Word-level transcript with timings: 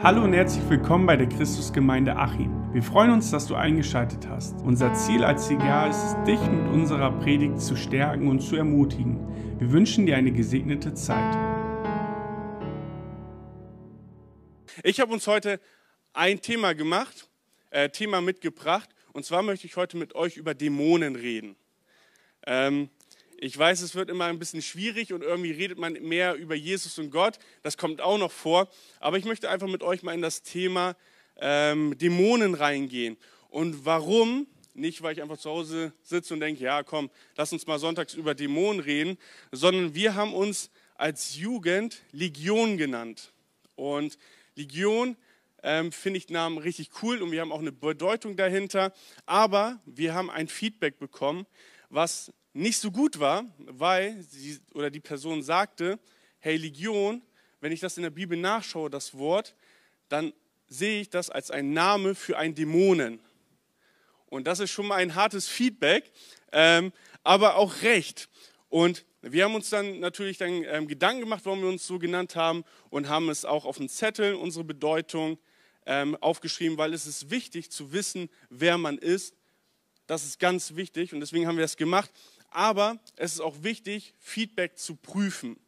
Hallo 0.00 0.22
und 0.22 0.32
herzlich 0.32 0.62
willkommen 0.70 1.06
bei 1.06 1.16
der 1.16 1.28
Christusgemeinde 1.28 2.14
Achim. 2.14 2.72
Wir 2.72 2.84
freuen 2.84 3.10
uns, 3.10 3.32
dass 3.32 3.48
du 3.48 3.56
eingeschaltet 3.56 4.28
hast. 4.28 4.54
Unser 4.62 4.94
Ziel 4.94 5.24
als 5.24 5.48
CGA 5.48 5.88
ist 5.88 5.96
es, 5.96 6.24
dich 6.24 6.40
mit 6.40 6.72
unserer 6.72 7.10
Predigt 7.18 7.60
zu 7.60 7.74
stärken 7.74 8.28
und 8.28 8.38
zu 8.38 8.54
ermutigen. 8.54 9.18
Wir 9.58 9.72
wünschen 9.72 10.06
dir 10.06 10.16
eine 10.16 10.30
gesegnete 10.30 10.94
Zeit. 10.94 11.36
Ich 14.84 15.00
habe 15.00 15.12
uns 15.12 15.26
heute 15.26 15.58
ein 16.12 16.40
Thema 16.40 16.74
gemacht, 16.74 17.28
äh, 17.70 17.88
Thema 17.88 18.20
mitgebracht. 18.20 18.88
Und 19.12 19.24
zwar 19.24 19.42
möchte 19.42 19.66
ich 19.66 19.76
heute 19.76 19.96
mit 19.96 20.14
euch 20.14 20.36
über 20.36 20.54
Dämonen 20.54 21.16
reden. 21.16 21.56
Ähm, 22.46 22.88
ich 23.40 23.56
weiß, 23.56 23.82
es 23.82 23.94
wird 23.94 24.10
immer 24.10 24.24
ein 24.24 24.38
bisschen 24.38 24.62
schwierig 24.62 25.12
und 25.12 25.22
irgendwie 25.22 25.52
redet 25.52 25.78
man 25.78 25.92
mehr 25.94 26.34
über 26.34 26.56
Jesus 26.56 26.98
und 26.98 27.10
Gott. 27.10 27.38
Das 27.62 27.76
kommt 27.76 28.00
auch 28.00 28.18
noch 28.18 28.32
vor. 28.32 28.68
Aber 28.98 29.16
ich 29.16 29.24
möchte 29.24 29.48
einfach 29.48 29.68
mit 29.68 29.82
euch 29.82 30.02
mal 30.02 30.12
in 30.12 30.22
das 30.22 30.42
Thema 30.42 30.96
ähm, 31.36 31.96
Dämonen 31.98 32.54
reingehen. 32.54 33.16
Und 33.48 33.84
warum? 33.84 34.48
Nicht, 34.74 35.02
weil 35.02 35.12
ich 35.12 35.22
einfach 35.22 35.38
zu 35.38 35.50
Hause 35.50 35.92
sitze 36.02 36.34
und 36.34 36.40
denke, 36.40 36.62
ja, 36.62 36.82
komm, 36.82 37.10
lass 37.36 37.52
uns 37.52 37.66
mal 37.66 37.78
sonntags 37.78 38.14
über 38.14 38.34
Dämonen 38.34 38.80
reden, 38.80 39.18
sondern 39.52 39.94
wir 39.94 40.14
haben 40.14 40.34
uns 40.34 40.70
als 40.96 41.36
Jugend 41.36 42.02
Legion 42.12 42.76
genannt. 42.76 43.32
Und 43.76 44.18
Legion 44.56 45.16
ähm, 45.62 45.92
finde 45.92 46.18
ich 46.18 46.28
Namen 46.28 46.58
richtig 46.58 46.90
cool 47.02 47.22
und 47.22 47.30
wir 47.30 47.40
haben 47.40 47.52
auch 47.52 47.60
eine 47.60 47.72
Bedeutung 47.72 48.36
dahinter. 48.36 48.92
Aber 49.26 49.80
wir 49.86 50.14
haben 50.14 50.30
ein 50.30 50.48
Feedback 50.48 50.98
bekommen, 50.98 51.46
was 51.88 52.32
nicht 52.52 52.78
so 52.78 52.90
gut 52.90 53.18
war, 53.18 53.44
weil 53.58 54.20
sie 54.22 54.58
oder 54.74 54.90
die 54.90 55.00
Person 55.00 55.42
sagte, 55.42 55.98
hey 56.38 56.56
Legion, 56.56 57.22
wenn 57.60 57.72
ich 57.72 57.80
das 57.80 57.96
in 57.96 58.02
der 58.02 58.10
Bibel 58.10 58.38
nachschaue, 58.38 58.90
das 58.90 59.16
Wort, 59.16 59.54
dann 60.08 60.32
sehe 60.68 61.00
ich 61.00 61.10
das 61.10 61.30
als 61.30 61.50
ein 61.50 61.72
Name 61.72 62.14
für 62.14 62.38
einen 62.38 62.54
Dämonen. 62.54 63.20
Und 64.26 64.46
das 64.46 64.60
ist 64.60 64.70
schon 64.70 64.86
mal 64.86 64.96
ein 64.96 65.14
hartes 65.14 65.48
Feedback, 65.48 66.10
ähm, 66.52 66.92
aber 67.24 67.56
auch 67.56 67.82
recht. 67.82 68.28
Und 68.68 69.04
wir 69.22 69.44
haben 69.44 69.54
uns 69.54 69.70
dann 69.70 70.00
natürlich 70.00 70.38
dann 70.38 70.64
ähm, 70.64 70.86
Gedanken 70.86 71.20
gemacht, 71.20 71.40
warum 71.44 71.62
wir 71.62 71.68
uns 71.68 71.86
so 71.86 71.98
genannt 71.98 72.36
haben 72.36 72.64
und 72.90 73.08
haben 73.08 73.30
es 73.30 73.44
auch 73.44 73.64
auf 73.64 73.78
den 73.78 73.88
Zettel, 73.88 74.34
unsere 74.34 74.64
Bedeutung 74.64 75.38
ähm, 75.86 76.16
aufgeschrieben, 76.16 76.76
weil 76.76 76.92
es 76.92 77.06
ist 77.06 77.30
wichtig 77.30 77.70
zu 77.70 77.92
wissen, 77.92 78.28
wer 78.50 78.76
man 78.78 78.98
ist. 78.98 79.34
Das 80.06 80.24
ist 80.24 80.38
ganz 80.38 80.76
wichtig 80.76 81.12
und 81.12 81.20
deswegen 81.20 81.46
haben 81.46 81.56
wir 81.56 81.64
das 81.64 81.76
gemacht 81.76 82.10
aber 82.50 82.98
es 83.16 83.34
ist 83.34 83.40
auch 83.40 83.62
wichtig, 83.62 84.14
Feedback 84.18 84.78
zu 84.78 84.96
prüfen. 84.96 85.58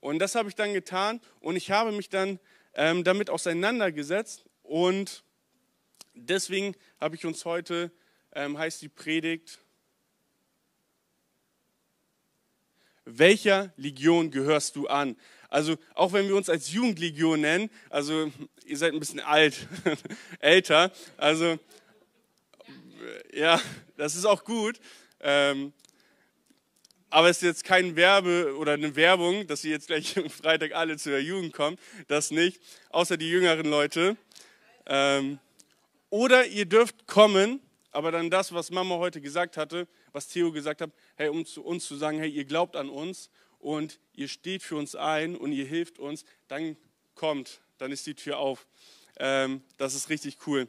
Und 0.00 0.18
das 0.18 0.34
habe 0.34 0.48
ich 0.48 0.54
dann 0.54 0.72
getan 0.72 1.20
und 1.40 1.56
ich 1.56 1.70
habe 1.70 1.92
mich 1.92 2.08
dann 2.08 2.38
ähm, 2.74 3.04
damit 3.04 3.30
auseinandergesetzt 3.30 4.44
und 4.62 5.24
deswegen 6.14 6.74
habe 7.00 7.16
ich 7.16 7.24
uns 7.24 7.44
heute, 7.44 7.90
ähm, 8.34 8.58
heißt 8.58 8.82
die 8.82 8.88
Predigt, 8.88 9.58
welcher 13.04 13.72
Legion 13.76 14.30
gehörst 14.30 14.76
du 14.76 14.88
an? 14.88 15.16
Also 15.48 15.76
auch 15.94 16.12
wenn 16.12 16.28
wir 16.28 16.36
uns 16.36 16.48
als 16.48 16.72
Jugendlegion 16.72 17.40
nennen, 17.40 17.70
also 17.88 18.30
ihr 18.64 18.76
seid 18.76 18.92
ein 18.92 18.98
bisschen 18.98 19.20
alt, 19.20 19.66
älter, 20.40 20.92
also 21.16 21.58
ja, 23.32 23.60
das 23.96 24.16
ist 24.16 24.24
auch 24.24 24.44
gut. 24.44 24.80
Ähm, 25.20 25.72
aber 27.10 27.30
es 27.30 27.38
ist 27.38 27.42
jetzt 27.42 27.64
kein 27.64 27.96
Werbe 27.96 28.56
oder 28.56 28.72
eine 28.72 28.96
Werbung, 28.96 29.46
dass 29.46 29.62
sie 29.62 29.70
jetzt 29.70 29.86
gleich 29.86 30.16
am 30.18 30.30
Freitag 30.30 30.72
alle 30.74 30.96
zu 30.96 31.10
der 31.10 31.22
Jugend 31.22 31.52
kommen. 31.52 31.78
Das 32.08 32.30
nicht. 32.30 32.60
Außer 32.90 33.16
die 33.16 33.30
jüngeren 33.30 33.66
Leute. 33.66 34.16
Ähm, 34.86 35.38
oder 36.10 36.46
ihr 36.46 36.66
dürft 36.66 37.06
kommen, 37.06 37.60
aber 37.90 38.12
dann 38.12 38.30
das, 38.30 38.52
was 38.52 38.70
Mama 38.70 38.96
heute 38.96 39.20
gesagt 39.20 39.56
hatte, 39.56 39.88
was 40.12 40.28
Theo 40.28 40.52
gesagt 40.52 40.80
hat, 40.80 40.90
hey, 41.16 41.28
um 41.28 41.44
zu 41.44 41.64
uns 41.64 41.86
zu 41.86 41.96
sagen, 41.96 42.18
hey, 42.18 42.30
ihr 42.30 42.44
glaubt 42.44 42.76
an 42.76 42.88
uns 42.88 43.30
und 43.58 43.98
ihr 44.14 44.28
steht 44.28 44.62
für 44.62 44.76
uns 44.76 44.94
ein 44.94 45.36
und 45.36 45.52
ihr 45.52 45.64
hilft 45.64 45.98
uns, 45.98 46.24
dann 46.48 46.76
kommt, 47.14 47.60
dann 47.78 47.90
ist 47.90 48.06
die 48.06 48.14
Tür 48.14 48.38
auf. 48.38 48.66
Ähm, 49.18 49.62
das 49.78 49.94
ist 49.94 50.08
richtig 50.10 50.38
cool. 50.46 50.68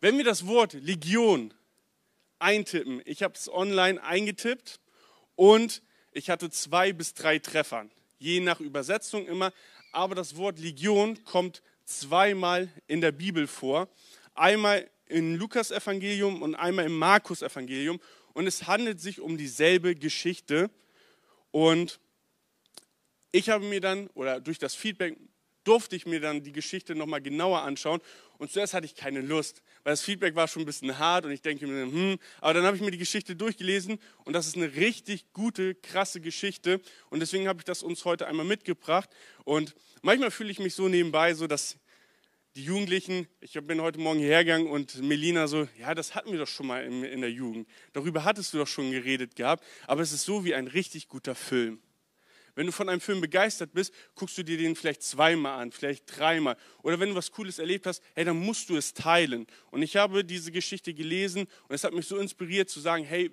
Wenn 0.00 0.16
wir 0.16 0.24
das 0.24 0.46
Wort 0.46 0.72
Legion 0.72 1.52
eintippen, 2.38 3.02
ich 3.04 3.22
habe 3.22 3.34
es 3.34 3.48
online 3.52 4.02
eingetippt, 4.02 4.80
und 5.38 5.82
ich 6.10 6.30
hatte 6.30 6.50
zwei 6.50 6.92
bis 6.92 7.14
drei 7.14 7.38
Treffern, 7.38 7.92
je 8.18 8.40
nach 8.40 8.58
Übersetzung 8.58 9.24
immer. 9.28 9.52
Aber 9.92 10.16
das 10.16 10.36
Wort 10.36 10.58
Legion 10.58 11.22
kommt 11.22 11.62
zweimal 11.84 12.68
in 12.88 13.00
der 13.00 13.12
Bibel 13.12 13.46
vor. 13.46 13.88
Einmal 14.34 14.90
im 15.06 15.36
Lukas-Evangelium 15.36 16.42
und 16.42 16.56
einmal 16.56 16.86
im 16.86 16.98
Markus-Evangelium. 16.98 18.00
Und 18.32 18.48
es 18.48 18.66
handelt 18.66 19.00
sich 19.00 19.20
um 19.20 19.38
dieselbe 19.38 19.94
Geschichte. 19.94 20.70
Und 21.52 22.00
ich 23.30 23.48
habe 23.48 23.64
mir 23.64 23.80
dann, 23.80 24.08
oder 24.14 24.40
durch 24.40 24.58
das 24.58 24.74
Feedback 24.74 25.16
durfte 25.68 25.94
ich 25.96 26.06
mir 26.06 26.18
dann 26.18 26.42
die 26.42 26.52
Geschichte 26.52 26.94
nochmal 26.94 27.20
genauer 27.20 27.60
anschauen. 27.60 28.00
Und 28.38 28.50
zuerst 28.50 28.72
hatte 28.72 28.86
ich 28.86 28.94
keine 28.94 29.20
Lust, 29.20 29.62
weil 29.84 29.92
das 29.92 30.00
Feedback 30.00 30.34
war 30.34 30.48
schon 30.48 30.62
ein 30.62 30.66
bisschen 30.66 30.98
hart 30.98 31.26
und 31.26 31.32
ich 31.32 31.42
denke 31.42 31.66
mir, 31.66 31.82
hm, 31.82 32.18
aber 32.40 32.54
dann 32.54 32.64
habe 32.64 32.76
ich 32.76 32.82
mir 32.82 32.90
die 32.90 32.98
Geschichte 32.98 33.36
durchgelesen 33.36 33.98
und 34.24 34.32
das 34.32 34.46
ist 34.46 34.56
eine 34.56 34.74
richtig 34.76 35.32
gute, 35.32 35.74
krasse 35.74 36.20
Geschichte. 36.20 36.80
Und 37.10 37.20
deswegen 37.20 37.48
habe 37.48 37.58
ich 37.58 37.64
das 37.64 37.82
uns 37.82 38.04
heute 38.04 38.26
einmal 38.26 38.46
mitgebracht. 38.46 39.10
Und 39.44 39.74
manchmal 40.00 40.30
fühle 40.30 40.50
ich 40.50 40.58
mich 40.58 40.74
so 40.74 40.88
nebenbei, 40.88 41.34
so 41.34 41.46
dass 41.46 41.76
die 42.56 42.64
Jugendlichen, 42.64 43.28
ich 43.40 43.52
bin 43.52 43.82
heute 43.82 44.00
Morgen 44.00 44.20
hierher 44.20 44.44
gegangen 44.44 44.68
und 44.68 45.02
Melina 45.02 45.46
so, 45.48 45.68
ja, 45.78 45.94
das 45.94 46.14
hatten 46.14 46.32
wir 46.32 46.38
doch 46.38 46.48
schon 46.48 46.66
mal 46.66 46.82
in, 46.82 47.04
in 47.04 47.20
der 47.20 47.30
Jugend. 47.30 47.68
Darüber 47.92 48.24
hattest 48.24 48.54
du 48.54 48.58
doch 48.58 48.66
schon 48.66 48.90
geredet 48.90 49.36
gehabt, 49.36 49.62
aber 49.86 50.00
es 50.00 50.12
ist 50.12 50.24
so 50.24 50.44
wie 50.44 50.54
ein 50.54 50.66
richtig 50.66 51.08
guter 51.08 51.34
Film. 51.34 51.80
Wenn 52.58 52.66
du 52.66 52.72
von 52.72 52.88
einem 52.88 53.00
Film 53.00 53.20
begeistert 53.20 53.72
bist, 53.72 53.94
guckst 54.16 54.36
du 54.36 54.42
dir 54.42 54.58
den 54.58 54.74
vielleicht 54.74 55.04
zweimal 55.04 55.60
an, 55.60 55.70
vielleicht 55.70 56.06
dreimal. 56.18 56.56
Oder 56.82 56.98
wenn 56.98 57.10
du 57.10 57.14
was 57.14 57.30
Cooles 57.30 57.60
erlebt 57.60 57.86
hast, 57.86 58.02
hey, 58.16 58.24
dann 58.24 58.36
musst 58.36 58.68
du 58.68 58.76
es 58.76 58.94
teilen. 58.94 59.46
Und 59.70 59.82
ich 59.82 59.94
habe 59.94 60.24
diese 60.24 60.50
Geschichte 60.50 60.92
gelesen 60.92 61.46
und 61.68 61.74
es 61.76 61.84
hat 61.84 61.92
mich 61.94 62.08
so 62.08 62.18
inspiriert 62.18 62.68
zu 62.68 62.80
sagen, 62.80 63.04
hey, 63.04 63.30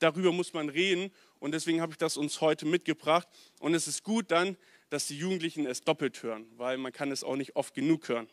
darüber 0.00 0.32
muss 0.32 0.52
man 0.52 0.68
reden. 0.68 1.10
Und 1.38 1.52
deswegen 1.52 1.80
habe 1.80 1.92
ich 1.92 1.96
das 1.96 2.18
uns 2.18 2.42
heute 2.42 2.66
mitgebracht. 2.66 3.26
Und 3.58 3.72
es 3.72 3.88
ist 3.88 4.02
gut 4.02 4.30
dann, 4.30 4.58
dass 4.90 5.06
die 5.06 5.16
Jugendlichen 5.16 5.64
es 5.64 5.80
doppelt 5.80 6.22
hören, 6.22 6.44
weil 6.58 6.76
man 6.76 6.92
kann 6.92 7.10
es 7.12 7.24
auch 7.24 7.36
nicht 7.36 7.56
oft 7.56 7.72
genug 7.72 8.06
hören. 8.10 8.28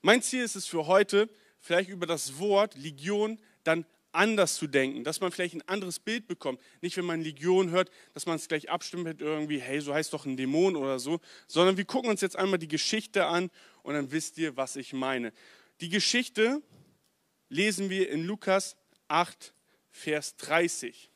Mein 0.00 0.22
Ziel 0.22 0.42
ist 0.42 0.56
es 0.56 0.66
für 0.66 0.86
heute, 0.86 1.28
vielleicht 1.60 1.90
über 1.90 2.06
das 2.06 2.38
Wort 2.38 2.74
Legion 2.74 3.38
dann 3.64 3.84
anders 4.14 4.56
zu 4.56 4.66
denken, 4.66 5.04
dass 5.04 5.20
man 5.20 5.32
vielleicht 5.32 5.54
ein 5.54 5.68
anderes 5.68 5.98
Bild 5.98 6.26
bekommt. 6.26 6.60
Nicht, 6.80 6.96
wenn 6.96 7.04
man 7.04 7.22
Legion 7.22 7.70
hört, 7.70 7.90
dass 8.12 8.26
man 8.26 8.36
es 8.36 8.48
gleich 8.48 8.70
abstimmt 8.70 9.04
mit 9.04 9.20
irgendwie, 9.20 9.60
hey, 9.60 9.80
so 9.80 9.94
heißt 9.94 10.12
doch 10.12 10.26
ein 10.26 10.36
Dämon 10.36 10.76
oder 10.76 10.98
so, 10.98 11.20
sondern 11.46 11.76
wir 11.76 11.84
gucken 11.84 12.10
uns 12.10 12.20
jetzt 12.20 12.36
einmal 12.36 12.58
die 12.58 12.68
Geschichte 12.68 13.26
an 13.26 13.50
und 13.82 13.94
dann 13.94 14.10
wisst 14.12 14.38
ihr, 14.38 14.56
was 14.56 14.76
ich 14.76 14.92
meine. 14.92 15.32
Die 15.80 15.88
Geschichte 15.88 16.62
lesen 17.48 17.90
wir 17.90 18.08
in 18.10 18.24
Lukas 18.24 18.76
8, 19.08 19.54
Vers 19.90 20.36
30. 20.36 21.10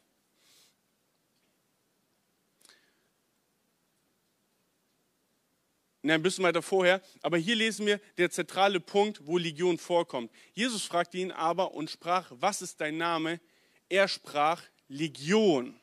ein 6.03 6.23
bisschen 6.23 6.45
weiter 6.45 6.63
vorher, 6.63 7.03
aber 7.23 7.39
hier 7.39 7.57
lesen 7.57 7.87
wir 7.87 8.01
der 8.19 8.31
zentrale 8.31 8.81
Punkt, 8.81 9.27
wo 9.27 9.37
Legion 9.37 9.79
vorkommt. 9.79 10.31
Jesus 10.53 10.85
fragte 10.85 11.19
ihn 11.19 11.33
aber 11.33 11.75
und 11.75 11.91
sprach, 11.91 12.31
was 12.39 12.63
ist 12.63 12.81
dein 12.81 12.97
Name? 12.97 13.41
Er 13.89 14.07
sprach 14.07 14.63
Legion, 14.89 15.79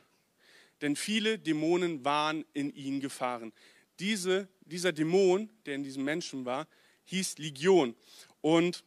denn 0.82 0.96
viele 0.96 1.38
Dämonen 1.38 2.04
waren 2.06 2.46
in 2.54 2.74
ihn 2.74 3.00
gefahren. 3.00 3.52
Diese, 4.00 4.48
dieser 4.62 4.94
Dämon, 4.94 5.50
der 5.66 5.76
in 5.76 5.84
diesem 5.84 6.04
Menschen 6.04 6.46
war, 6.46 6.68
hieß 7.06 7.38
Legion. 7.38 7.96
Und 8.42 8.84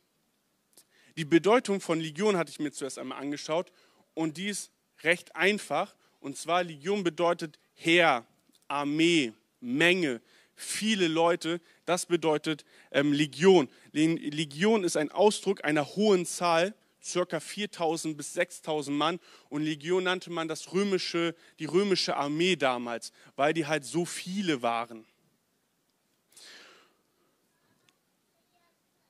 die 1.16 1.24
Bedeutung 1.24 1.80
von 1.80 2.00
Legion 2.00 2.36
hatte 2.36 2.50
ich 2.50 2.58
mir 2.58 2.72
zuerst 2.72 2.98
einmal 2.98 3.18
angeschaut 3.18 3.72
und 4.14 4.36
die 4.36 4.48
ist 4.48 4.70
recht 5.02 5.34
einfach. 5.34 5.94
Und 6.20 6.36
zwar 6.36 6.62
Legion 6.62 7.04
bedeutet 7.04 7.58
Heer, 7.74 8.26
Armee, 8.66 9.32
Menge, 9.60 10.20
viele 10.58 11.08
Leute, 11.08 11.60
das 11.86 12.06
bedeutet 12.06 12.64
ähm, 12.90 13.12
Legion. 13.12 13.68
Legion 13.92 14.84
ist 14.84 14.96
ein 14.96 15.10
Ausdruck 15.10 15.64
einer 15.64 15.86
hohen 15.96 16.26
Zahl, 16.26 16.74
circa 17.02 17.40
4000 17.40 18.16
bis 18.16 18.34
6000 18.34 18.96
Mann. 18.96 19.20
Und 19.48 19.62
Legion 19.62 20.04
nannte 20.04 20.30
man 20.30 20.48
das 20.48 20.72
römische, 20.72 21.34
die 21.58 21.64
römische 21.64 22.16
Armee 22.16 22.56
damals, 22.56 23.12
weil 23.36 23.54
die 23.54 23.66
halt 23.66 23.84
so 23.84 24.04
viele 24.04 24.62
waren. 24.62 25.06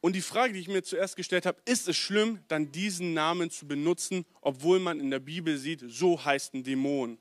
Und 0.00 0.14
die 0.14 0.22
Frage, 0.22 0.52
die 0.52 0.60
ich 0.60 0.68
mir 0.68 0.82
zuerst 0.82 1.16
gestellt 1.16 1.44
habe, 1.44 1.60
ist 1.64 1.88
es 1.88 1.96
schlimm, 1.96 2.40
dann 2.46 2.70
diesen 2.70 3.14
Namen 3.14 3.50
zu 3.50 3.66
benutzen, 3.66 4.24
obwohl 4.40 4.78
man 4.78 5.00
in 5.00 5.10
der 5.10 5.18
Bibel 5.18 5.58
sieht, 5.58 5.82
so 5.88 6.24
heißt 6.24 6.54
ein 6.54 6.62
Dämon? 6.62 7.18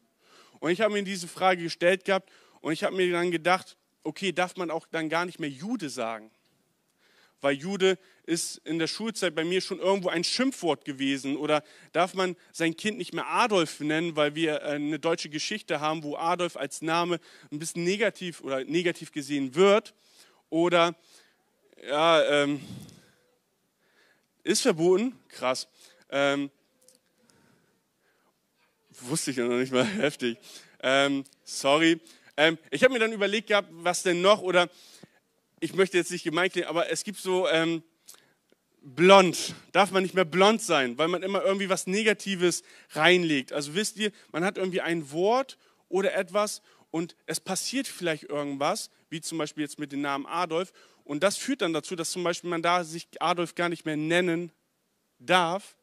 Und 0.59 0.71
ich 0.71 0.81
habe 0.81 0.93
mir 0.93 1.03
diese 1.03 1.27
Frage 1.27 1.63
gestellt 1.63 2.05
gehabt 2.05 2.31
Und 2.61 2.73
ich 2.73 2.83
habe 2.83 2.95
mir 2.95 3.11
dann 3.11 3.31
gedacht, 3.31 3.77
okay, 4.07 4.31
darf 4.31 4.55
man 4.55 4.71
auch 4.71 4.87
dann 4.87 5.09
gar 5.09 5.25
nicht 5.25 5.39
mehr 5.39 5.49
Jude 5.49 5.89
sagen? 5.89 6.31
Weil 7.41 7.55
Jude 7.55 7.99
ist 8.23 8.57
in 8.65 8.79
der 8.79 8.87
Schulzeit 8.87 9.35
bei 9.35 9.43
mir 9.43 9.61
schon 9.61 9.79
irgendwo 9.79 10.09
ein 10.09 10.23
Schimpfwort 10.23 10.85
gewesen. 10.85 11.37
Oder 11.37 11.63
darf 11.91 12.15
man 12.15 12.35
sein 12.51 12.75
Kind 12.75 12.97
nicht 12.97 13.13
mehr 13.13 13.27
Adolf 13.27 13.79
nennen, 13.79 14.15
weil 14.15 14.33
wir 14.33 14.61
äh, 14.61 14.75
eine 14.75 14.97
deutsche 14.97 15.29
Geschichte 15.29 15.79
haben, 15.79 16.03
wo 16.03 16.15
Adolf 16.15 16.57
als 16.57 16.81
Name 16.81 17.19
ein 17.51 17.59
bisschen 17.59 17.83
negativ 17.83 18.41
oder 18.41 18.63
negativ 18.63 19.11
gesehen 19.11 19.53
wird? 19.53 19.93
Oder, 20.49 20.95
ja, 21.85 22.23
ähm, 22.43 22.61
ist 24.43 24.61
verboten, 24.61 25.13
krass. 25.27 25.67
Ähm, 26.09 26.49
wusste 29.01 29.31
ich 29.31 29.37
ja 29.37 29.45
noch 29.45 29.57
nicht 29.57 29.73
mal, 29.73 29.85
heftig. 29.99 30.37
Ähm, 30.81 31.23
sorry. 31.43 31.99
Ähm, 32.37 32.57
ich 32.69 32.83
habe 32.83 32.93
mir 32.93 32.99
dann 32.99 33.11
überlegt 33.11 33.47
gehabt, 33.47 33.69
was 33.71 34.03
denn 34.03 34.21
noch, 34.21 34.41
oder 34.41 34.69
ich 35.59 35.73
möchte 35.73 35.97
jetzt 35.97 36.11
nicht 36.11 36.23
gemein 36.23 36.51
klingen, 36.51 36.67
aber 36.67 36.89
es 36.91 37.03
gibt 37.03 37.19
so 37.19 37.47
ähm, 37.49 37.83
blond, 38.81 39.55
darf 39.71 39.91
man 39.91 40.03
nicht 40.03 40.13
mehr 40.13 40.25
blond 40.25 40.61
sein, 40.61 40.97
weil 40.97 41.07
man 41.07 41.23
immer 41.23 41.43
irgendwie 41.43 41.69
was 41.69 41.87
Negatives 41.87 42.63
reinlegt. 42.91 43.51
Also 43.51 43.73
wisst 43.73 43.97
ihr, 43.97 44.11
man 44.31 44.45
hat 44.45 44.57
irgendwie 44.57 44.81
ein 44.81 45.11
Wort 45.11 45.57
oder 45.89 46.13
etwas 46.13 46.61
und 46.91 47.15
es 47.25 47.39
passiert 47.39 47.87
vielleicht 47.87 48.23
irgendwas, 48.23 48.91
wie 49.09 49.19
zum 49.19 49.39
Beispiel 49.39 49.63
jetzt 49.63 49.79
mit 49.79 49.91
dem 49.91 50.01
Namen 50.01 50.25
Adolf, 50.25 50.71
und 51.03 51.23
das 51.23 51.37
führt 51.37 51.61
dann 51.61 51.71
dazu, 51.71 51.95
dass 51.95 52.11
zum 52.11 52.23
Beispiel 52.23 52.49
man 52.49 52.61
da 52.61 52.83
sich 52.83 53.07
Adolf 53.19 53.55
gar 53.55 53.69
nicht 53.69 53.85
mehr 53.85 53.95
nennen 53.95 54.51
darf, 55.19 55.77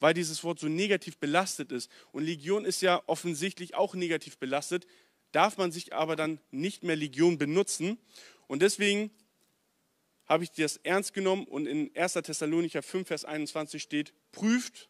weil 0.00 0.14
dieses 0.14 0.42
Wort 0.42 0.58
so 0.58 0.66
negativ 0.66 1.16
belastet 1.18 1.70
ist. 1.70 1.88
Und 2.10 2.24
Legion 2.24 2.64
ist 2.64 2.82
ja 2.82 3.00
offensichtlich 3.06 3.76
auch 3.76 3.94
negativ 3.94 4.36
belastet, 4.36 4.84
darf 5.34 5.58
man 5.58 5.72
sich 5.72 5.92
aber 5.92 6.16
dann 6.16 6.38
nicht 6.50 6.84
mehr 6.84 6.96
Legion 6.96 7.38
benutzen. 7.38 7.98
Und 8.46 8.62
deswegen 8.62 9.10
habe 10.26 10.44
ich 10.44 10.52
das 10.52 10.76
ernst 10.78 11.12
genommen 11.12 11.44
und 11.44 11.66
in 11.66 11.90
1. 11.96 12.14
Thessalonicher 12.14 12.82
5, 12.82 13.08
Vers 13.08 13.24
21 13.24 13.82
steht, 13.82 14.12
prüft 14.32 14.88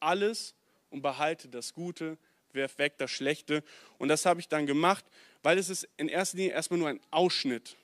alles 0.00 0.54
und 0.90 1.02
behalte 1.02 1.48
das 1.48 1.72
Gute, 1.72 2.18
werft 2.52 2.78
weg 2.78 2.94
das 2.98 3.10
Schlechte. 3.10 3.62
Und 3.98 4.08
das 4.08 4.26
habe 4.26 4.40
ich 4.40 4.48
dann 4.48 4.66
gemacht, 4.66 5.04
weil 5.42 5.58
es 5.58 5.70
ist 5.70 5.88
in 5.96 6.08
erster 6.08 6.36
Linie 6.36 6.52
erstmal 6.52 6.80
nur 6.80 6.88
ein 6.88 7.00
Ausschnitt, 7.10 7.76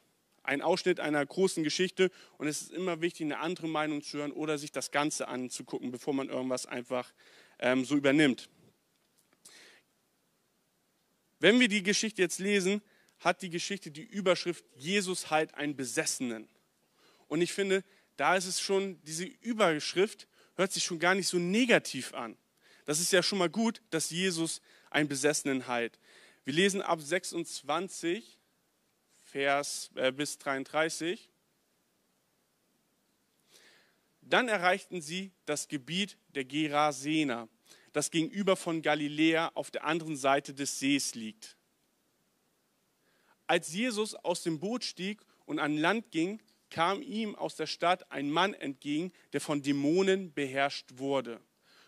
ein 0.43 0.63
Ausschnitt 0.63 1.01
einer 1.01 1.25
großen 1.25 1.63
Geschichte 1.63 2.11
und 2.39 2.49
es 2.49 2.63
ist 2.63 2.73
immer 2.73 3.01
wichtig, 3.01 3.25
eine 3.25 3.39
andere 3.39 3.69
Meinung 3.69 4.03
zu 4.03 4.19
hören 4.19 4.33
oder 4.33 4.59
sich 4.59 4.73
das 4.73 4.91
Ganze 4.91 5.29
anzugucken, 5.29 5.91
bevor 5.91 6.13
man 6.13 6.29
irgendwas 6.29 6.67
einfach 6.67 7.13
ähm, 7.61 7.85
so 7.85 7.97
übernimmt. 7.97 8.51
Wenn 11.45 11.61
wir 11.61 11.69
die 11.69 11.83
Geschichte 11.83 12.23
jetzt 12.23 12.39
lesen, 12.39 12.81
hat 13.19 13.43
die 13.43 13.51
Geschichte 13.51 13.91
die 13.91 14.03
Überschrift 14.03 14.65
Jesus 14.77 15.29
halt 15.29 15.53
einen 15.53 15.77
Besessenen. 15.77 16.49
Und 17.29 17.43
ich 17.43 17.53
finde, 17.53 17.85
da 18.17 18.35
ist 18.35 18.47
es 18.47 18.63
schon, 18.63 18.99
diese 19.03 19.27
Überschrift 19.27 20.27
hört 20.55 20.73
sich 20.73 20.85
schon 20.85 20.99
gar 20.99 21.15
nicht 21.15 21.29
so 21.29 21.39
negativ 21.39 22.15
an. 22.15 22.39
Das 22.87 22.99
ist 22.99 23.13
ja 23.13 23.23
schon 23.23 23.37
mal 23.37 23.51
gut, 23.51 23.83
dass 23.91 24.09
Jesus 24.09 24.63
einen 24.89 25.07
Besessenen 25.07 25.69
heilt. 25.69 25.99
Wir 26.45 26.55
lesen 26.55 26.81
ab 26.81 27.03
26, 27.03 28.41
Vers 29.21 29.91
äh, 29.97 30.13
bis 30.13 30.39
33. 30.39 31.29
Dann 34.23 34.49
erreichten 34.49 35.03
sie 35.03 35.31
das 35.45 35.69
Gebiet 35.69 36.17
der 36.29 36.47
Gerasener 36.47 37.51
das 37.95 38.11
gegenüber 38.11 38.57
von 38.57 38.83
Galiläa 38.83 39.53
auf 39.55 39.71
der 39.71 39.85
anderen 39.85 40.17
Seite 40.17 40.53
des 40.53 40.81
Sees 40.81 41.15
liegt. 41.15 41.57
Als 43.47 43.73
Jesus 43.73 44.15
aus 44.17 44.43
dem 44.43 44.59
Boot 44.59 44.85
stieg 44.85 45.21
und 45.47 45.61
an 45.61 45.77
Land 45.77 46.11
ging, 46.11 46.43
kam 46.71 47.03
ihm 47.03 47.37
aus 47.37 47.55
der 47.55 47.69
Stadt 47.69 48.11
ein 48.11 48.31
Mann 48.31 48.53
entgegen, 48.53 49.13
der 49.33 49.41
von 49.41 49.63
Dämonen 49.63 50.33
beherrscht 50.35 50.99
wurde. 50.99 51.41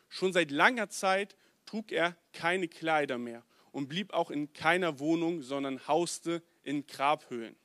Schon 0.08 0.32
seit 0.32 0.52
langer 0.52 0.88
Zeit 0.90 1.36
trug 1.64 1.90
er 1.90 2.16
keine 2.32 2.68
Kleider 2.68 3.18
mehr 3.18 3.44
und 3.72 3.88
blieb 3.88 4.12
auch 4.12 4.30
in 4.30 4.52
keiner 4.52 5.00
Wohnung, 5.00 5.42
sondern 5.42 5.88
hauste 5.88 6.40
in 6.62 6.86
Grabhöhlen. 6.86 7.56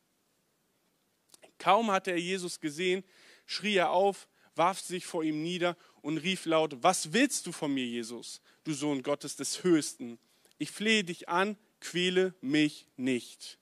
Kaum 1.59 1.91
hatte 1.91 2.09
er 2.09 2.19
Jesus 2.19 2.59
gesehen, 2.59 3.03
schrie 3.45 3.75
er 3.75 3.91
auf, 3.91 4.27
warf 4.55 4.79
sich 4.79 5.05
vor 5.05 5.23
ihm 5.23 5.43
nieder 5.43 5.77
und 6.01 6.17
rief 6.17 6.45
laut, 6.45 6.81
was 6.81 7.13
willst 7.13 7.47
du 7.47 7.51
von 7.51 7.73
mir, 7.73 7.85
Jesus, 7.85 8.41
du 8.63 8.73
Sohn 8.73 9.03
Gottes 9.03 9.35
des 9.35 9.63
Höchsten? 9.63 10.19
Ich 10.57 10.71
flehe 10.71 11.03
dich 11.03 11.29
an, 11.29 11.57
quäle 11.79 12.33
mich 12.41 12.87
nicht. 12.97 13.59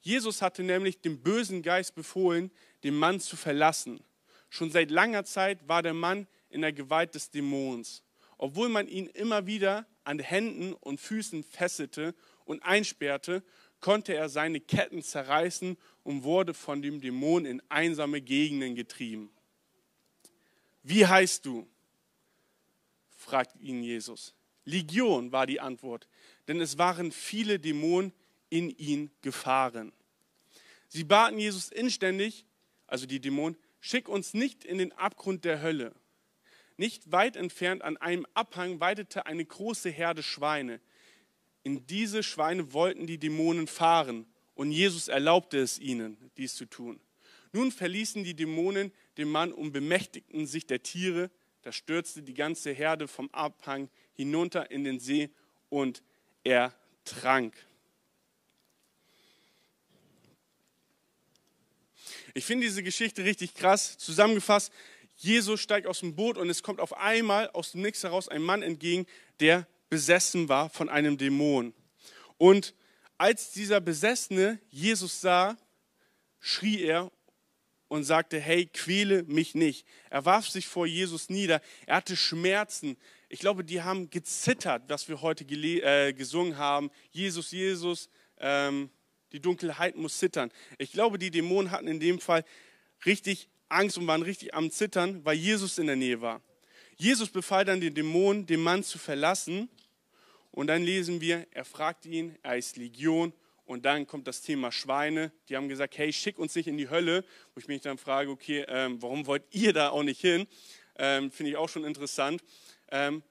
Jesus 0.00 0.40
hatte 0.40 0.62
nämlich 0.62 1.00
dem 1.00 1.20
bösen 1.20 1.62
Geist 1.62 1.94
befohlen, 1.94 2.50
den 2.84 2.94
Mann 2.94 3.18
zu 3.18 3.36
verlassen. 3.36 4.00
Schon 4.50 4.70
seit 4.70 4.90
langer 4.90 5.24
Zeit 5.24 5.66
war 5.68 5.82
der 5.82 5.94
Mann 5.94 6.28
in 6.48 6.60
der 6.60 6.72
Gewalt 6.72 7.14
des 7.14 7.30
Dämons. 7.30 8.02
Obwohl 8.38 8.68
man 8.68 8.86
ihn 8.86 9.06
immer 9.06 9.46
wieder 9.46 9.86
an 10.04 10.18
Händen 10.18 10.74
und 10.74 11.00
Füßen 11.00 11.42
fesselte 11.42 12.14
und 12.44 12.62
einsperrte, 12.62 13.42
konnte 13.80 14.14
er 14.14 14.28
seine 14.28 14.60
Ketten 14.60 15.02
zerreißen 15.02 15.76
und 16.02 16.22
wurde 16.22 16.54
von 16.54 16.82
dem 16.82 17.00
Dämon 17.00 17.44
in 17.44 17.62
einsame 17.68 18.20
Gegenden 18.20 18.74
getrieben. 18.74 19.30
Wie 20.88 21.04
heißt 21.04 21.44
du? 21.44 21.66
fragt 23.16 23.56
ihn 23.60 23.82
Jesus. 23.82 24.34
Legion 24.64 25.32
war 25.32 25.44
die 25.44 25.58
Antwort, 25.58 26.06
denn 26.46 26.60
es 26.60 26.78
waren 26.78 27.10
viele 27.10 27.58
Dämonen 27.58 28.12
in 28.50 28.70
ihn 28.70 29.10
gefahren. 29.20 29.92
Sie 30.86 31.02
baten 31.02 31.40
Jesus 31.40 31.70
inständig, 31.70 32.46
also 32.86 33.04
die 33.06 33.18
Dämonen, 33.18 33.58
schick 33.80 34.08
uns 34.08 34.32
nicht 34.32 34.64
in 34.64 34.78
den 34.78 34.92
Abgrund 34.92 35.44
der 35.44 35.60
Hölle. 35.60 35.92
Nicht 36.76 37.10
weit 37.10 37.34
entfernt 37.34 37.82
an 37.82 37.96
einem 37.96 38.24
Abhang 38.34 38.78
weidete 38.78 39.26
eine 39.26 39.44
große 39.44 39.90
Herde 39.90 40.22
Schweine. 40.22 40.80
In 41.64 41.84
diese 41.88 42.22
Schweine 42.22 42.72
wollten 42.72 43.08
die 43.08 43.18
Dämonen 43.18 43.66
fahren 43.66 44.24
und 44.54 44.70
Jesus 44.70 45.08
erlaubte 45.08 45.58
es 45.58 45.80
ihnen, 45.80 46.30
dies 46.36 46.54
zu 46.54 46.66
tun. 46.66 47.00
Nun 47.56 47.72
verließen 47.72 48.22
die 48.22 48.34
Dämonen 48.34 48.92
den 49.16 49.30
Mann 49.30 49.50
und 49.50 49.72
bemächtigten 49.72 50.46
sich 50.46 50.66
der 50.66 50.82
Tiere. 50.82 51.30
Da 51.62 51.72
stürzte 51.72 52.20
die 52.20 52.34
ganze 52.34 52.70
Herde 52.70 53.08
vom 53.08 53.30
Abhang 53.30 53.88
hinunter 54.12 54.70
in 54.70 54.84
den 54.84 55.00
See 55.00 55.30
und 55.70 56.02
er 56.44 56.74
trank. 57.06 57.54
Ich 62.34 62.44
finde 62.44 62.66
diese 62.66 62.82
Geschichte 62.82 63.24
richtig 63.24 63.54
krass. 63.54 63.96
Zusammengefasst, 63.96 64.70
Jesus 65.16 65.58
steigt 65.62 65.86
aus 65.86 66.00
dem 66.00 66.14
Boot 66.14 66.36
und 66.36 66.50
es 66.50 66.62
kommt 66.62 66.78
auf 66.78 66.94
einmal 66.98 67.48
aus 67.52 67.72
dem 67.72 67.80
Nix 67.80 68.02
heraus 68.02 68.28
ein 68.28 68.42
Mann 68.42 68.60
entgegen, 68.60 69.06
der 69.40 69.66
besessen 69.88 70.50
war 70.50 70.68
von 70.68 70.90
einem 70.90 71.16
Dämon. 71.16 71.72
Und 72.36 72.74
als 73.16 73.52
dieser 73.52 73.80
Besessene 73.80 74.60
Jesus 74.68 75.22
sah, 75.22 75.56
schrie 76.38 76.82
er 76.82 77.10
und 77.88 78.04
sagte, 78.04 78.40
hey, 78.40 78.66
quäle 78.66 79.22
mich 79.24 79.54
nicht. 79.54 79.86
Er 80.10 80.24
warf 80.24 80.48
sich 80.48 80.66
vor 80.66 80.86
Jesus 80.86 81.28
nieder. 81.28 81.60
Er 81.86 81.96
hatte 81.96 82.16
Schmerzen. 82.16 82.96
Ich 83.28 83.40
glaube, 83.40 83.64
die 83.64 83.82
haben 83.82 84.10
gezittert, 84.10 84.84
was 84.88 85.08
wir 85.08 85.22
heute 85.22 85.44
äh, 85.44 86.12
gesungen 86.12 86.58
haben. 86.58 86.90
Jesus, 87.10 87.50
Jesus, 87.50 88.08
ähm, 88.38 88.90
die 89.32 89.40
Dunkelheit 89.40 89.96
muss 89.96 90.18
zittern. 90.18 90.50
Ich 90.78 90.92
glaube, 90.92 91.18
die 91.18 91.30
Dämonen 91.30 91.70
hatten 91.70 91.88
in 91.88 92.00
dem 92.00 92.20
Fall 92.20 92.44
richtig 93.04 93.48
Angst 93.68 93.98
und 93.98 94.06
waren 94.06 94.22
richtig 94.22 94.54
am 94.54 94.70
Zittern, 94.70 95.24
weil 95.24 95.36
Jesus 95.36 95.78
in 95.78 95.86
der 95.86 95.96
Nähe 95.96 96.20
war. 96.20 96.40
Jesus 96.96 97.28
befahl 97.28 97.64
dann 97.64 97.80
den 97.80 97.94
Dämonen, 97.94 98.46
den 98.46 98.60
Mann 98.60 98.82
zu 98.82 98.98
verlassen. 98.98 99.68
Und 100.50 100.68
dann 100.68 100.82
lesen 100.82 101.20
wir, 101.20 101.46
er 101.50 101.64
fragte 101.64 102.08
ihn, 102.08 102.36
er 102.42 102.56
ist 102.56 102.76
Legion 102.76 103.32
und 103.66 103.84
dann 103.84 104.06
kommt 104.06 104.26
das 104.26 104.42
Thema 104.42 104.72
Schweine. 104.72 105.32
Die 105.48 105.56
haben 105.56 105.68
gesagt, 105.68 105.98
hey, 105.98 106.12
schick 106.12 106.38
uns 106.38 106.54
nicht 106.54 106.68
in 106.68 106.78
die 106.78 106.88
Hölle. 106.88 107.24
Wo 107.52 107.60
ich 107.60 107.68
mich 107.68 107.82
dann 107.82 107.98
frage, 107.98 108.30
okay, 108.30 108.64
ähm, 108.68 109.02
warum 109.02 109.26
wollt 109.26 109.42
ihr 109.50 109.72
da 109.72 109.90
auch 109.90 110.04
nicht 110.04 110.20
hin? 110.20 110.46
Ähm, 110.96 111.30
Finde 111.30 111.50
ich 111.50 111.56
auch 111.56 111.68
schon 111.68 111.84
interessant. 111.84 112.42
Ähm, 112.90 113.22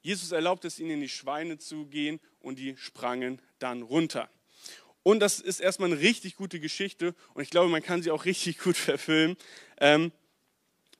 Jesus 0.00 0.32
erlaubt 0.32 0.64
es 0.64 0.78
ihnen, 0.78 0.92
in 0.92 1.00
die 1.00 1.08
Schweine 1.08 1.58
zu 1.58 1.86
gehen 1.86 2.20
und 2.40 2.58
die 2.58 2.76
sprangen 2.76 3.42
dann 3.58 3.82
runter. 3.82 4.30
Und 5.02 5.20
das 5.20 5.40
ist 5.40 5.60
erstmal 5.60 5.90
eine 5.90 6.00
richtig 6.00 6.36
gute 6.36 6.60
Geschichte 6.60 7.14
und 7.34 7.42
ich 7.42 7.50
glaube, 7.50 7.68
man 7.68 7.82
kann 7.82 8.02
sie 8.02 8.12
auch 8.12 8.24
richtig 8.24 8.58
gut 8.62 8.76
verfilmen. 8.76 9.36
Ähm, 9.78 10.12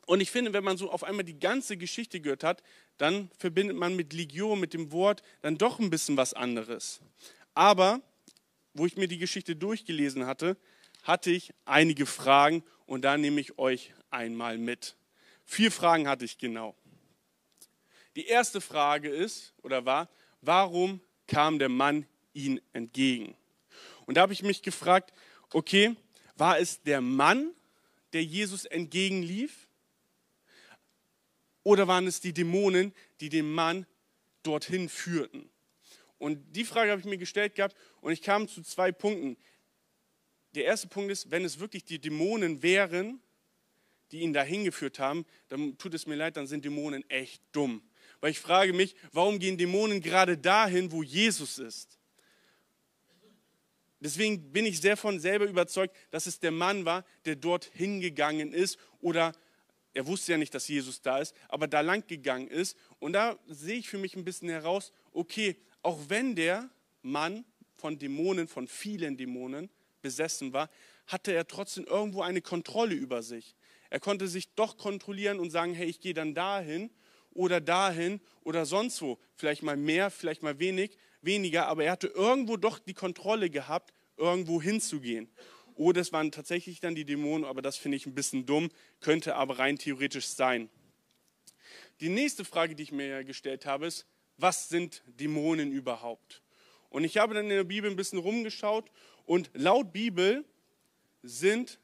und 0.06 0.20
ich 0.20 0.32
finde, 0.32 0.52
wenn 0.52 0.64
man 0.64 0.76
so 0.76 0.90
auf 0.90 1.04
einmal 1.04 1.24
die 1.24 1.38
ganze 1.38 1.76
Geschichte 1.76 2.20
gehört 2.20 2.42
hat, 2.42 2.64
dann 2.98 3.30
verbindet 3.38 3.76
man 3.76 3.94
mit 3.94 4.12
Legion, 4.12 4.58
mit 4.58 4.74
dem 4.74 4.90
Wort, 4.90 5.22
dann 5.40 5.56
doch 5.56 5.78
ein 5.78 5.90
bisschen 5.90 6.16
was 6.16 6.34
anderes. 6.34 7.00
Aber 7.54 8.02
wo 8.74 8.86
ich 8.86 8.96
mir 8.96 9.08
die 9.08 9.18
Geschichte 9.18 9.56
durchgelesen 9.56 10.26
hatte, 10.26 10.56
hatte 11.02 11.30
ich 11.30 11.52
einige 11.64 12.06
Fragen 12.06 12.64
und 12.86 13.02
da 13.02 13.16
nehme 13.16 13.40
ich 13.40 13.58
euch 13.58 13.92
einmal 14.10 14.58
mit. 14.58 14.96
Vier 15.44 15.72
Fragen 15.72 16.08
hatte 16.08 16.24
ich 16.24 16.38
genau. 16.38 16.76
Die 18.16 18.26
erste 18.26 18.60
Frage 18.60 19.08
ist 19.08 19.54
oder 19.62 19.84
war, 19.84 20.08
warum 20.40 21.00
kam 21.26 21.58
der 21.58 21.68
Mann 21.68 22.06
ihm 22.34 22.60
entgegen? 22.72 23.34
Und 24.06 24.16
da 24.16 24.22
habe 24.22 24.32
ich 24.32 24.42
mich 24.42 24.62
gefragt, 24.62 25.12
okay, 25.52 25.96
war 26.36 26.58
es 26.58 26.82
der 26.82 27.00
Mann, 27.00 27.52
der 28.12 28.24
Jesus 28.24 28.64
entgegenlief? 28.64 29.68
Oder 31.62 31.88
waren 31.88 32.06
es 32.06 32.20
die 32.20 32.32
Dämonen, 32.32 32.92
die 33.20 33.28
den 33.28 33.50
Mann 33.50 33.86
dorthin 34.42 34.88
führten? 34.88 35.48
Und 36.22 36.54
die 36.54 36.62
Frage 36.62 36.92
habe 36.92 37.00
ich 37.00 37.06
mir 37.06 37.18
gestellt 37.18 37.56
gehabt 37.56 37.76
und 38.00 38.12
ich 38.12 38.22
kam 38.22 38.46
zu 38.46 38.62
zwei 38.62 38.92
Punkten. 38.92 39.36
Der 40.54 40.66
erste 40.66 40.86
Punkt 40.86 41.10
ist, 41.10 41.32
wenn 41.32 41.44
es 41.44 41.58
wirklich 41.58 41.84
die 41.84 41.98
Dämonen 41.98 42.62
wären, 42.62 43.20
die 44.12 44.20
ihn 44.20 44.32
dahin 44.32 44.62
geführt 44.62 45.00
haben, 45.00 45.26
dann 45.48 45.76
tut 45.78 45.94
es 45.94 46.06
mir 46.06 46.14
leid, 46.14 46.36
dann 46.36 46.46
sind 46.46 46.64
Dämonen 46.64 47.02
echt 47.10 47.42
dumm. 47.50 47.82
Weil 48.20 48.30
ich 48.30 48.38
frage 48.38 48.72
mich, 48.72 48.94
warum 49.10 49.40
gehen 49.40 49.58
Dämonen 49.58 50.00
gerade 50.00 50.38
dahin, 50.38 50.92
wo 50.92 51.02
Jesus 51.02 51.58
ist? 51.58 51.98
Deswegen 53.98 54.52
bin 54.52 54.64
ich 54.64 54.80
sehr 54.80 54.96
von 54.96 55.18
selber 55.18 55.46
überzeugt, 55.46 55.96
dass 56.12 56.26
es 56.26 56.38
der 56.38 56.52
Mann 56.52 56.84
war, 56.84 57.04
der 57.24 57.34
dort 57.34 57.64
hingegangen 57.64 58.52
ist 58.52 58.78
oder 59.00 59.32
er 59.92 60.06
wusste 60.06 60.30
ja 60.30 60.38
nicht, 60.38 60.54
dass 60.54 60.68
Jesus 60.68 61.02
da 61.02 61.18
ist, 61.18 61.34
aber 61.48 61.66
da 61.66 61.80
lang 61.80 62.06
gegangen 62.06 62.46
ist. 62.46 62.76
Und 63.00 63.12
da 63.12 63.40
sehe 63.48 63.78
ich 63.78 63.88
für 63.88 63.98
mich 63.98 64.14
ein 64.14 64.24
bisschen 64.24 64.48
heraus, 64.48 64.92
okay, 65.12 65.56
auch 65.82 65.98
wenn 66.08 66.34
der 66.34 66.68
Mann 67.02 67.44
von 67.76 67.98
Dämonen, 67.98 68.48
von 68.48 68.68
vielen 68.68 69.16
Dämonen 69.16 69.68
besessen 70.00 70.52
war, 70.52 70.70
hatte 71.06 71.32
er 71.32 71.46
trotzdem 71.46 71.84
irgendwo 71.84 72.22
eine 72.22 72.40
Kontrolle 72.40 72.94
über 72.94 73.22
sich. 73.22 73.56
Er 73.90 74.00
konnte 74.00 74.28
sich 74.28 74.54
doch 74.54 74.78
kontrollieren 74.78 75.38
und 75.38 75.50
sagen, 75.50 75.74
hey, 75.74 75.86
ich 75.86 76.00
gehe 76.00 76.14
dann 76.14 76.34
dahin 76.34 76.90
oder 77.32 77.60
dahin 77.60 78.20
oder 78.42 78.64
sonst 78.66 79.02
wo. 79.02 79.18
Vielleicht 79.34 79.62
mal 79.62 79.76
mehr, 79.76 80.10
vielleicht 80.10 80.42
mal 80.42 80.58
wenig, 80.58 80.96
weniger, 81.20 81.66
aber 81.66 81.84
er 81.84 81.92
hatte 81.92 82.08
irgendwo 82.08 82.56
doch 82.56 82.78
die 82.78 82.94
Kontrolle 82.94 83.50
gehabt, 83.50 83.92
irgendwo 84.16 84.62
hinzugehen. 84.62 85.28
Oder 85.74 86.00
es 86.00 86.12
waren 86.12 86.30
tatsächlich 86.30 86.80
dann 86.80 86.94
die 86.94 87.04
Dämonen, 87.04 87.44
aber 87.44 87.62
das 87.62 87.76
finde 87.76 87.96
ich 87.96 88.06
ein 88.06 88.14
bisschen 88.14 88.46
dumm, 88.46 88.70
könnte 89.00 89.34
aber 89.36 89.58
rein 89.58 89.78
theoretisch 89.78 90.26
sein. 90.26 90.68
Die 92.00 92.08
nächste 92.08 92.44
Frage, 92.44 92.74
die 92.74 92.82
ich 92.82 92.92
mir 92.92 93.24
gestellt 93.24 93.66
habe, 93.66 93.86
ist, 93.86 94.06
was 94.36 94.68
sind 94.68 95.02
Dämonen 95.06 95.72
überhaupt? 95.72 96.42
Und 96.90 97.04
ich 97.04 97.18
habe 97.18 97.34
dann 97.34 97.44
in 97.44 97.50
der 97.50 97.64
Bibel 97.64 97.90
ein 97.90 97.96
bisschen 97.96 98.18
rumgeschaut 98.18 98.90
und 99.24 99.50
laut 99.54 99.92
Bibel 99.92 100.44
sind 101.22 101.78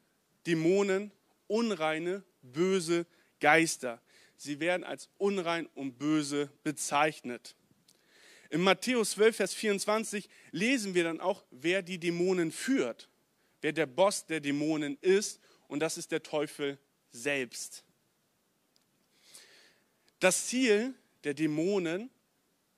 Dämonen 0.45 1.11
unreine, 1.47 2.23
böse 2.41 3.05
Geister. 3.39 4.01
Sie 4.37 4.59
werden 4.59 4.83
als 4.83 5.09
unrein 5.17 5.65
und 5.75 5.97
böse 5.97 6.51
bezeichnet. 6.63 7.55
In 8.49 8.61
Matthäus 8.61 9.11
12, 9.11 9.35
Vers 9.35 9.53
24 9.53 10.29
lesen 10.51 10.95
wir 10.95 11.03
dann 11.03 11.19
auch, 11.19 11.43
wer 11.51 11.81
die 11.81 11.99
Dämonen 11.99 12.51
führt, 12.51 13.09
wer 13.61 13.73
der 13.73 13.85
Boss 13.85 14.25
der 14.25 14.39
Dämonen 14.39 14.97
ist, 15.01 15.39
und 15.67 15.81
das 15.81 15.97
ist 15.97 16.11
der 16.11 16.23
Teufel 16.23 16.79
selbst. 17.11 17.83
Das 20.19 20.47
Ziel 20.47 20.95
der 21.23 21.33
Dämonen 21.33 22.09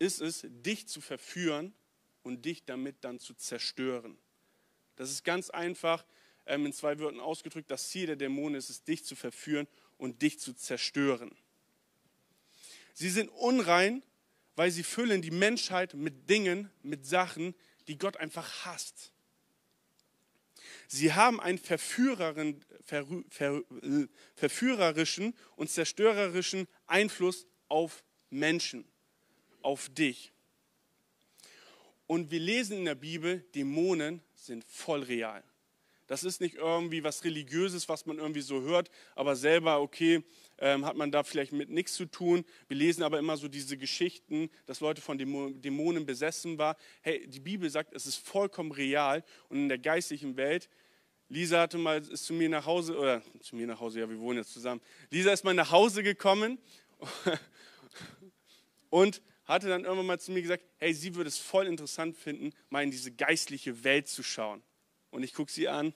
ist 0.02 0.20
es, 0.20 0.48
dich 0.50 0.88
zu 0.88 1.00
verführen 1.00 1.76
und 2.24 2.44
dich 2.44 2.66
damit 2.66 2.96
dann 3.02 3.20
zu 3.20 3.36
zerstören. 3.36 4.18
Das 4.96 5.12
ist 5.12 5.24
ganz 5.24 5.52
einfach 5.52 6.04
ähm, 6.48 6.66
in 6.66 6.74
zwei 6.74 6.98
Wörtern 7.00 7.20
ausgedrückt, 7.20 7.70
das 7.70 7.90
Ziel 7.90 8.08
der 8.08 8.16
Dämonen 8.16 8.56
ist 8.56 8.72
es, 8.72 8.84
dich 8.84 9.06
zu 9.06 9.16
verführen 9.16 9.68
und 10.00 10.24
dich 10.24 10.40
zu 10.40 10.54
zerstören. 10.54 11.36
Sie 12.96 13.12
sind 13.12 13.30
unrein, 13.30 14.02
weil 14.56 14.72
sie 14.72 14.82
füllen 14.84 15.22
die 15.22 15.30
Menschheit 15.30 15.94
mit 15.94 16.28
Dingen, 16.30 16.72
mit 16.82 17.06
Sachen, 17.06 17.54
die 17.88 18.00
Gott 18.00 18.18
einfach 18.18 18.66
hasst. 18.66 19.14
Sie 20.88 21.14
haben 21.14 21.40
einen 21.40 21.60
verführerischen 24.36 25.36
und 25.56 25.70
zerstörerischen 25.70 26.68
Einfluss 26.88 27.46
auf 27.68 28.04
Menschen, 28.30 28.91
auf 29.64 29.90
dich. 29.90 30.32
Und 32.08 32.30
wir 32.32 32.40
lesen 32.40 32.78
in 32.78 32.86
der 32.86 32.96
Bibel, 32.96 33.40
Dämonen 33.56 34.22
sind 34.36 34.64
voll 34.66 35.04
real. 35.04 35.44
Das 36.12 36.26
ist 36.26 36.42
nicht 36.42 36.56
irgendwie 36.56 37.06
was 37.06 37.24
Religiöses, 37.24 37.88
was 37.88 38.06
man 38.06 38.18
irgendwie 38.18 38.42
so 38.42 38.60
hört, 38.64 38.92
aber 39.16 39.38
selber, 39.38 39.80
okay, 39.80 40.26
ähm, 40.58 40.86
hat 40.86 40.98
man 40.98 41.10
da 41.10 41.24
vielleicht 41.24 41.54
mit 41.54 41.70
nichts 41.70 41.94
zu 41.94 42.06
tun. 42.06 42.44
Wir 42.68 42.76
lesen 42.76 43.04
aber 43.04 43.18
immer 43.18 43.38
so 43.38 43.48
diese 43.48 43.78
Geschichten, 43.78 44.50
dass 44.66 44.82
Leute 44.82 45.02
von 45.02 45.18
Dämonen 45.18 46.06
besessen 46.06 46.58
waren. 46.58 46.76
Hey, 47.02 47.26
die 47.28 47.40
Bibel 47.40 47.70
sagt, 47.70 47.94
es 47.94 48.06
ist 48.06 48.18
vollkommen 48.18 48.74
real 48.74 49.24
und 49.48 49.58
in 49.58 49.70
der 49.70 49.78
geistlichen 49.78 50.36
Welt. 50.36 50.70
Lisa 51.30 51.62
hatte 51.62 51.78
mal, 51.78 52.02
ist 52.02 52.26
zu 52.26 52.34
mir 52.34 52.50
nach 52.50 52.66
Hause, 52.66 52.98
oder 52.98 53.22
zu 53.40 53.56
mir 53.56 53.66
nach 53.66 53.80
Hause, 53.80 54.02
ja, 54.02 54.10
wir 54.10 54.20
wohnen 54.20 54.40
jetzt 54.40 54.52
zusammen. 54.52 54.82
Lisa 55.12 55.32
ist 55.32 55.46
mal 55.46 55.54
nach 55.54 55.72
Hause 55.72 56.04
gekommen 56.04 56.60
und 58.90 59.22
hatte 59.54 59.68
dann 59.68 59.84
irgendwann 59.84 60.06
mal 60.06 60.20
zu 60.20 60.32
mir 60.32 60.42
gesagt, 60.42 60.64
hey, 60.78 60.94
sie 60.94 61.16
würde 61.16 61.28
es 61.28 61.38
voll 61.38 61.68
interessant 61.68 62.18
finden, 62.18 62.52
mal 62.70 62.84
in 62.84 62.92
diese 62.92 63.12
geistliche 63.12 63.84
Welt 63.84 64.08
zu 64.08 64.24
schauen. 64.24 64.64
Und 65.10 65.24
ich 65.24 65.34
gucke 65.34 65.52
sie 65.52 65.68
an, 65.68 65.94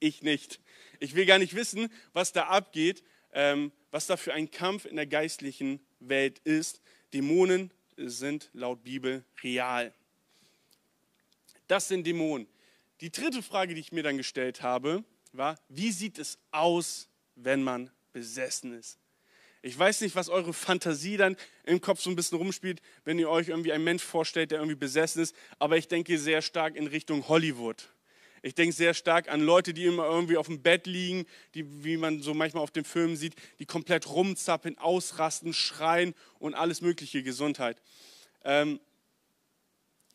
ich 0.00 0.22
nicht. 0.22 0.60
Ich 0.98 1.14
will 1.14 1.26
gar 1.26 1.38
nicht 1.38 1.54
wissen, 1.54 1.90
was 2.12 2.32
da 2.32 2.44
abgeht, 2.44 3.02
ähm, 3.32 3.72
was 3.90 4.06
da 4.06 4.16
für 4.16 4.32
ein 4.32 4.50
Kampf 4.50 4.84
in 4.84 4.96
der 4.96 5.06
geistlichen 5.06 5.80
Welt 6.00 6.38
ist. 6.40 6.80
Dämonen 7.12 7.70
sind 7.96 8.50
laut 8.52 8.82
Bibel 8.82 9.24
real. 9.42 9.92
Das 11.66 11.88
sind 11.88 12.06
Dämonen. 12.06 12.46
Die 13.00 13.10
dritte 13.10 13.42
Frage, 13.42 13.74
die 13.74 13.80
ich 13.80 13.92
mir 13.92 14.02
dann 14.02 14.16
gestellt 14.16 14.62
habe, 14.62 15.04
war, 15.32 15.58
wie 15.68 15.90
sieht 15.90 16.18
es 16.18 16.38
aus, 16.50 17.08
wenn 17.34 17.62
man 17.62 17.90
besessen 18.12 18.72
ist? 18.72 18.98
Ich 19.64 19.78
weiß 19.78 20.02
nicht, 20.02 20.14
was 20.14 20.28
eure 20.28 20.52
Fantasie 20.52 21.16
dann 21.16 21.38
im 21.64 21.80
Kopf 21.80 21.98
so 21.98 22.10
ein 22.10 22.16
bisschen 22.16 22.36
rumspielt, 22.36 22.82
wenn 23.06 23.18
ihr 23.18 23.30
euch 23.30 23.48
irgendwie 23.48 23.72
einen 23.72 23.82
Mensch 23.82 24.02
vorstellt, 24.02 24.50
der 24.50 24.58
irgendwie 24.58 24.76
besessen 24.76 25.22
ist, 25.22 25.34
aber 25.58 25.78
ich 25.78 25.88
denke 25.88 26.18
sehr 26.18 26.42
stark 26.42 26.76
in 26.76 26.86
Richtung 26.86 27.28
Hollywood. 27.28 27.88
Ich 28.42 28.54
denke 28.54 28.74
sehr 28.74 28.92
stark 28.92 29.30
an 29.30 29.40
Leute, 29.40 29.72
die 29.72 29.86
immer 29.86 30.04
irgendwie 30.04 30.36
auf 30.36 30.48
dem 30.48 30.60
Bett 30.60 30.86
liegen, 30.86 31.24
die, 31.54 31.82
wie 31.82 31.96
man 31.96 32.20
so 32.20 32.34
manchmal 32.34 32.62
auf 32.62 32.72
den 32.72 32.84
Filmen 32.84 33.16
sieht, 33.16 33.36
die 33.58 33.64
komplett 33.64 34.06
rumzappeln, 34.06 34.76
ausrasten, 34.76 35.54
schreien 35.54 36.14
und 36.38 36.52
alles 36.52 36.82
mögliche 36.82 37.22
Gesundheit. 37.22 37.80
Ähm, 38.44 38.80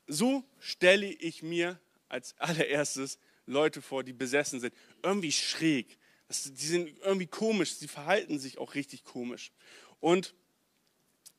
so 0.06 0.44
stelle 0.60 1.08
ich 1.08 1.42
mir 1.42 1.80
als 2.08 2.38
allererstes 2.38 3.18
Leute 3.48 3.82
vor, 3.82 4.04
die 4.04 4.14
besessen 4.14 4.60
sind. 4.60 4.76
Irgendwie 5.02 5.32
schräg. 5.32 5.98
Das, 6.30 6.44
die 6.44 6.66
sind 6.66 6.98
irgendwie 7.04 7.28
komisch, 7.28 7.74
sie 7.74 7.90
verhalten 7.90 8.40
sich 8.40 8.58
auch 8.60 8.76
richtig 8.76 9.04
komisch. 9.04 9.52
Und 10.00 10.34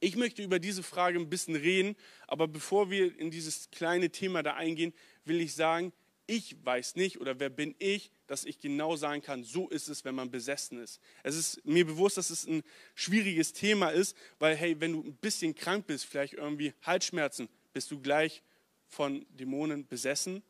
ich 0.01 0.17
möchte 0.17 0.43
über 0.43 0.59
diese 0.59 0.83
Frage 0.83 1.19
ein 1.19 1.31
bisschen 1.31 1.57
reden, 1.57 1.97
aber 2.27 2.49
bevor 2.49 2.91
wir 2.91 3.19
in 3.19 3.31
dieses 3.31 3.71
kleine 3.71 4.11
Thema 4.11 4.43
da 4.43 4.55
eingehen, 4.55 4.93
will 5.25 5.41
ich 5.41 5.55
sagen, 5.55 5.93
ich 6.27 6.57
weiß 6.65 6.95
nicht 6.97 7.21
oder 7.21 7.41
wer 7.41 7.51
bin 7.51 7.75
ich, 7.79 8.13
dass 8.27 8.45
ich 8.45 8.61
genau 8.61 8.95
sagen 8.97 9.21
kann, 9.21 9.43
so 9.43 9.69
ist 9.69 9.89
es, 9.89 10.05
wenn 10.05 10.15
man 10.15 10.31
besessen 10.31 10.79
ist. 10.79 11.01
Es 11.23 11.35
ist 11.35 11.65
mir 11.67 11.85
bewusst, 11.85 12.17
dass 12.19 12.31
es 12.31 12.47
ein 12.47 12.63
schwieriges 12.95 13.53
Thema 13.53 13.89
ist, 13.89 14.17
weil 14.39 14.55
hey, 14.55 14.81
wenn 14.81 14.93
du 14.93 15.03
ein 15.03 15.17
bisschen 15.17 15.55
krank 15.55 15.87
bist, 15.87 16.05
vielleicht 16.05 16.35
irgendwie 16.35 16.73
Halsschmerzen, 16.83 17.49
bist 17.73 17.91
du 17.91 18.01
gleich 18.01 18.43
von 18.87 19.27
Dämonen 19.31 19.87
besessen. 19.87 20.43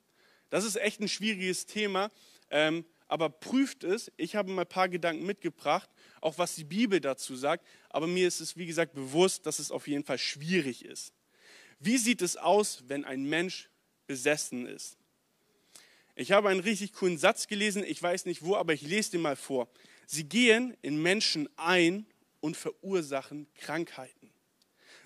Das 0.50 0.64
ist 0.64 0.76
echt 0.76 1.00
ein 1.00 1.08
schwieriges 1.08 1.66
Thema, 1.66 2.10
ähm, 2.50 2.84
aber 3.10 3.28
prüft 3.28 3.82
es. 3.82 4.12
Ich 4.16 4.36
habe 4.36 4.52
mal 4.52 4.62
ein 4.62 4.68
paar 4.68 4.88
Gedanken 4.88 5.26
mitgebracht, 5.26 5.90
auch 6.20 6.38
was 6.38 6.54
die 6.54 6.64
Bibel 6.64 7.00
dazu 7.00 7.34
sagt, 7.34 7.66
aber 7.88 8.06
mir 8.06 8.28
ist 8.28 8.40
es, 8.40 8.56
wie 8.56 8.66
gesagt, 8.66 8.94
bewusst, 8.94 9.46
dass 9.46 9.58
es 9.58 9.72
auf 9.72 9.88
jeden 9.88 10.04
Fall 10.04 10.18
schwierig 10.18 10.84
ist. 10.84 11.12
Wie 11.80 11.98
sieht 11.98 12.22
es 12.22 12.36
aus, 12.36 12.84
wenn 12.86 13.04
ein 13.04 13.24
Mensch 13.24 13.68
besessen 14.06 14.66
ist? 14.66 14.96
Ich 16.14 16.30
habe 16.30 16.50
einen 16.50 16.60
richtig 16.60 16.92
coolen 16.92 17.18
Satz 17.18 17.48
gelesen, 17.48 17.82
ich 17.84 18.00
weiß 18.00 18.26
nicht 18.26 18.42
wo, 18.42 18.54
aber 18.54 18.74
ich 18.74 18.82
lese 18.82 19.12
den 19.12 19.22
mal 19.22 19.36
vor. 19.36 19.68
Sie 20.06 20.24
gehen 20.24 20.76
in 20.82 21.02
Menschen 21.02 21.48
ein 21.56 22.06
und 22.40 22.56
verursachen 22.56 23.48
Krankheiten, 23.54 24.30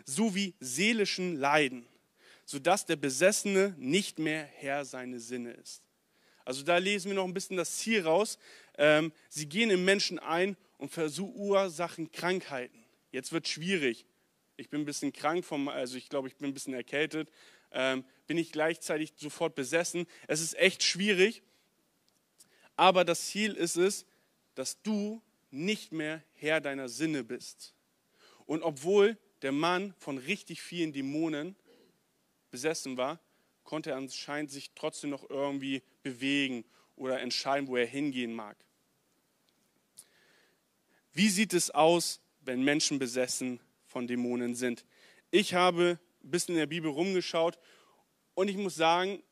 sowie 0.05 0.55
seelischen 0.61 1.37
Leiden, 1.37 1.87
sodass 2.45 2.85
der 2.85 2.97
Besessene 2.97 3.75
nicht 3.79 4.19
mehr 4.19 4.45
Herr 4.45 4.85
seiner 4.85 5.21
Sinne 5.21 5.53
ist. 5.53 5.83
Also 6.45 6.63
da 6.63 6.79
lesen 6.79 7.11
wir 7.11 7.17
noch 7.17 7.25
ein 7.25 7.35
bisschen 7.35 7.57
das 7.57 7.77
Ziel 7.77 8.03
raus. 8.03 8.39
Ähm, 8.77 9.13
sie 9.29 9.49
gehen 9.49 9.71
in 9.71 9.85
Menschen 9.85 10.19
ein 10.19 10.57
und 10.79 10.91
verursachen 10.91 12.11
Krankheiten. 12.13 12.85
Jetzt 13.13 13.33
wird 13.33 13.49
schwierig. 13.49 14.05
Ich 14.57 14.69
bin 14.69 14.83
ein 14.83 14.85
bisschen 14.85 15.13
krank, 15.13 15.45
vom, 15.45 15.69
also 15.69 15.97
ich 15.97 16.09
glaube, 16.09 16.29
ich 16.29 16.37
bin 16.37 16.51
ein 16.51 16.55
bisschen 16.55 16.75
erkältet 16.75 17.29
ähm, 17.75 18.05
bin 18.27 18.39
ich 18.39 18.53
gleichzeitig 18.53 19.13
sofort 19.17 19.55
besessen. 19.55 20.07
Es 20.29 20.41
ist 20.41 20.57
echt 20.57 20.83
schwierig, 20.83 21.43
aber 22.77 23.05
das 23.05 23.27
Ziel 23.27 23.53
ist 23.53 23.77
es, 23.77 24.07
dass 24.55 24.81
du 24.83 25.21
nicht 25.51 25.93
mehr 25.93 26.23
Herr 26.35 26.61
deiner 26.61 26.89
Sinne 26.89 27.25
bist. 27.25 27.75
Und 28.47 28.63
obwohl 28.63 29.19
der 29.43 29.53
Mann 29.53 29.95
von 29.99 30.19
richtig 30.19 30.63
vielen 30.63 30.93
Dämonen 30.93 31.57
besessen 32.51 32.97
war, 32.97 33.21
konnte 33.65 33.91
er 33.91 33.97
anscheinend 33.97 34.51
sich 34.51 34.73
trotzdem 34.75 35.11
noch 35.11 35.29
irgendwie 35.29 35.83
bewegen 36.03 36.65
oder 36.97 37.21
entscheiden, 37.21 37.69
wo 37.69 37.77
er 37.77 37.87
hingehen 37.87 38.35
mag. 38.35 38.57
Wie 41.13 41.29
sieht 41.29 41.53
es 41.53 41.71
aus, 41.71 42.21
wenn 42.41 42.63
Menschen 42.63 42.99
besessen 42.99 43.61
von 43.87 44.07
Dämonen 44.07 44.55
sind? 44.55 44.85
Ich 45.31 45.55
habe 45.55 45.99
ein 46.23 46.31
bisschen 46.31 46.55
in 46.55 46.61
der 46.61 46.67
Bibel 46.67 46.91
rumgeschaut 46.91 47.59
und 48.35 48.49
ich 48.49 48.57
muss 48.57 48.75
sagen, 48.75 49.23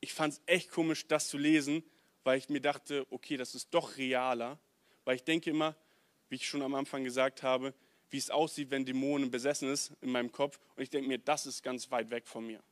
ich 0.00 0.12
fand 0.12 0.34
es 0.34 0.42
echt 0.46 0.70
komisch, 0.70 1.06
das 1.06 1.28
zu 1.28 1.38
lesen, 1.38 1.82
weil 2.24 2.38
ich 2.38 2.48
mir 2.48 2.60
dachte, 2.60 3.06
okay, 3.10 3.36
das 3.36 3.54
ist 3.54 3.68
doch 3.72 3.96
realer. 3.96 4.58
Weil 5.04 5.16
ich 5.16 5.24
denke 5.24 5.50
immer, 5.50 5.76
wie 6.28 6.36
ich 6.36 6.46
schon 6.46 6.62
am 6.62 6.74
Anfang 6.74 7.02
gesagt 7.02 7.42
habe, 7.42 7.74
wie 8.10 8.18
es 8.18 8.30
aussieht, 8.30 8.70
wenn 8.70 8.84
Dämonen 8.84 9.30
besessen 9.30 9.70
ist 9.70 9.92
in 10.00 10.10
meinem 10.10 10.30
Kopf. 10.30 10.58
Und 10.76 10.82
ich 10.82 10.90
denke 10.90 11.08
mir, 11.08 11.18
das 11.18 11.46
ist 11.46 11.62
ganz 11.62 11.90
weit 11.90 12.10
weg 12.10 12.26
von 12.26 12.46
mir. 12.46 12.62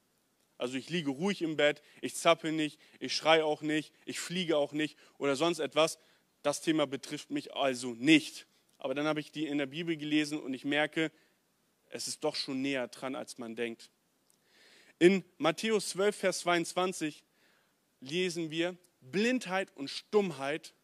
Also 0.59 0.77
ich 0.77 0.89
liege 0.89 1.11
ruhig 1.11 1.43
im 1.43 1.57
Bett, 1.57 1.83
ich 2.01 2.15
zappel 2.15 2.53
nicht, 2.53 2.81
ich 2.99 3.15
schreie 3.15 3.45
auch 3.45 3.63
nicht, 3.63 3.93
ich 4.05 4.21
fliege 4.21 4.57
auch 4.57 4.73
nicht 4.73 4.97
oder 5.19 5.37
sonst 5.37 5.59
etwas. 5.59 5.99
Das 6.43 6.63
Thema 6.63 6.87
betrifft 6.87 7.31
mich 7.31 7.55
also 7.55 7.93
nicht. 7.95 8.47
Aber 8.79 8.95
dann 8.95 9.07
habe 9.07 9.21
ich 9.21 9.33
die 9.33 9.47
in 9.47 9.59
der 9.59 9.67
Bibel 9.67 9.97
gelesen 9.97 10.41
und 10.41 10.55
ich 10.55 10.65
merke, 10.65 11.11
es 11.91 12.09
ist 12.09 12.25
doch 12.25 12.35
schon 12.35 12.63
näher 12.63 12.89
dran, 12.89 13.15
als 13.15 13.39
man 13.39 13.57
denkt. 13.57 13.91
In 14.99 15.25
Matthäus 15.39 15.91
12, 15.91 16.17
Vers 16.17 16.39
22 16.41 17.23
lesen 18.01 18.51
wir, 18.51 18.77
Blindheit 19.01 19.75
und 19.77 19.89
Stummheit 19.89 20.75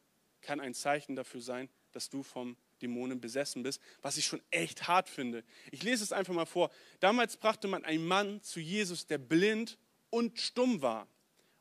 kann 0.43 0.61
ein 0.61 0.75
Zeichen 0.75 1.17
dafür 1.17 1.41
sein, 1.41 1.69
dass 1.93 2.11
du 2.11 2.23
vom 2.23 2.57
Dämonen 2.83 3.21
besessen 3.21 3.63
bist, 3.63 3.81
was 4.03 4.17
ich 4.17 4.27
schon 4.27 4.43
echt 4.51 4.89
hart 4.89 5.09
finde. 5.09 5.45
Ich 5.71 5.83
lese 5.83 6.05
es 6.05 6.13
einfach 6.13 6.35
mal 6.35 6.47
vor. 6.47 6.71
Damals 7.01 7.37
brachte 7.37 7.69
man 7.69 7.85
einen 7.85 8.07
Mann 8.07 8.43
zu 8.43 8.61
Jesus, 8.61 9.07
der 9.07 9.19
blind 9.19 9.79
und 10.11 10.39
stumm 10.39 10.83
war, 10.83 11.07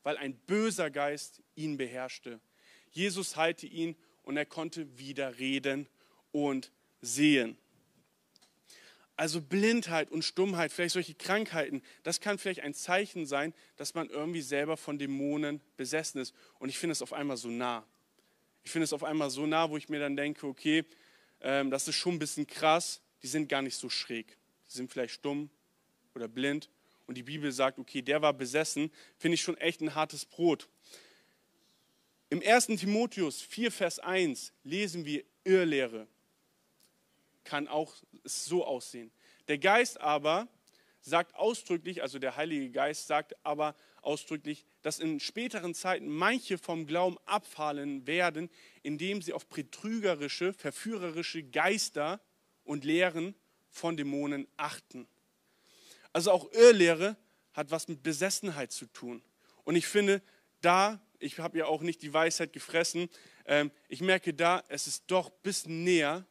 weil 0.03 0.17
ein 0.17 0.33
böser 0.33 0.89
Geist 0.89 1.41
ihn 1.55 1.77
beherrschte. 1.77 2.39
Jesus 2.91 3.37
heilte 3.37 3.67
ihn 3.67 3.95
und 4.23 4.37
er 4.37 4.45
konnte 4.45 4.97
wieder 4.97 5.39
reden 5.39 5.87
und 6.31 6.71
sehen. 7.01 7.57
Also 9.15 9.39
Blindheit 9.39 10.09
und 10.09 10.23
Stummheit, 10.23 10.71
vielleicht 10.71 10.93
solche 10.93 11.13
Krankheiten, 11.13 11.83
das 12.03 12.21
kann 12.21 12.39
vielleicht 12.39 12.61
ein 12.61 12.73
Zeichen 12.73 13.25
sein, 13.25 13.53
dass 13.75 13.93
man 13.93 14.09
irgendwie 14.09 14.41
selber 14.41 14.77
von 14.77 14.97
Dämonen 14.97 15.61
besessen 15.77 16.19
ist. 16.19 16.33
Und 16.59 16.69
ich 16.69 16.77
finde 16.79 16.93
es 16.93 17.01
auf 17.01 17.13
einmal 17.13 17.37
so 17.37 17.47
nah. 17.49 17.85
Ich 18.63 18.71
finde 18.71 18.85
es 18.85 18.93
auf 18.93 19.03
einmal 19.03 19.29
so 19.29 19.45
nah, 19.45 19.69
wo 19.69 19.77
ich 19.77 19.89
mir 19.89 19.99
dann 19.99 20.15
denke, 20.15 20.47
okay, 20.47 20.85
ähm, 21.41 21.71
das 21.71 21.87
ist 21.87 21.95
schon 21.95 22.15
ein 22.15 22.19
bisschen 22.19 22.47
krass, 22.47 23.01
die 23.21 23.27
sind 23.27 23.47
gar 23.49 23.61
nicht 23.61 23.75
so 23.75 23.89
schräg. 23.89 24.37
Die 24.67 24.77
sind 24.77 24.91
vielleicht 24.91 25.13
stumm 25.13 25.49
oder 26.15 26.27
blind. 26.27 26.69
Und 27.07 27.15
die 27.15 27.23
Bibel 27.23 27.51
sagt, 27.51 27.77
okay, 27.77 28.01
der 28.01 28.21
war 28.21 28.33
besessen, 28.33 28.91
finde 29.17 29.35
ich 29.35 29.41
schon 29.41 29.57
echt 29.57 29.81
ein 29.81 29.95
hartes 29.95 30.25
Brot. 30.25 30.69
Im 32.29 32.41
1. 32.41 32.67
Timotheus 32.67 33.41
4, 33.41 33.71
Vers 33.71 33.99
1 33.99 34.53
lesen 34.63 35.03
wir 35.03 35.23
Irrlehre. 35.43 36.07
Kann 37.43 37.67
auch 37.67 37.93
so 38.23 38.63
aussehen. 38.63 39.11
Der 39.47 39.57
Geist 39.57 39.99
aber 39.99 40.47
sagt 41.01 41.35
ausdrücklich, 41.35 42.01
also 42.01 42.19
der 42.19 42.37
Heilige 42.37 42.69
Geist 42.69 43.07
sagt 43.07 43.35
aber 43.43 43.75
ausdrücklich, 44.01 44.65
dass 44.81 44.99
in 44.99 45.19
späteren 45.19 45.73
Zeiten 45.73 46.07
manche 46.07 46.57
vom 46.57 46.85
Glauben 46.85 47.17
abfallen 47.25 48.07
werden, 48.07 48.49
indem 48.83 49.21
sie 49.21 49.33
auf 49.33 49.47
betrügerische, 49.47 50.53
verführerische 50.53 51.43
Geister 51.43 52.19
und 52.63 52.83
Lehren 52.83 53.35
von 53.69 53.97
Dämonen 53.97 54.47
achten. 54.57 55.07
Also 56.13 56.31
auch 56.31 56.51
Irrlehre 56.51 57.15
hat 57.53 57.71
was 57.71 57.87
mit 57.87 58.03
Besessenheit 58.03 58.71
zu 58.71 58.85
tun. 58.87 59.23
Und 59.63 59.75
ich 59.75 59.87
finde, 59.87 60.21
da, 60.61 61.01
ich 61.19 61.39
habe 61.39 61.57
ja 61.57 61.65
auch 61.65 61.81
nicht 61.81 62.01
die 62.01 62.13
Weisheit 62.13 62.53
gefressen, 62.53 63.09
ähm, 63.45 63.71
ich 63.87 64.01
merke 64.01 64.33
da, 64.33 64.63
es 64.67 64.87
ist 64.87 65.05
doch 65.07 65.29
bis 65.29 65.65
näher 65.65 66.25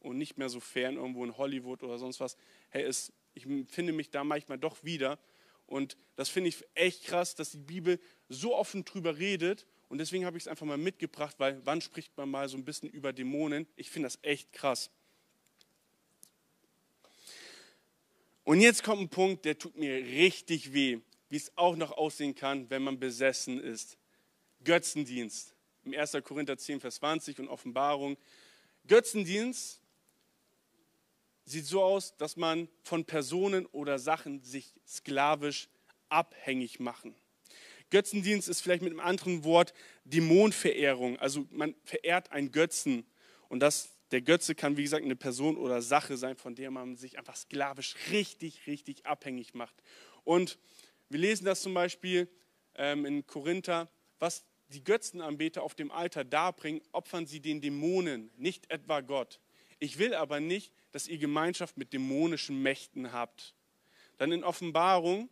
und 0.00 0.18
nicht 0.18 0.38
mehr 0.38 0.48
so 0.48 0.60
fern 0.60 0.96
irgendwo 0.96 1.24
in 1.24 1.36
Hollywood 1.36 1.82
oder 1.82 1.98
sonst 1.98 2.20
was. 2.20 2.36
Hey, 2.70 2.84
es, 2.84 3.12
ich 3.34 3.46
finde 3.68 3.92
mich 3.92 4.10
da 4.10 4.24
manchmal 4.24 4.58
doch 4.58 4.82
wieder 4.84 5.18
und 5.66 5.96
das 6.14 6.28
finde 6.28 6.48
ich 6.48 6.64
echt 6.74 7.04
krass, 7.04 7.34
dass 7.34 7.50
die 7.50 7.58
Bibel 7.58 8.00
so 8.28 8.54
offen 8.54 8.84
drüber 8.84 9.18
redet. 9.18 9.66
Und 9.88 9.98
deswegen 9.98 10.24
habe 10.24 10.36
ich 10.36 10.44
es 10.44 10.48
einfach 10.48 10.66
mal 10.66 10.78
mitgebracht, 10.78 11.36
weil 11.38 11.60
wann 11.64 11.80
spricht 11.80 12.16
man 12.16 12.30
mal 12.30 12.48
so 12.48 12.56
ein 12.56 12.64
bisschen 12.64 12.88
über 12.88 13.12
Dämonen? 13.12 13.66
Ich 13.76 13.90
finde 13.90 14.06
das 14.06 14.18
echt 14.22 14.52
krass. 14.52 14.90
Und 18.44 18.60
jetzt 18.60 18.84
kommt 18.84 19.02
ein 19.02 19.08
Punkt, 19.08 19.44
der 19.44 19.58
tut 19.58 19.76
mir 19.76 19.96
richtig 19.96 20.72
weh, 20.72 21.00
wie 21.28 21.36
es 21.36 21.52
auch 21.56 21.74
noch 21.76 21.92
aussehen 21.92 22.34
kann, 22.34 22.70
wenn 22.70 22.82
man 22.82 22.98
besessen 22.98 23.60
ist. 23.60 23.98
Götzendienst. 24.62 25.54
Im 25.84 25.94
1. 25.94 26.12
Korinther 26.24 26.56
10, 26.56 26.80
Vers 26.80 26.96
20 26.96 27.40
und 27.40 27.48
Offenbarung. 27.48 28.16
Götzendienst 28.86 29.80
sieht 31.46 31.64
so 31.64 31.82
aus, 31.82 32.16
dass 32.16 32.36
man 32.36 32.68
von 32.82 33.04
Personen 33.04 33.66
oder 33.66 33.98
Sachen 33.98 34.42
sich 34.42 34.74
sklavisch 34.86 35.68
abhängig 36.08 36.80
machen. 36.80 37.14
Götzendienst 37.90 38.48
ist 38.48 38.60
vielleicht 38.60 38.82
mit 38.82 38.90
einem 38.90 39.00
anderen 39.00 39.44
Wort 39.44 39.72
Dämonverehrung. 40.04 41.18
Also 41.18 41.46
man 41.50 41.74
verehrt 41.84 42.32
einen 42.32 42.50
Götzen. 42.50 43.06
Und 43.48 43.60
das, 43.60 43.90
der 44.10 44.22
Götze 44.22 44.56
kann, 44.56 44.76
wie 44.76 44.82
gesagt, 44.82 45.04
eine 45.04 45.16
Person 45.16 45.56
oder 45.56 45.80
Sache 45.82 46.16
sein, 46.16 46.36
von 46.36 46.56
der 46.56 46.72
man 46.72 46.96
sich 46.96 47.16
einfach 47.16 47.36
sklavisch 47.36 47.94
richtig, 48.10 48.66
richtig 48.66 49.06
abhängig 49.06 49.54
macht. 49.54 49.74
Und 50.24 50.58
wir 51.08 51.20
lesen 51.20 51.44
das 51.44 51.62
zum 51.62 51.74
Beispiel 51.74 52.28
ähm, 52.74 53.04
in 53.06 53.24
Korinther, 53.24 53.88
was 54.18 54.44
die 54.68 54.82
Götzenanbeter 54.82 55.62
auf 55.62 55.76
dem 55.76 55.92
Altar 55.92 56.24
darbringen, 56.24 56.82
opfern 56.90 57.26
sie 57.26 57.38
den 57.38 57.60
Dämonen, 57.60 58.32
nicht 58.36 58.68
etwa 58.70 59.00
Gott. 59.00 59.40
Ich 59.78 59.98
will 59.98 60.14
aber 60.14 60.40
nicht, 60.40 60.72
dass 60.92 61.08
ihr 61.08 61.18
Gemeinschaft 61.18 61.76
mit 61.76 61.92
dämonischen 61.92 62.62
Mächten 62.62 63.12
habt. 63.12 63.54
Dann 64.18 64.32
in 64.32 64.44
Offenbarung, 64.44 65.28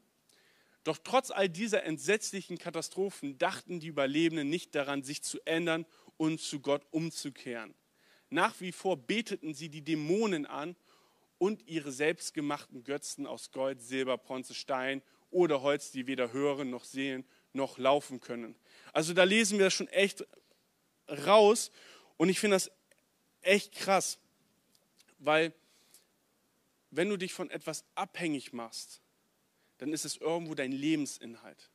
doch 0.83 0.99
trotz 1.03 1.31
all 1.31 1.49
dieser 1.49 1.85
entsetzlichen 1.85 2.59
Katastrophen 2.59 3.39
dachten 3.39 3.81
die 3.81 3.87
Überlebenden 3.87 4.51
nicht 4.51 4.75
daran, 4.75 5.03
sich 5.03 5.23
zu 5.23 5.41
ändern 5.47 5.87
und 6.19 6.41
zu 6.41 6.61
Gott 6.61 6.87
umzukehren. 6.91 7.75
Nach 8.29 8.61
wie 8.61 8.73
vor 8.73 8.97
beteten 8.97 9.55
sie 9.55 9.71
die 9.71 9.83
Dämonen 9.83 10.45
an 10.45 10.77
und 11.39 11.67
ihre 11.67 11.93
selbstgemachten 11.93 12.85
Götzen 12.85 13.27
aus 13.27 13.51
Gold, 13.51 13.81
Silber, 13.81 14.19
Bronze, 14.19 14.55
Stein 14.55 15.03
oder 15.31 15.63
Holz, 15.63 15.91
die 15.91 16.07
weder 16.07 16.33
hören 16.33 16.71
noch 16.71 16.85
sehen 16.85 17.25
noch 17.55 17.79
laufen 17.79 18.21
können. 18.21 18.57
Also 18.93 19.15
da 19.15 19.25
lesen 19.25 19.59
wir 19.59 19.67
das 19.67 19.75
schon 19.75 19.89
echt 19.89 20.27
raus 21.09 21.71
und 22.17 22.29
ich 22.29 22.41
finde 22.41 22.57
das 22.57 22.71
echt 23.41 23.73
krass. 23.73 24.19
Weil 25.25 25.53
wenn 26.91 27.09
du 27.09 27.17
dich 27.17 27.33
von 27.33 27.51
etwas 27.51 27.85
abhängig 27.95 28.53
machst, 28.53 29.01
dann 29.79 29.93
ist 29.93 30.05
es 30.05 30.17
irgendwo 30.17 30.55
dein 30.55 30.73
Lebensinhalt. 30.73 31.71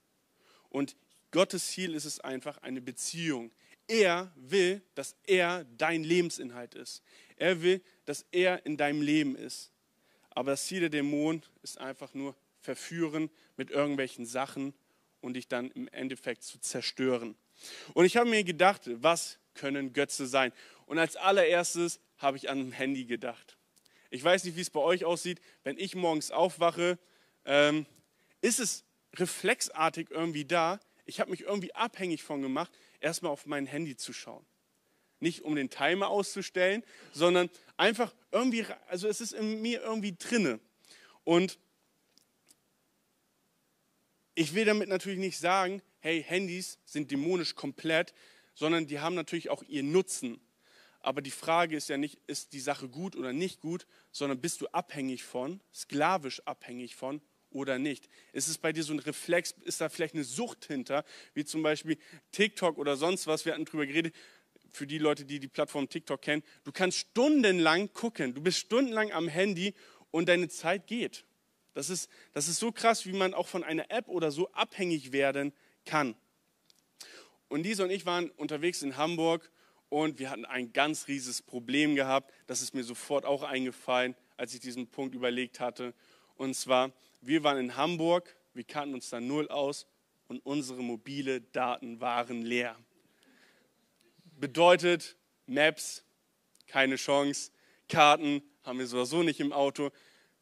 Und 0.70 0.96
Gottes 1.32 1.68
Ziel 1.68 1.94
ist 1.94 2.06
es 2.06 2.20
einfach 2.20 2.58
eine 2.60 2.82
Beziehung. 2.82 3.52
Er 3.88 4.32
will, 4.36 4.82
dass 4.96 5.16
er 5.26 5.66
dein 5.78 6.04
Lebensinhalt 6.04 6.76
ist. 6.76 7.04
Er 7.36 7.62
will, 7.62 7.82
dass 8.06 8.26
er 8.32 8.66
in 8.66 8.78
deinem 8.78 9.02
Leben 9.02 9.36
ist. 9.36 9.72
Aber 10.30 10.52
das 10.52 10.66
Ziel 10.66 10.82
der 10.82 10.90
Dämonen 10.90 11.44
ist 11.64 11.80
einfach 11.80 12.14
nur 12.14 12.36
verführen 12.62 13.30
mit 13.58 13.72
irgendwelchen 13.72 14.26
Sachen 14.26 14.74
und 15.22 15.34
dich 15.34 15.48
dann 15.48 15.72
im 15.72 15.88
Endeffekt 15.90 16.44
zu 16.44 16.60
zerstören. 16.60 17.36
Und 17.94 18.06
ich 18.06 18.16
habe 18.16 18.30
mir 18.30 18.44
gedacht, 18.44 18.84
was 19.02 19.40
können 19.60 19.94
Götze 19.94 20.28
sein? 20.28 20.52
Und 20.86 21.00
als 21.00 21.16
allererstes 21.16 22.00
habe 22.18 22.38
ich 22.38 22.50
an 22.50 22.60
ein 22.60 22.72
Handy 22.72 23.06
gedacht. 23.06 23.58
Ich 24.10 24.24
weiß 24.24 24.44
nicht, 24.46 24.56
wie 24.56 24.62
es 24.62 24.70
bei 24.70 24.80
euch 24.80 25.06
aussieht. 25.06 25.40
Wenn 25.64 25.78
ich 25.78 25.96
morgens 25.96 26.32
aufwache, 26.32 26.98
ähm, 27.46 27.86
ist 28.42 28.60
es 28.60 28.84
reflexartig 29.16 30.10
irgendwie 30.10 30.46
da. 30.46 30.80
Ich 31.06 31.20
habe 31.20 31.32
mich 31.32 31.42
irgendwie 31.42 31.74
abhängig 31.76 32.24
von 32.24 32.42
gemacht, 32.42 32.72
erstmal 33.00 33.32
auf 33.32 33.46
mein 33.46 33.66
Handy 33.66 33.96
zu 33.96 34.14
schauen. 34.14 34.46
Nicht 35.20 35.42
um 35.42 35.56
den 35.56 35.70
Timer 35.70 36.08
auszustellen, 36.08 36.84
sondern 37.12 37.50
einfach 37.78 38.14
irgendwie, 38.32 38.66
also 38.88 39.08
es 39.08 39.22
ist 39.22 39.34
in 39.34 39.62
mir 39.62 39.82
irgendwie 39.82 40.16
drinne. 40.18 40.60
Und 41.24 41.60
ich 44.34 44.54
will 44.54 44.66
damit 44.66 44.88
natürlich 44.88 45.20
nicht 45.20 45.38
sagen, 45.38 45.82
hey, 46.00 46.24
Handys 46.24 46.80
sind 46.86 47.12
dämonisch 47.12 47.56
komplett, 47.56 48.14
sondern 48.60 48.88
die 48.88 49.00
haben 49.00 49.16
natürlich 49.16 49.50
auch 49.50 49.64
ihren 49.64 49.94
Nutzen. 49.94 50.42
Aber 51.00 51.22
die 51.22 51.32
Frage 51.32 51.78
ist 51.78 51.88
ja 51.88 51.96
nicht, 51.96 52.20
ist 52.28 52.52
die 52.52 52.60
Sache 52.60 52.90
gut 52.90 53.16
oder 53.16 53.32
nicht 53.32 53.62
gut, 53.62 53.88
sondern 54.12 54.42
bist 54.42 54.60
du 54.60 54.68
abhängig 54.68 55.24
von, 55.24 55.62
sklavisch 55.74 56.42
abhängig 56.46 56.98
von 56.98 57.22
oder 57.52 57.80
nicht? 57.80 58.10
Ist 58.34 58.50
es 58.50 58.58
bei 58.58 58.74
dir 58.74 58.84
so 58.84 58.92
ein 58.92 59.00
Reflex, 59.00 59.56
ist 59.64 59.80
da 59.80 59.88
vielleicht 59.88 60.14
eine 60.14 60.26
Sucht 60.26 60.66
hinter, 60.66 61.06
wie 61.34 61.46
zum 61.46 61.64
Beispiel 61.64 61.98
TikTok 62.34 62.78
oder 62.78 62.98
sonst 62.98 63.28
was, 63.28 63.46
wir 63.46 63.54
hatten 63.54 63.64
drüber 63.64 63.86
geredet, 63.86 64.14
für 64.72 64.86
die 64.86 64.98
Leute, 64.98 65.24
die 65.24 65.40
die 65.40 65.48
Plattform 65.48 65.88
TikTok 65.88 66.22
kennen, 66.22 66.44
du 66.66 66.74
kannst 66.74 66.98
stundenlang 66.98 67.94
gucken, 67.94 68.34
du 68.34 68.42
bist 68.42 68.58
stundenlang 68.58 69.14
am 69.14 69.30
Handy 69.30 69.74
und 70.12 70.28
deine 70.28 70.50
Zeit 70.50 70.86
geht. 70.86 71.24
Das 71.74 71.90
ist, 71.90 72.10
das 72.34 72.50
ist 72.50 72.60
so 72.60 72.74
krass, 72.74 73.06
wie 73.06 73.14
man 73.14 73.34
auch 73.34 73.48
von 73.48 73.64
einer 73.64 73.90
App 73.90 74.10
oder 74.10 74.32
so 74.32 74.52
abhängig 74.52 75.14
werden 75.14 75.54
kann. 75.86 76.16
Und 77.50 77.64
Lisa 77.64 77.84
und 77.84 77.90
ich 77.90 78.06
waren 78.06 78.30
unterwegs 78.32 78.84
in 78.84 78.96
Hamburg 78.96 79.52
und 79.90 80.20
wir 80.20 80.30
hatten 80.30 80.46
ein 80.46 80.72
ganz 80.72 81.08
rieses 81.08 81.42
Problem 81.42 81.96
gehabt. 81.96 82.32
Das 82.46 82.62
ist 82.62 82.76
mir 82.76 82.84
sofort 82.84 83.26
auch 83.26 83.42
eingefallen, 83.42 84.16
als 84.38 84.54
ich 84.54 84.60
diesen 84.60 84.88
Punkt 84.88 85.16
überlegt 85.16 85.60
hatte. 85.60 85.96
Und 86.36 86.54
zwar, 86.54 86.92
wir 87.22 87.44
waren 87.44 87.58
in 87.58 87.76
Hamburg, 87.76 88.36
wir 88.54 88.64
kannten 88.64 88.94
uns 88.94 89.10
da 89.10 89.20
null 89.20 89.50
aus 89.50 89.88
und 90.28 90.46
unsere 90.46 90.84
mobile 90.84 91.42
Daten 91.42 92.00
waren 92.00 92.44
leer. 92.44 92.76
Bedeutet, 94.40 95.18
Maps, 95.48 96.04
keine 96.68 96.98
Chance, 96.98 97.52
Karten 97.88 98.44
haben 98.64 98.78
wir 98.78 98.86
sowieso 98.86 99.24
nicht 99.24 99.40
im 99.40 99.52
Auto. 99.52 99.90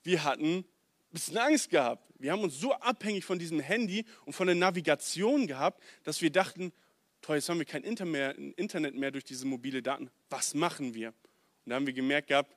Wir 0.03 0.25
hatten 0.25 0.57
ein 0.57 0.65
bisschen 1.11 1.37
Angst 1.37 1.69
gehabt. 1.69 2.03
Wir 2.19 2.33
haben 2.33 2.41
uns 2.41 2.59
so 2.59 2.73
abhängig 2.73 3.23
von 3.23 3.39
diesem 3.39 3.61
Handy 3.61 4.05
und 4.25 4.33
von 4.33 4.47
der 4.47 4.57
Navigation 4.57 5.47
gehabt, 5.47 5.81
dass 6.03 6.21
wir 6.21 6.31
dachten, 6.31 6.73
toll, 7.27 7.35
jetzt 7.35 7.49
haben 7.49 7.59
wir 7.59 7.65
kein 7.65 7.83
Internet 7.83 8.95
mehr 8.95 9.11
durch 9.11 9.25
diese 9.25 9.45
mobile 9.45 9.81
Daten. 9.81 10.09
Was 10.29 10.53
machen 10.53 10.93
wir? 10.93 11.09
Und 11.09 11.71
da 11.71 11.75
haben 11.75 11.85
wir 11.85 11.93
gemerkt 11.93 12.29
gehabt, 12.29 12.55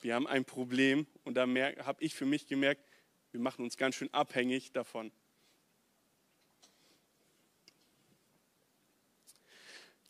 wir 0.00 0.14
haben 0.14 0.26
ein 0.26 0.46
Problem 0.46 1.06
und 1.24 1.34
da 1.34 1.42
habe 1.42 2.02
ich 2.02 2.14
für 2.14 2.24
mich 2.24 2.46
gemerkt, 2.46 2.82
wir 3.32 3.40
machen 3.40 3.62
uns 3.62 3.76
ganz 3.76 3.94
schön 3.94 4.12
abhängig 4.14 4.72
davon. 4.72 5.12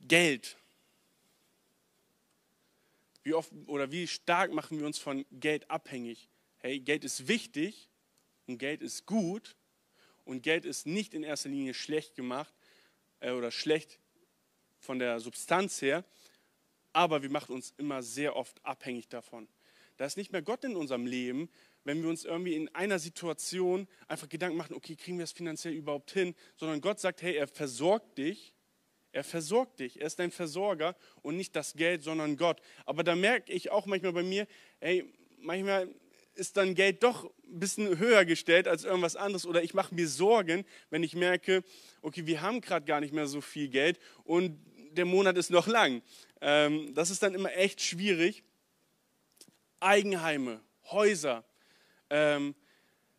Geld. 0.01 0.57
Wie 3.25 3.35
oft 3.35 3.51
oder 3.67 3.91
wie 3.91 4.07
stark 4.07 4.53
machen 4.53 4.79
wir 4.79 4.87
uns 4.87 4.99
von 4.99 5.27
Geld 5.33 5.69
abhängig? 5.69 6.29
Hey, 6.59 6.79
Geld 6.79 7.03
ist 7.03 7.27
wichtig 7.27 7.89
und 8.47 8.59
Geld 8.59 8.83
ist 8.83 9.05
gut 9.05 9.57
und 10.25 10.45
Geld 10.45 10.65
ist 10.65 10.87
nicht 10.87 11.13
in 11.13 11.25
erster 11.25 11.49
Linie 11.49 11.75
schlecht 11.75 12.15
gemacht 12.15 12.55
äh, 13.21 13.31
oder 13.33 13.51
schlecht 13.51 13.99
von 14.79 14.99
der 14.99 15.21
Substanz 15.21 15.83
her, 15.83 16.05
aber 16.93 17.23
wir 17.23 17.31
machen 17.31 17.55
uns 17.55 17.75
immer 17.77 18.03
sehr 18.03 18.37
oft 18.37 18.65
abhängig 18.65 19.09
davon. 19.09 19.49
Da 19.97 20.05
ist 20.05 20.17
nicht 20.17 20.33
mehr 20.33 20.43
Gott 20.43 20.65
in 20.65 20.77
unserem 20.77 21.07
Leben, 21.07 21.49
wenn 21.85 22.03
wir 22.03 22.09
uns 22.09 22.25
irgendwie 22.25 22.55
in 22.55 22.69
einer 22.75 22.99
Situation 22.99 23.89
einfach 24.09 24.29
Gedanken 24.29 24.57
machen, 24.57 24.75
okay, 24.75 24.97
kriegen 24.97 25.19
wir 25.19 25.25
es 25.25 25.33
finanziell 25.33 25.75
überhaupt 25.75 26.11
hin, 26.11 26.35
sondern 26.57 26.81
Gott 26.81 27.01
sagt, 27.01 27.23
hey, 27.23 27.37
er 27.37 27.47
versorgt 27.47 28.19
dich, 28.19 28.55
er 29.13 29.25
versorgt 29.25 29.79
dich, 29.81 30.01
er 30.01 30.09
ist 30.09 30.19
dein 30.19 30.31
Versorger 30.31 30.97
und 31.23 31.37
nicht 31.37 31.57
das 31.57 31.75
Geld, 31.75 32.03
sondern 32.03 32.37
Gott. 32.37 32.61
Aber 32.85 33.03
da 33.05 33.17
merke 33.17 33.53
ich 33.53 33.71
auch 33.71 33.87
manchmal 33.87 34.13
bei 34.13 34.23
mir, 34.23 34.47
hey, 34.81 35.11
manchmal 35.39 35.89
ist 36.37 36.57
dann 36.57 36.75
Geld 36.75 37.03
doch 37.03 37.25
ein 37.25 37.59
bisschen 37.59 37.99
höher 37.99 38.25
gestellt 38.25 38.69
als 38.69 38.85
irgendwas 38.85 39.17
anderes 39.17 39.47
oder 39.47 39.63
ich 39.63 39.75
mache 39.75 39.95
mir 39.95 40.09
Sorgen, 40.09 40.65
wenn 40.91 41.03
ich 41.03 41.15
merke, 41.15 41.63
okay, 42.03 42.27
wir 42.27 42.43
haben 42.43 42.61
gerade 42.61 42.87
gar 42.87 43.01
nicht 43.01 43.13
mehr 43.13 43.27
so 43.27 43.41
viel 43.41 43.69
Geld 43.69 43.99
und 44.25 44.59
der 44.93 45.05
Monat 45.05 45.37
ist 45.37 45.51
noch 45.51 45.67
lang. 45.67 46.03
Ähm, 46.41 46.95
das 46.95 47.11
ist 47.11 47.23
dann 47.23 47.35
immer 47.35 47.55
echt 47.55 47.81
schwierig. 47.81 48.45
Eigenheime, 49.81 50.61
Häuser, 50.91 51.45
ähm, 52.11 52.55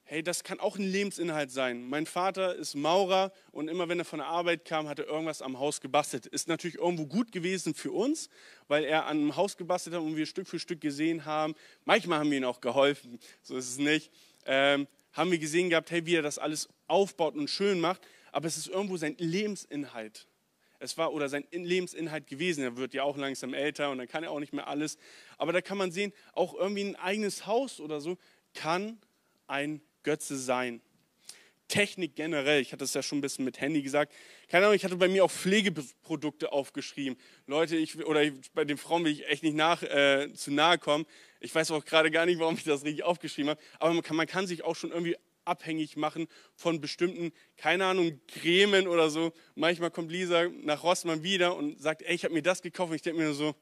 hey, 0.10 0.24
das 0.24 0.46
kann 0.46 0.62
auch 0.62 0.78
ein 0.78 0.90
Lebensinhalt 0.90 1.52
sein. 1.52 1.90
Mein 1.90 2.06
Vater 2.06 2.56
ist 2.56 2.76
Maurer 2.76 3.34
und 3.52 3.68
immer 3.68 3.90
wenn 3.90 4.00
er 4.00 4.06
von 4.06 4.20
der 4.20 4.28
Arbeit 4.30 4.64
kam, 4.64 4.88
hat 4.88 5.00
er 5.00 5.08
irgendwas 5.08 5.42
am 5.42 5.60
Haus 5.60 5.82
gebastelt. 5.82 6.26
Ist 6.26 6.48
natürlich 6.48 6.78
irgendwo 6.78 7.06
gut 7.06 7.34
gewesen 7.34 7.74
für 7.74 7.92
uns, 7.92 8.30
weil 8.70 8.86
er 8.86 9.06
an 9.06 9.18
einem 9.18 9.36
Haus 9.36 9.58
gebastelt 9.58 9.96
hat 9.96 10.02
und 10.02 10.16
wir 10.16 10.26
Stück 10.26 10.48
für 10.48 10.60
Stück 10.60 10.80
gesehen 10.80 11.26
haben. 11.26 11.56
Manchmal 11.84 12.20
haben 12.20 12.32
wir 12.32 12.38
ihm 12.38 12.46
auch 12.46 12.62
geholfen, 12.62 13.20
so 13.42 13.58
ist 13.58 13.70
es 13.70 13.78
nicht. 13.80 14.10
Ähm, 14.46 14.88
haben 15.12 15.30
wir 15.30 15.40
gesehen 15.40 15.70
gehabt, 15.70 15.92
hey, 15.92 16.06
wie 16.06 16.16
er 16.16 16.22
das 16.22 16.40
alles 16.40 16.70
aufbaut 16.88 17.36
und 17.36 17.50
schön 17.50 17.82
macht, 17.82 18.08
aber 18.32 18.48
es 18.48 18.56
ist 18.56 18.70
irgendwo 18.70 18.96
sein 18.96 19.16
Lebensinhalt. 19.18 20.30
Es 20.80 20.98
war 20.98 21.12
oder 21.12 21.28
sein 21.28 21.46
Lebensinhalt 21.52 22.28
gewesen. 22.28 22.64
Er 22.64 22.78
wird 22.78 22.94
ja 22.94 23.04
auch 23.04 23.18
langsam 23.18 23.54
älter 23.54 23.92
und 23.92 23.98
dann 23.98 24.08
kann 24.08 24.24
er 24.24 24.32
auch 24.32 24.40
nicht 24.40 24.54
mehr 24.54 24.68
alles. 24.68 24.98
Aber 25.38 25.52
da 25.52 25.60
kann 25.60 25.78
man 25.78 25.92
sehen, 25.92 26.14
auch 26.32 26.54
irgendwie 26.54 26.86
ein 26.86 26.96
eigenes 26.96 27.46
Haus 27.46 27.82
oder 27.82 28.00
so 28.00 28.18
kann 28.54 29.02
ein 29.48 29.82
Götze 30.08 30.38
sein. 30.38 30.82
Technik 31.68 32.16
generell, 32.16 32.62
ich 32.62 32.72
hatte 32.72 32.86
es 32.86 32.94
ja 32.94 33.04
schon 33.04 33.18
ein 33.18 33.22
bisschen 33.22 33.44
mit 33.44 33.60
Handy 33.60 33.82
gesagt. 33.82 34.14
Keine 34.48 34.66
Ahnung, 34.66 34.78
ich 34.78 34.86
hatte 34.86 34.96
bei 34.96 35.10
mir 35.10 35.26
auch 35.26 35.32
Pflegeprodukte 35.32 36.54
aufgeschrieben. 36.54 37.20
Leute, 37.46 37.76
ich, 37.76 37.98
oder 38.06 38.24
ich, 38.24 38.32
bei 38.54 38.64
den 38.64 38.78
Frauen 38.78 39.04
will 39.04 39.12
ich 39.12 39.28
echt 39.28 39.44
nicht 39.44 39.58
nach, 39.58 39.84
äh, 39.84 40.32
zu 40.34 40.52
nahe 40.52 40.78
kommen. 40.78 41.06
Ich 41.42 41.54
weiß 41.54 41.72
auch 41.72 41.84
gerade 41.84 42.10
gar 42.10 42.26
nicht, 42.26 42.40
warum 42.40 42.56
ich 42.56 42.64
das 42.64 42.86
richtig 42.86 43.04
aufgeschrieben 43.04 43.50
habe. 43.50 43.62
Aber 43.80 43.94
man 43.94 44.02
kann, 44.02 44.16
man 44.16 44.28
kann 44.28 44.48
sich 44.48 44.64
auch 44.64 44.78
schon 44.78 44.92
irgendwie 44.92 45.18
abhängig 45.44 45.98
machen 45.98 46.30
von 46.56 46.80
bestimmten, 46.80 47.34
keine 47.58 47.86
Ahnung, 47.86 48.22
Cremen 48.30 48.88
oder 48.88 49.10
so. 49.10 49.34
Manchmal 49.56 49.92
kommt 49.92 50.10
Lisa 50.10 50.48
nach 50.62 50.84
Rossmann 50.84 51.22
wieder 51.22 51.54
und 51.58 51.82
sagt, 51.82 52.02
ey, 52.02 52.16
ich 52.16 52.24
habe 52.24 52.34
mir 52.34 52.44
das 52.44 52.62
gekauft. 52.62 52.92
Und 52.92 52.96
ich 52.96 53.02
denke 53.02 53.22
mir 53.22 53.34
so, 53.34 53.56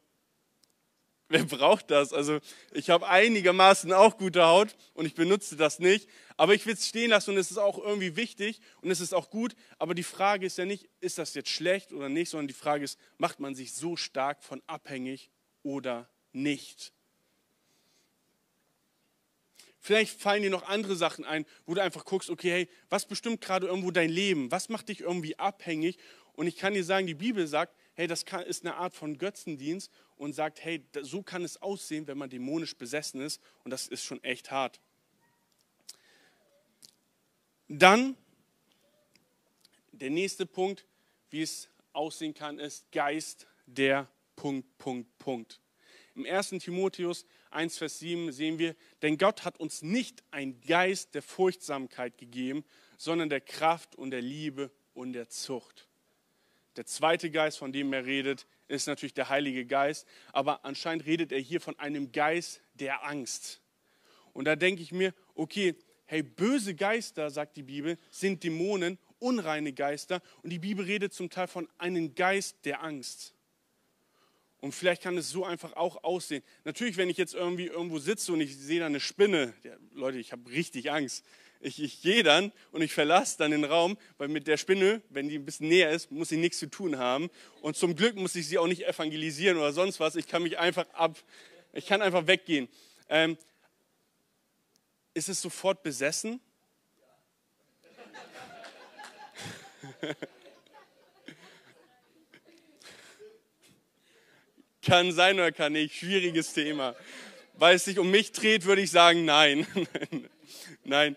Wer 1.28 1.44
braucht 1.44 1.90
das? 1.90 2.14
Also 2.14 2.40
ich 2.72 2.92
habe 2.92 3.08
einigermaßen 3.08 3.92
auch 3.94 4.18
gute 4.18 4.46
Haut 4.46 4.76
und 4.94 5.06
ich 5.06 5.16
benutze 5.16 5.56
das 5.56 5.80
nicht. 5.80 6.08
Aber 6.38 6.54
ich 6.54 6.66
will 6.66 6.76
es 6.76 6.88
stehen 6.88 7.10
lassen 7.10 7.32
und 7.32 7.38
es 7.38 7.50
ist 7.50 7.58
auch 7.58 7.80
irgendwie 7.80 8.16
wichtig 8.16 8.62
und 8.82 8.92
es 8.92 9.00
ist 9.00 9.14
auch 9.14 9.32
gut. 9.32 9.56
Aber 9.80 9.96
die 9.96 10.04
Frage 10.04 10.46
ist 10.46 10.58
ja 10.58 10.66
nicht, 10.66 10.88
ist 11.00 11.18
das 11.18 11.34
jetzt 11.34 11.50
schlecht 11.50 11.94
oder 11.94 12.10
nicht, 12.10 12.30
sondern 12.30 12.48
die 12.48 12.54
Frage 12.54 12.84
ist, 12.84 13.00
macht 13.18 13.40
man 13.40 13.56
sich 13.56 13.74
so 13.74 13.96
stark 13.96 14.44
von 14.44 14.62
abhängig 14.68 15.32
oder 15.64 16.08
nicht? 16.32 16.94
Vielleicht 19.80 20.20
fallen 20.20 20.44
dir 20.44 20.50
noch 20.50 20.68
andere 20.68 20.96
Sachen 20.96 21.26
ein, 21.26 21.46
wo 21.66 21.74
du 21.74 21.82
einfach 21.82 22.06
guckst, 22.06 22.30
okay, 22.30 22.52
hey, 22.52 22.70
was 22.90 23.06
bestimmt 23.06 23.42
gerade 23.42 23.68
irgendwo 23.68 23.92
dein 23.92 24.10
Leben? 24.10 24.52
Was 24.52 24.70
macht 24.70 24.90
dich 24.90 25.02
irgendwie 25.02 25.38
abhängig? 25.38 25.98
Und 26.34 26.48
ich 26.48 26.58
kann 26.58 26.74
dir 26.74 26.84
sagen, 26.84 27.08
die 27.08 27.14
Bibel 27.14 27.48
sagt, 27.48 27.76
hey, 27.96 28.08
das 28.08 28.26
kann, 28.26 28.44
ist 28.44 28.66
eine 28.66 28.76
Art 28.76 28.94
von 28.94 29.18
Götzendienst 29.18 29.92
und 30.18 30.34
sagt, 30.34 30.64
hey, 30.64 30.86
so 31.02 31.24
kann 31.24 31.44
es 31.44 31.62
aussehen, 31.62 32.08
wenn 32.08 32.18
man 32.18 32.30
dämonisch 32.30 32.76
besessen 32.76 33.22
ist 33.22 33.42
und 33.64 33.72
das 33.72 33.88
ist 33.88 34.04
schon 34.04 34.24
echt 34.24 34.52
hart. 34.52 34.80
Dann 37.68 38.16
der 39.92 40.10
nächste 40.10 40.46
Punkt, 40.46 40.86
wie 41.30 41.42
es 41.42 41.70
aussehen 41.94 42.34
kann, 42.34 42.60
ist 42.60 42.92
Geist 42.92 43.48
der 43.66 44.08
Punkt, 44.36 44.78
Punkt, 44.78 45.18
Punkt. 45.18 45.62
Im 46.14 46.26
1. 46.26 46.50
Timotheus 46.62 47.26
1, 47.52 47.78
Vers 47.78 48.00
7 48.00 48.32
sehen 48.32 48.60
wir, 48.60 48.76
denn 49.02 49.18
Gott 49.18 49.44
hat 49.46 49.60
uns 49.60 49.82
nicht 49.82 50.24
einen 50.32 50.62
Geist 50.62 51.16
der 51.16 51.22
Furchtsamkeit 51.22 52.18
gegeben, 52.18 52.64
sondern 52.98 53.30
der 53.30 53.42
Kraft 53.42 53.96
und 53.96 54.12
der 54.12 54.22
Liebe 54.22 54.72
und 54.94 55.14
der 55.14 55.30
Zucht. 55.30 55.88
Der 56.76 56.86
zweite 56.86 57.32
Geist, 57.32 57.58
von 57.58 57.72
dem 57.72 57.94
er 57.94 58.06
redet, 58.06 58.46
ist 58.68 58.88
natürlich 58.88 59.14
der 59.14 59.30
Heilige 59.30 59.66
Geist, 59.66 60.08
aber 60.34 60.66
anscheinend 60.66 61.06
redet 61.06 61.32
er 61.32 61.40
hier 61.40 61.62
von 61.62 61.78
einem 61.80 62.12
Geist 62.12 62.62
der 62.74 63.06
Angst. 63.06 63.62
Und 64.34 64.46
da 64.46 64.56
denke 64.56 64.82
ich 64.82 64.92
mir, 64.92 65.14
okay, 65.36 65.76
hey, 66.06 66.22
böse 66.22 66.76
Geister, 66.76 67.30
sagt 67.30 67.56
die 67.56 67.64
Bibel, 67.64 67.98
sind 68.12 68.44
Dämonen, 68.44 68.98
unreine 69.20 69.72
Geister 69.72 70.22
und 70.44 70.50
die 70.50 70.60
Bibel 70.60 70.86
redet 70.86 71.14
zum 71.14 71.30
Teil 71.30 71.48
von 71.48 71.70
einem 71.78 72.16
Geist 72.16 72.58
der 72.66 72.84
Angst. 72.84 73.34
Und 74.60 74.74
vielleicht 74.74 75.04
kann 75.04 75.18
es 75.18 75.30
so 75.30 75.46
einfach 75.46 75.74
auch 75.74 76.04
aussehen. 76.04 76.44
Natürlich, 76.64 76.98
wenn 76.98 77.10
ich 77.10 77.18
jetzt 77.18 77.34
irgendwie 77.34 77.68
irgendwo 77.68 78.00
sitze 78.00 78.34
und 78.34 78.42
ich 78.42 78.58
sehe 78.58 78.80
da 78.80 78.88
eine 78.88 79.00
Spinne, 79.00 79.54
ja, 79.64 79.76
Leute, 79.94 80.18
ich 80.18 80.32
habe 80.32 80.50
richtig 80.50 80.92
Angst 80.92 81.24
ich, 81.66 81.82
ich 81.82 82.02
gehe 82.02 82.22
dann 82.22 82.52
und 82.72 82.82
ich 82.84 82.94
verlasse 82.94 83.38
dann 83.40 83.50
den 83.52 83.66
Raum, 83.66 83.98
weil 84.18 84.28
mit 84.28 84.46
der 84.48 84.58
Spinne, 84.58 85.02
wenn 85.10 85.28
die 85.28 85.40
ein 85.40 85.46
bisschen 85.46 85.68
näher 85.68 85.90
ist, 85.90 86.12
muss 86.12 86.32
ich 86.32 86.38
nichts 86.38 86.60
zu 86.60 86.68
tun 86.68 87.00
haben. 87.00 87.32
Und 87.62 87.76
zum 87.76 87.96
Glück 87.96 88.16
muss 88.16 88.36
ich 88.36 88.48
sie 88.48 88.60
auch 88.60 88.68
nicht 88.68 88.88
evangelisieren 88.88 89.58
oder 89.58 89.74
sonst 89.74 90.00
was. 90.00 90.16
Ich 90.16 90.28
kann 90.28 90.44
mich 90.44 90.60
einfach 90.60 90.88
ab, 90.94 91.18
ich 91.74 91.88
kann 91.88 92.04
einfach 92.04 92.28
weggehen. 92.28 92.70
Ähm, 93.10 93.36
ist 95.16 95.28
es 95.28 95.42
sofort 95.42 95.82
besessen? 95.82 96.40
kann 104.84 105.12
sein 105.12 105.36
oder 105.36 105.52
kann 105.52 105.74
nicht. 105.74 105.96
Schwieriges 105.96 106.54
Thema. 106.54 106.96
Weil 107.54 107.78
es 107.78 107.86
sich 107.86 107.98
um 107.98 108.12
mich 108.12 108.34
dreht, 108.34 108.66
würde 108.66 108.84
ich 108.84 108.92
sagen, 108.92 109.26
nein. 109.26 109.66
nein. 110.84 111.16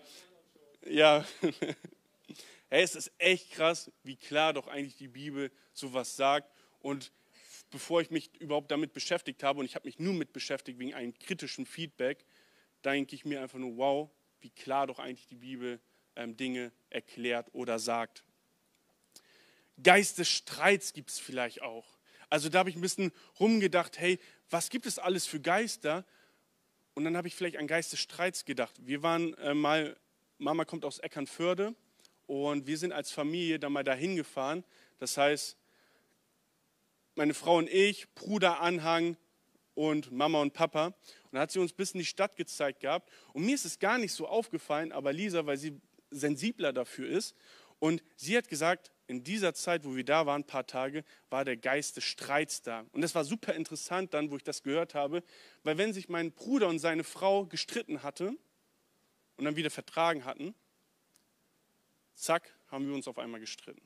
Ja, 0.91 1.23
hey, 2.69 2.81
es 2.81 2.95
ist 2.95 3.11
echt 3.19 3.51
krass, 3.51 3.91
wie 4.01 4.15
klar 4.15 4.53
doch 4.53 4.67
eigentlich 4.67 4.97
die 4.97 5.07
Bibel 5.07 5.51
sowas 5.71 6.15
sagt. 6.15 6.51
Und 6.79 7.11
bevor 7.69 8.01
ich 8.01 8.09
mich 8.09 8.35
überhaupt 8.41 8.71
damit 8.71 8.93
beschäftigt 8.93 9.43
habe, 9.43 9.59
und 9.59 9.65
ich 9.65 9.75
habe 9.75 9.87
mich 9.87 9.99
nur 9.99 10.15
mit 10.15 10.33
beschäftigt 10.33 10.79
wegen 10.79 10.95
einem 10.95 11.13
kritischen 11.13 11.67
Feedback, 11.67 12.25
denke 12.83 13.13
ich 13.13 13.23
mir 13.23 13.39
einfach 13.39 13.59
nur, 13.59 13.77
wow, 13.77 14.09
wie 14.41 14.49
klar 14.49 14.87
doch 14.87 14.97
eigentlich 14.97 15.27
die 15.27 15.35
Bibel 15.35 15.79
ähm, 16.15 16.35
Dinge 16.35 16.71
erklärt 16.89 17.49
oder 17.53 17.77
sagt. 17.77 18.23
Geist 19.83 20.17
des 20.17 20.27
Streits 20.27 20.93
gibt 20.93 21.11
es 21.11 21.19
vielleicht 21.19 21.61
auch. 21.61 21.85
Also 22.31 22.49
da 22.49 22.57
habe 22.57 22.71
ich 22.71 22.75
ein 22.75 22.81
bisschen 22.81 23.11
rumgedacht, 23.39 23.99
hey, 23.99 24.19
was 24.49 24.71
gibt 24.71 24.87
es 24.87 24.97
alles 24.97 25.27
für 25.27 25.39
Geister? 25.39 26.03
Und 26.95 27.03
dann 27.03 27.15
habe 27.15 27.27
ich 27.27 27.35
vielleicht 27.35 27.57
an 27.57 27.67
Geist 27.67 27.91
des 27.91 27.99
Streits 27.99 28.43
gedacht. 28.43 28.75
Wir 28.79 29.03
waren 29.03 29.35
äh, 29.35 29.53
mal, 29.53 29.95
Mama 30.39 30.63
kommt 30.63 30.85
aus 30.85 30.99
Eckernförde 30.99 31.75
und 32.25 32.65
wir 32.65 32.77
sind 32.77 32.93
als 32.93 33.11
Familie 33.11 33.59
da 33.59 33.69
mal 33.69 33.83
dahin 33.83 34.15
gefahren. 34.15 34.63
Das 34.97 35.17
heißt, 35.17 35.57
meine 37.15 37.33
Frau 37.33 37.57
und 37.57 37.69
ich, 37.69 38.13
Bruder, 38.15 38.61
Anhang 38.61 39.17
und 39.73 40.13
Mama 40.13 40.41
und 40.41 40.53
Papa. 40.53 40.87
Und 40.87 40.95
dann 41.33 41.41
hat 41.41 41.51
sie 41.51 41.59
uns 41.59 41.73
bis 41.73 41.91
in 41.91 41.99
die 41.99 42.05
Stadt 42.05 42.37
gezeigt 42.37 42.79
gehabt. 42.79 43.11
Und 43.33 43.45
mir 43.45 43.53
ist 43.53 43.65
es 43.65 43.79
gar 43.79 43.97
nicht 43.97 44.13
so 44.13 44.27
aufgefallen, 44.29 44.93
aber 44.93 45.11
Lisa, 45.11 45.45
weil 45.45 45.57
sie 45.57 45.81
sensibler 46.09 46.71
dafür 46.71 47.09
ist. 47.09 47.35
Und 47.79 48.01
sie 48.15 48.37
hat 48.37 48.47
gesagt, 48.47 48.91
in 49.07 49.25
dieser 49.25 49.53
Zeit, 49.53 49.83
wo 49.83 49.95
wir 49.97 50.05
da 50.05 50.25
waren, 50.25 50.43
ein 50.43 50.47
paar 50.47 50.67
Tage, 50.67 51.03
war 51.29 51.43
der 51.43 51.57
Geist 51.57 51.97
des 51.97 52.05
Streits 52.05 52.61
da. 52.61 52.85
Und 52.93 53.01
das 53.01 53.13
war 53.13 53.25
super 53.25 53.53
interessant 53.55 54.13
dann, 54.13 54.31
wo 54.31 54.37
ich 54.37 54.43
das 54.43 54.63
gehört 54.63 54.95
habe, 54.95 55.21
weil 55.63 55.77
wenn 55.77 55.91
sich 55.91 56.07
mein 56.07 56.31
Bruder 56.31 56.69
und 56.69 56.79
seine 56.79 57.03
Frau 57.03 57.45
gestritten 57.45 58.03
hatten 58.03 58.37
und 59.39 59.45
dann 59.45 59.55
wieder 59.55 59.69
vertragen 59.69 60.25
hatten, 60.25 60.53
zack, 62.13 62.53
haben 62.67 62.85
wir 62.85 62.93
uns 62.93 63.07
auf 63.07 63.17
einmal 63.17 63.39
gestritten. 63.39 63.81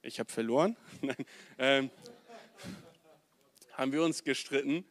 Ich 0.00 0.20
habe 0.20 0.32
verloren. 0.32 0.76
Ähm, 1.58 1.90
haben 3.72 3.92
wir 3.92 4.04
uns 4.04 4.22
gestritten. 4.22 4.84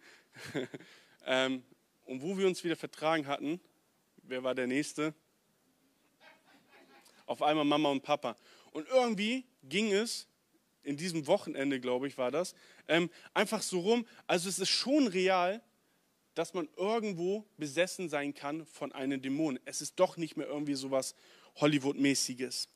ähm, 1.26 1.64
und 2.06 2.22
wo 2.22 2.38
wir 2.38 2.46
uns 2.46 2.64
wieder 2.64 2.76
vertragen 2.76 3.26
hatten, 3.26 3.62
wer 4.24 4.44
war 4.44 4.54
der 4.54 4.68
Nächste? 4.68 5.14
Auf 7.26 7.42
einmal 7.42 7.66
Mama 7.66 7.90
und 7.90 8.02
Papa. 8.02 8.36
Und 8.72 8.88
irgendwie 8.90 9.46
ging 9.64 9.94
es, 9.94 10.28
in 10.84 10.98
diesem 10.98 11.26
Wochenende, 11.26 11.80
glaube 11.80 12.08
ich, 12.08 12.18
war 12.18 12.32
das, 12.32 12.54
ähm, 12.88 13.10
einfach 13.34 13.62
so 13.62 13.80
rum. 13.80 14.06
Also 14.28 14.50
es 14.50 14.60
ist 14.60 14.70
schon 14.70 15.08
real, 15.08 15.64
dass 16.36 16.54
man 16.54 16.70
irgendwo 16.78 17.46
besessen 17.58 18.10
sein 18.10 18.34
kann 18.34 18.66
von 18.66 18.92
einem 18.92 19.22
Dämon. 19.22 19.60
Es 19.66 19.82
ist 19.82 20.00
doch 20.00 20.18
nicht 20.18 20.38
mehr 20.38 20.48
irgendwie 20.48 20.76
so 20.76 20.92
was 20.92 21.16
Hollywood-mäßiges. 21.56 22.68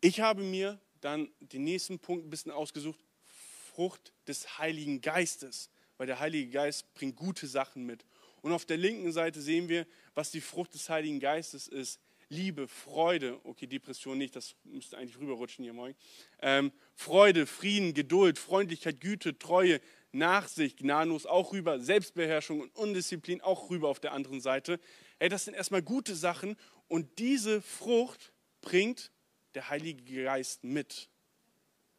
Ich 0.00 0.20
habe 0.20 0.42
mir 0.42 0.80
dann 1.00 1.30
den 1.40 1.64
nächsten 1.64 1.98
Punkt 1.98 2.26
ein 2.26 2.30
bisschen 2.30 2.52
ausgesucht, 2.52 2.98
Frucht 3.24 4.12
des 4.26 4.58
Heiligen 4.58 5.00
Geistes, 5.00 5.70
weil 5.98 6.06
der 6.06 6.18
Heilige 6.18 6.50
Geist 6.50 6.92
bringt 6.94 7.16
gute 7.16 7.46
Sachen 7.46 7.84
mit. 7.84 8.04
Und 8.40 8.52
auf 8.52 8.64
der 8.64 8.76
linken 8.76 9.12
Seite 9.12 9.40
sehen 9.40 9.68
wir, 9.68 9.86
was 10.14 10.30
die 10.30 10.40
Frucht 10.40 10.74
des 10.74 10.88
Heiligen 10.88 11.20
Geistes 11.20 11.68
ist. 11.68 12.00
Liebe, 12.30 12.68
Freude, 12.68 13.40
okay, 13.44 13.66
Depression 13.66 14.18
nicht, 14.18 14.36
das 14.36 14.54
müsste 14.64 14.98
eigentlich 14.98 15.18
rüberrutschen 15.18 15.64
hier 15.64 15.72
morgen. 15.72 15.94
Ähm, 16.40 16.72
Freude, 16.94 17.46
Frieden, 17.46 17.94
Geduld, 17.94 18.38
Freundlichkeit, 18.38 19.00
Güte, 19.00 19.38
Treue, 19.38 19.80
Nachsicht, 20.12 20.78
gnadenlos 20.78 21.26
auch 21.26 21.52
rüber, 21.52 21.80
Selbstbeherrschung 21.80 22.60
und 22.60 22.74
Undisziplin 22.76 23.40
auch 23.40 23.70
rüber 23.70 23.88
auf 23.88 24.00
der 24.00 24.12
anderen 24.12 24.40
Seite. 24.40 24.80
Hey, 25.18 25.28
das 25.28 25.44
sind 25.44 25.54
erstmal 25.54 25.82
gute 25.82 26.14
Sachen 26.14 26.56
und 26.88 27.18
diese 27.18 27.60
Frucht 27.60 28.32
bringt 28.60 29.12
der 29.54 29.68
Heilige 29.68 30.24
Geist 30.24 30.64
mit. 30.64 31.08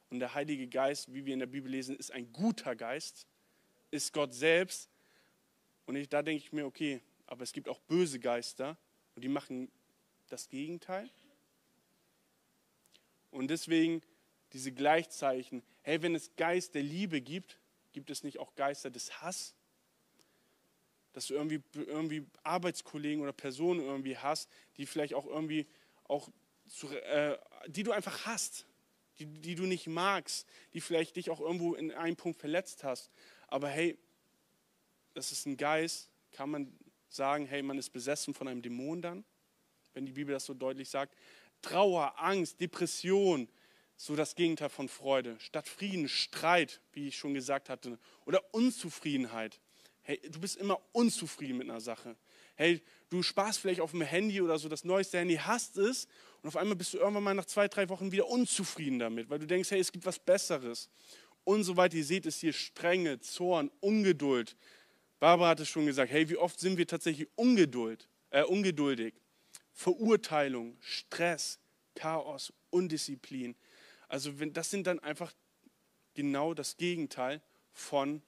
Und 0.09 0.19
der 0.19 0.33
Heilige 0.33 0.67
Geist, 0.67 1.13
wie 1.13 1.25
wir 1.25 1.33
in 1.33 1.39
der 1.39 1.45
Bibel 1.45 1.69
lesen, 1.69 1.95
ist 1.95 2.11
ein 2.11 2.33
guter 2.33 2.75
Geist, 2.75 3.27
ist 3.91 4.11
Gott 4.11 4.33
selbst. 4.33 4.89
Und 5.85 5.95
ich, 5.95 6.09
da 6.09 6.23
denke 6.23 6.43
ich 6.43 6.51
mir, 6.51 6.65
okay, 6.65 7.01
aber 7.27 7.43
es 7.43 7.51
gibt 7.51 7.69
auch 7.69 7.79
böse 7.81 8.19
Geister 8.19 8.77
und 9.15 9.23
die 9.23 9.29
machen 9.29 9.71
das 10.29 10.49
Gegenteil. 10.49 11.09
Und 13.29 13.49
deswegen 13.49 14.01
diese 14.53 14.71
Gleichzeichen, 14.71 15.61
hey, 15.83 16.01
wenn 16.01 16.15
es 16.15 16.35
Geist 16.35 16.73
der 16.73 16.83
Liebe 16.83 17.21
gibt, 17.21 17.58
gibt 17.91 18.09
es 18.09 18.23
nicht 18.23 18.39
auch 18.39 18.55
Geister 18.55 18.89
des 18.89 19.21
Hass? 19.21 19.55
Dass 21.13 21.27
du 21.27 21.33
irgendwie, 21.33 21.61
irgendwie 21.73 22.25
Arbeitskollegen 22.43 23.21
oder 23.21 23.33
Personen 23.33 23.81
irgendwie 23.81 24.17
hast, 24.17 24.49
die 24.77 24.85
vielleicht 24.85 25.13
auch 25.13 25.25
irgendwie 25.25 25.67
auch, 26.05 26.29
zu, 26.67 26.87
äh, 26.89 27.37
die 27.67 27.83
du 27.83 27.91
einfach 27.91 28.25
hast 28.25 28.65
die, 29.19 29.25
die 29.25 29.55
du 29.55 29.63
nicht 29.63 29.87
magst, 29.87 30.47
die 30.73 30.81
vielleicht 30.81 31.17
dich 31.17 31.29
auch 31.29 31.39
irgendwo 31.39 31.75
in 31.75 31.91
einem 31.91 32.15
Punkt 32.15 32.39
verletzt 32.39 32.83
hast. 32.83 33.11
Aber 33.47 33.69
hey, 33.69 33.97
das 35.13 35.31
ist 35.31 35.45
ein 35.45 35.57
Geist, 35.57 36.09
kann 36.31 36.49
man 36.49 36.73
sagen, 37.09 37.45
hey, 37.45 37.61
man 37.61 37.77
ist 37.77 37.89
besessen 37.89 38.33
von 38.33 38.47
einem 38.47 38.61
Dämon 38.61 39.01
dann, 39.01 39.25
wenn 39.93 40.05
die 40.05 40.13
Bibel 40.13 40.33
das 40.33 40.45
so 40.45 40.53
deutlich 40.53 40.89
sagt. 40.89 41.15
Trauer, 41.61 42.13
Angst, 42.17 42.61
Depression, 42.61 43.49
so 44.01 44.15
das 44.15 44.35
Gegenteil 44.35 44.69
von 44.69 44.87
Freude. 44.87 45.35
Statt 45.39 45.67
Frieden, 45.67 46.07
Streit, 46.07 46.79
wie 46.93 47.09
ich 47.09 47.17
schon 47.17 47.33
gesagt 47.33 47.67
hatte, 47.67 47.99
oder 48.25 48.41
Unzufriedenheit. 48.53 49.59
Hey, 50.03 50.21
du 50.31 50.39
bist 50.39 50.55
immer 50.55 50.79
unzufrieden 50.93 51.57
mit 51.57 51.69
einer 51.69 51.81
Sache. 51.81 52.15
Hey, 52.55 52.81
du 53.09 53.21
sparst 53.21 53.59
vielleicht 53.59 53.81
auf 53.81 53.91
dem 53.91 54.01
Handy 54.01 54.39
oder 54.41 54.57
so 54.57 54.69
das 54.69 54.85
neueste 54.85 55.17
Handy, 55.17 55.35
hast 55.35 55.77
es 55.77 56.07
und 56.41 56.47
auf 56.47 56.55
einmal 56.55 56.77
bist 56.77 56.93
du 56.93 56.97
irgendwann 56.97 57.23
mal 57.23 57.33
nach 57.33 57.45
zwei, 57.45 57.67
drei 57.67 57.89
Wochen 57.89 58.13
wieder 58.13 58.27
unzufrieden 58.27 58.99
damit, 58.99 59.29
weil 59.29 59.39
du 59.39 59.45
denkst, 59.45 59.69
hey, 59.69 59.81
es 59.81 59.91
gibt 59.91 60.05
was 60.05 60.17
Besseres. 60.17 60.89
Und 61.43 61.63
so 61.63 61.75
weiter. 61.75 61.97
Ihr 61.97 62.05
seht 62.05 62.25
es 62.25 62.37
hier, 62.37 62.53
Strenge, 62.53 63.19
Zorn, 63.19 63.69
Ungeduld. 63.81 64.55
Barbara 65.19 65.49
hat 65.49 65.59
es 65.59 65.67
schon 65.67 65.85
gesagt, 65.85 66.09
hey, 66.11 66.29
wie 66.29 66.37
oft 66.37 66.57
sind 66.57 66.77
wir 66.77 66.87
tatsächlich 66.87 67.27
ungeduld, 67.35 68.07
äh, 68.29 68.43
ungeduldig? 68.43 69.13
Verurteilung, 69.73 70.77
Stress, 70.79 71.59
Chaos, 71.95 72.53
Undisziplin. 72.69 73.55
Also 74.09 74.39
wenn, 74.39 74.51
das 74.51 74.69
sind 74.69 74.87
dann 74.87 74.99
einfach 74.99 75.33
genau 76.13 76.53
das 76.53 76.75
Gegenteil 76.75 77.41
von 77.71 78.21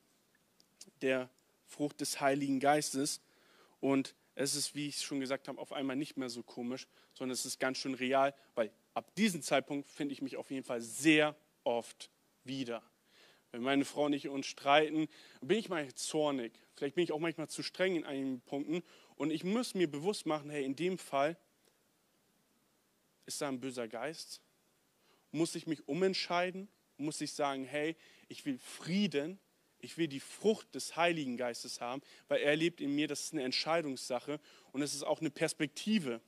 der 1.02 1.30
Frucht 1.66 2.00
des 2.02 2.22
Heiligen 2.22 2.60
Geistes. 2.60 3.22
Und 3.80 4.16
es 4.36 4.56
ist, 4.56 4.76
wie 4.76 4.88
ich 4.88 5.02
schon 5.02 5.20
gesagt 5.20 5.48
habe, 5.48 5.60
auf 5.60 5.74
einmal 5.74 5.96
nicht 5.96 6.18
mehr 6.18 6.30
so 6.30 6.44
komisch, 6.44 6.88
sondern 7.14 7.34
es 7.34 7.46
ist 7.46 7.60
ganz 7.60 7.78
schön 7.78 7.96
real, 7.96 8.34
weil 8.56 8.72
ab 8.94 9.14
diesem 9.16 9.42
Zeitpunkt 9.42 9.90
finde 9.90 10.14
ich 10.14 10.22
mich 10.22 10.38
auf 10.38 10.52
jeden 10.52 10.64
Fall 10.64 10.82
sehr 10.82 11.36
oft 11.64 12.10
wieder. 12.44 12.84
Wenn 13.52 13.62
meine 13.62 13.84
Frau 13.84 14.06
und 14.06 14.14
ich 14.14 14.30
uns 14.30 14.46
streiten, 14.46 15.10
bin 15.42 15.58
ich 15.58 15.68
mal 15.68 15.94
zornig. 15.94 16.54
Vielleicht 16.76 16.96
bin 16.96 17.04
ich 17.04 17.12
auch 17.12 17.20
manchmal 17.20 17.50
zu 17.50 17.64
streng 17.64 17.96
in 17.96 18.06
einigen 18.06 18.40
Punkten. 18.42 18.82
Und 19.16 19.32
ich 19.32 19.44
muss 19.44 19.74
mir 19.74 19.92
bewusst 19.92 20.26
machen, 20.26 20.50
hey, 20.50 20.64
in 20.64 20.76
dem 20.76 20.98
Fall 20.98 21.38
ist 23.26 23.42
da 23.42 23.50
ein 23.50 23.60
böser 23.60 23.88
Geist. 23.88 24.42
Muss 25.32 25.56
ich 25.56 25.68
mich 25.68 25.88
umentscheiden? 25.88 26.68
Muss 26.98 27.22
ich 27.22 27.34
sagen, 27.34 27.66
hey, 27.66 27.96
ich 28.28 28.46
will 28.46 28.60
Frieden 28.60 29.40
ich 29.84 29.98
will 29.98 30.08
die 30.08 30.20
Frucht 30.20 30.74
des 30.76 30.96
Heiligen 30.96 31.38
Geistes 31.38 31.82
haben, 31.82 32.02
weil 32.28 32.42
er 32.42 32.56
lebt 32.56 32.82
in 32.82 32.96
mir. 32.96 33.08
Das 33.08 33.22
ist 33.22 33.34
eine 33.34 33.44
Entscheidungssache 33.44 34.40
und 34.72 34.82
es 34.82 34.94
ist 34.94 35.04
auch 35.04 35.20
eine 35.20 35.30
Perspektive. 35.30 36.22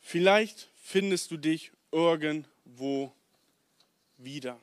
Vielleicht 0.00 0.70
findest 0.74 1.30
du 1.30 1.36
dich 1.36 1.72
irgendwo 1.90 3.12
wieder. 4.16 4.60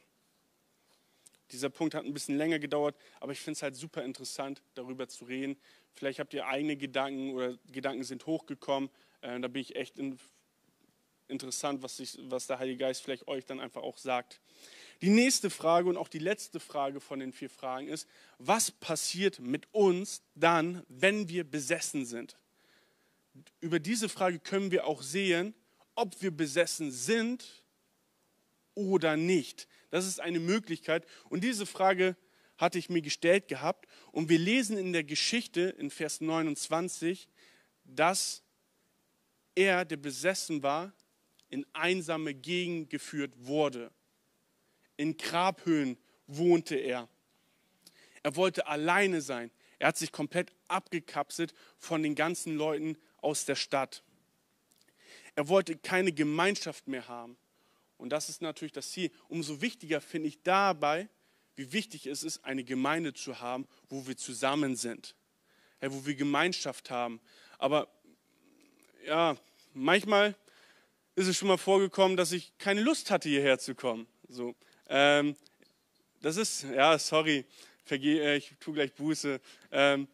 Dieser 1.51 1.69
Punkt 1.69 1.93
hat 1.93 2.05
ein 2.05 2.13
bisschen 2.13 2.37
länger 2.37 2.59
gedauert, 2.59 2.95
aber 3.19 3.31
ich 3.31 3.39
finde 3.39 3.57
es 3.57 3.63
halt 3.63 3.75
super 3.75 4.03
interessant, 4.03 4.61
darüber 4.73 5.07
zu 5.07 5.25
reden. 5.25 5.57
Vielleicht 5.93 6.19
habt 6.19 6.33
ihr 6.33 6.47
eigene 6.47 6.75
Gedanken 6.75 7.31
oder 7.31 7.57
Gedanken 7.71 8.03
sind 8.03 8.25
hochgekommen. 8.25 8.89
Äh, 9.21 9.39
da 9.39 9.47
bin 9.47 9.61
ich 9.61 9.75
echt 9.75 9.97
in, 9.97 10.17
interessant, 11.27 11.81
was, 11.81 11.99
ich, 11.99 12.17
was 12.23 12.47
der 12.47 12.59
Heilige 12.59 12.79
Geist 12.79 13.01
vielleicht 13.01 13.27
euch 13.27 13.45
dann 13.45 13.59
einfach 13.59 13.81
auch 13.81 13.97
sagt. 13.97 14.41
Die 15.01 15.09
nächste 15.09 15.49
Frage 15.49 15.89
und 15.89 15.97
auch 15.97 16.07
die 16.07 16.19
letzte 16.19 16.59
Frage 16.59 16.99
von 16.99 17.19
den 17.19 17.33
vier 17.33 17.49
Fragen 17.49 17.87
ist, 17.87 18.07
was 18.37 18.71
passiert 18.71 19.39
mit 19.39 19.67
uns 19.73 20.21
dann, 20.35 20.85
wenn 20.87 21.27
wir 21.27 21.43
besessen 21.43 22.05
sind? 22.05 22.37
Über 23.59 23.79
diese 23.79 24.07
Frage 24.07 24.39
können 24.39 24.71
wir 24.71 24.85
auch 24.87 25.01
sehen, 25.01 25.53
ob 25.95 26.21
wir 26.21 26.31
besessen 26.31 26.91
sind 26.91 27.63
oder 28.73 29.17
nicht. 29.17 29.67
Das 29.91 30.05
ist 30.05 30.19
eine 30.19 30.39
Möglichkeit. 30.39 31.05
Und 31.29 31.43
diese 31.43 31.65
Frage 31.65 32.15
hatte 32.57 32.79
ich 32.79 32.89
mir 32.89 33.01
gestellt 33.01 33.47
gehabt. 33.47 33.87
Und 34.11 34.29
wir 34.29 34.39
lesen 34.39 34.77
in 34.77 34.93
der 34.93 35.03
Geschichte 35.03 35.61
in 35.61 35.89
Vers 35.89 36.21
29, 36.21 37.27
dass 37.83 38.43
er, 39.55 39.85
der 39.85 39.97
besessen 39.97 40.63
war, 40.63 40.93
in 41.49 41.65
einsame 41.73 42.33
Gegend 42.33 42.89
geführt 42.89 43.33
wurde. 43.37 43.91
In 44.97 45.17
Grabhöhlen 45.17 45.97
wohnte 46.27 46.75
er. 46.75 47.07
Er 48.23 48.35
wollte 48.35 48.67
alleine 48.67 49.21
sein. 49.21 49.51
Er 49.77 49.89
hat 49.89 49.97
sich 49.97 50.11
komplett 50.11 50.51
abgekapselt 50.67 51.53
von 51.77 52.01
den 52.01 52.15
ganzen 52.15 52.55
Leuten 52.55 52.97
aus 53.17 53.45
der 53.45 53.55
Stadt. 53.55 54.03
Er 55.35 55.47
wollte 55.49 55.77
keine 55.77 56.11
Gemeinschaft 56.11 56.87
mehr 56.87 57.07
haben. 57.07 57.37
Und 57.97 58.09
das 58.09 58.29
ist 58.29 58.41
natürlich 58.41 58.71
das 58.71 58.91
Ziel. 58.91 59.11
Umso 59.27 59.61
wichtiger 59.61 60.01
finde 60.01 60.29
ich 60.29 60.41
dabei, 60.43 61.09
wie 61.55 61.71
wichtig 61.71 62.07
es 62.07 62.23
ist, 62.23 62.43
eine 62.43 62.63
Gemeinde 62.63 63.13
zu 63.13 63.39
haben, 63.39 63.67
wo 63.89 64.07
wir 64.07 64.17
zusammen 64.17 64.75
sind, 64.75 65.15
wo 65.81 66.05
wir 66.05 66.15
Gemeinschaft 66.15 66.89
haben. 66.89 67.21
Aber 67.57 67.87
ja, 69.05 69.37
manchmal 69.73 70.35
ist 71.15 71.27
es 71.27 71.37
schon 71.37 71.47
mal 71.47 71.57
vorgekommen, 71.57 72.17
dass 72.17 72.31
ich 72.31 72.57
keine 72.57 72.81
Lust 72.81 73.09
hatte, 73.09 73.29
hierher 73.29 73.57
zu 73.57 73.73
kommen. 73.73 74.07
So, 74.27 74.53
ähm, 74.89 75.35
das 76.21 76.37
ist, 76.37 76.63
ja, 76.63 76.97
sorry, 76.99 77.45
vergeh, 77.85 78.19
äh, 78.19 78.37
ich 78.37 78.53
tue 78.59 78.73
gleich 78.73 78.93
Buße. 78.93 79.39
Ähm, 79.71 80.07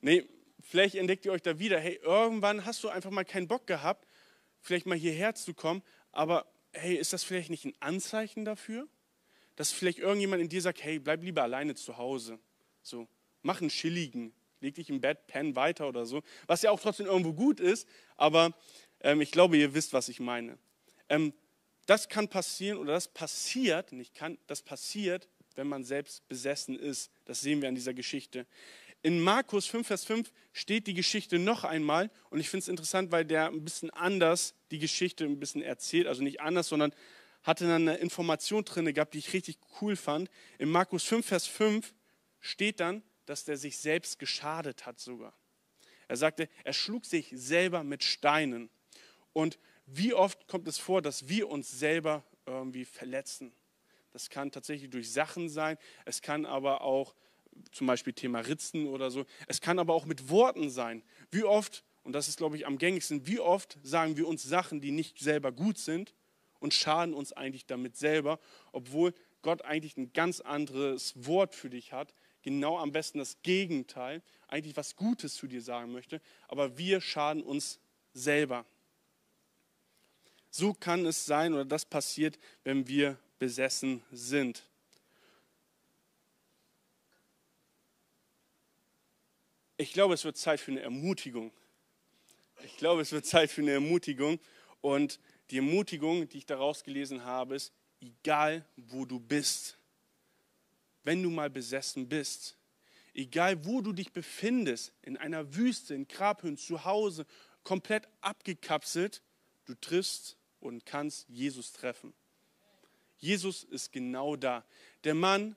nee, 0.00 0.24
vielleicht 0.60 0.94
entdeckt 0.94 1.26
ihr 1.26 1.32
euch 1.32 1.42
da 1.42 1.58
wieder. 1.58 1.78
Hey, 1.78 2.00
irgendwann 2.02 2.64
hast 2.64 2.82
du 2.84 2.88
einfach 2.88 3.10
mal 3.10 3.24
keinen 3.24 3.48
Bock 3.48 3.66
gehabt, 3.66 4.06
vielleicht 4.60 4.86
mal 4.86 4.96
hierher 4.96 5.34
zu 5.34 5.52
kommen, 5.52 5.82
aber 6.12 6.46
hey, 6.72 6.96
ist 6.96 7.12
das 7.12 7.24
vielleicht 7.24 7.50
nicht 7.50 7.64
ein 7.64 7.74
Anzeichen 7.80 8.44
dafür? 8.44 8.88
Dass 9.56 9.72
vielleicht 9.72 9.98
irgendjemand 9.98 10.40
in 10.40 10.48
dir 10.48 10.62
sagt, 10.62 10.82
hey, 10.82 10.98
bleib 10.98 11.22
lieber 11.22 11.42
alleine 11.42 11.74
zu 11.74 11.98
Hause. 11.98 12.38
So, 12.82 13.08
mach 13.42 13.60
einen 13.60 13.68
chilligen, 13.68 14.32
leg 14.60 14.74
dich 14.74 14.88
im 14.88 15.00
Bett, 15.00 15.26
penn 15.26 15.54
weiter 15.54 15.86
oder 15.88 16.06
so. 16.06 16.22
Was 16.46 16.62
ja 16.62 16.70
auch 16.70 16.80
trotzdem 16.80 17.06
irgendwo 17.06 17.34
gut 17.34 17.60
ist, 17.60 17.86
aber 18.16 18.54
ähm, 19.00 19.20
ich 19.20 19.30
glaube, 19.30 19.56
ihr 19.56 19.74
wisst, 19.74 19.92
was 19.92 20.08
ich 20.08 20.20
meine. 20.20 20.58
Ähm, 21.08 21.32
das 21.86 22.08
kann 22.08 22.28
passieren 22.28 22.78
oder 22.78 22.92
das 22.92 23.08
passiert, 23.08 23.92
nicht 23.92 24.14
kann, 24.14 24.38
das 24.46 24.62
passiert, 24.62 25.28
wenn 25.56 25.66
man 25.66 25.84
selbst 25.84 26.26
besessen 26.28 26.78
ist. 26.78 27.10
Das 27.24 27.40
sehen 27.40 27.60
wir 27.60 27.68
an 27.68 27.74
dieser 27.74 27.94
Geschichte. 27.94 28.46
In 29.02 29.20
Markus 29.20 29.66
5, 29.66 29.86
Vers 29.86 30.04
5 30.04 30.30
steht 30.52 30.86
die 30.86 30.94
Geschichte 30.94 31.38
noch 31.38 31.64
einmal 31.64 32.10
und 32.28 32.38
ich 32.38 32.50
finde 32.50 32.64
es 32.64 32.68
interessant, 32.68 33.10
weil 33.10 33.24
der 33.24 33.46
ein 33.46 33.64
bisschen 33.64 33.90
anders 33.90 34.54
die 34.70 34.78
Geschichte 34.78 35.24
ein 35.24 35.40
bisschen 35.40 35.62
erzählt, 35.62 36.06
also 36.06 36.22
nicht 36.22 36.40
anders, 36.40 36.68
sondern 36.68 36.92
hatte 37.42 37.66
dann 37.66 37.88
eine 37.88 37.96
Information 37.96 38.64
drin 38.64 38.92
gehabt, 38.92 39.14
die 39.14 39.18
ich 39.18 39.32
richtig 39.32 39.58
cool 39.80 39.96
fand. 39.96 40.30
In 40.58 40.68
Markus 40.68 41.04
5, 41.04 41.26
Vers 41.26 41.46
5 41.46 41.94
steht 42.40 42.80
dann, 42.80 43.02
dass 43.24 43.44
der 43.44 43.56
sich 43.56 43.78
selbst 43.78 44.18
geschadet 44.18 44.84
hat 44.84 44.98
sogar. 44.98 45.34
Er 46.08 46.16
sagte, 46.16 46.48
er 46.64 46.72
schlug 46.72 47.06
sich 47.06 47.30
selber 47.32 47.84
mit 47.84 48.04
Steinen. 48.04 48.68
Und 49.32 49.58
wie 49.86 50.14
oft 50.14 50.46
kommt 50.46 50.68
es 50.68 50.78
vor, 50.78 51.02
dass 51.02 51.28
wir 51.28 51.48
uns 51.48 51.70
selber 51.70 52.24
irgendwie 52.46 52.84
verletzen? 52.84 53.52
Das 54.12 54.30
kann 54.30 54.50
tatsächlich 54.50 54.90
durch 54.90 55.12
Sachen 55.12 55.48
sein, 55.48 55.78
es 56.04 56.20
kann 56.20 56.46
aber 56.46 56.82
auch 56.82 57.14
zum 57.72 57.86
Beispiel 57.86 58.12
Thema 58.12 58.40
Ritzen 58.40 58.86
oder 58.86 59.10
so, 59.10 59.24
es 59.46 59.60
kann 59.60 59.78
aber 59.78 59.94
auch 59.94 60.04
mit 60.04 60.30
Worten 60.30 60.70
sein. 60.70 61.02
Wie 61.30 61.44
oft, 61.44 61.84
und 62.02 62.12
das 62.12 62.28
ist 62.28 62.38
glaube 62.38 62.56
ich 62.56 62.66
am 62.66 62.78
gängigsten, 62.78 63.26
wie 63.26 63.40
oft 63.40 63.78
sagen 63.82 64.16
wir 64.16 64.26
uns 64.26 64.42
Sachen, 64.42 64.80
die 64.80 64.90
nicht 64.90 65.18
selber 65.18 65.52
gut 65.52 65.78
sind 65.78 66.14
und 66.58 66.74
schaden 66.74 67.14
uns 67.14 67.32
eigentlich 67.32 67.66
damit 67.66 67.96
selber, 67.96 68.40
obwohl 68.72 69.14
Gott 69.42 69.62
eigentlich 69.62 69.96
ein 69.96 70.12
ganz 70.12 70.40
anderes 70.40 71.14
Wort 71.26 71.54
für 71.54 71.70
dich 71.70 71.92
hat, 71.92 72.14
genau 72.42 72.78
am 72.78 72.92
besten 72.92 73.18
das 73.18 73.42
Gegenteil, 73.42 74.22
eigentlich 74.48 74.76
was 74.76 74.96
Gutes 74.96 75.34
zu 75.34 75.46
dir 75.46 75.62
sagen 75.62 75.92
möchte, 75.92 76.20
aber 76.48 76.78
wir 76.78 77.00
schaden 77.00 77.42
uns 77.42 77.80
selber. 78.12 78.66
So 80.50 80.74
kann 80.74 81.06
es 81.06 81.24
sein 81.24 81.54
oder 81.54 81.64
das 81.64 81.84
passiert, 81.84 82.38
wenn 82.64 82.88
wir 82.88 83.18
besessen 83.38 84.02
sind. 84.10 84.64
Ich 89.76 89.92
glaube, 89.92 90.14
es 90.14 90.24
wird 90.24 90.36
Zeit 90.36 90.60
für 90.60 90.72
eine 90.72 90.80
Ermutigung. 90.80 91.52
Ich 92.64 92.76
glaube, 92.76 93.00
es 93.00 93.12
wird 93.12 93.24
Zeit 93.24 93.50
für 93.50 93.62
eine 93.62 93.70
Ermutigung. 93.70 94.38
Und 94.82 95.20
die 95.50 95.56
Ermutigung, 95.56 96.28
die 96.28 96.38
ich 96.38 96.46
daraus 96.46 96.84
gelesen 96.84 97.24
habe, 97.24 97.54
ist, 97.54 97.72
egal 98.00 98.64
wo 98.76 99.04
du 99.04 99.18
bist, 99.18 99.78
wenn 101.02 101.22
du 101.22 101.30
mal 101.30 101.48
besessen 101.48 102.08
bist, 102.08 102.56
egal 103.14 103.64
wo 103.64 103.80
du 103.80 103.92
dich 103.92 104.12
befindest, 104.12 104.92
in 105.02 105.16
einer 105.16 105.54
Wüste, 105.54 105.94
in 105.94 106.06
Grabhöhen, 106.06 106.58
zu 106.58 106.84
Hause, 106.84 107.26
komplett 107.62 108.08
abgekapselt, 108.20 109.22
du 109.64 109.74
triffst 109.74 110.36
und 110.60 110.86
kannst 110.86 111.28
Jesus 111.28 111.72
treffen. 111.72 112.12
Jesus 113.18 113.64
ist 113.64 113.92
genau 113.92 114.36
da. 114.36 114.64
Der 115.04 115.14
Mann, 115.14 115.56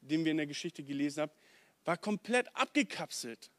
den 0.00 0.24
wir 0.24 0.30
in 0.30 0.36
der 0.36 0.46
Geschichte 0.46 0.82
gelesen 0.82 1.22
haben, 1.22 1.32
war 1.84 1.96
komplett 1.96 2.54
abgekapselt. 2.54 3.50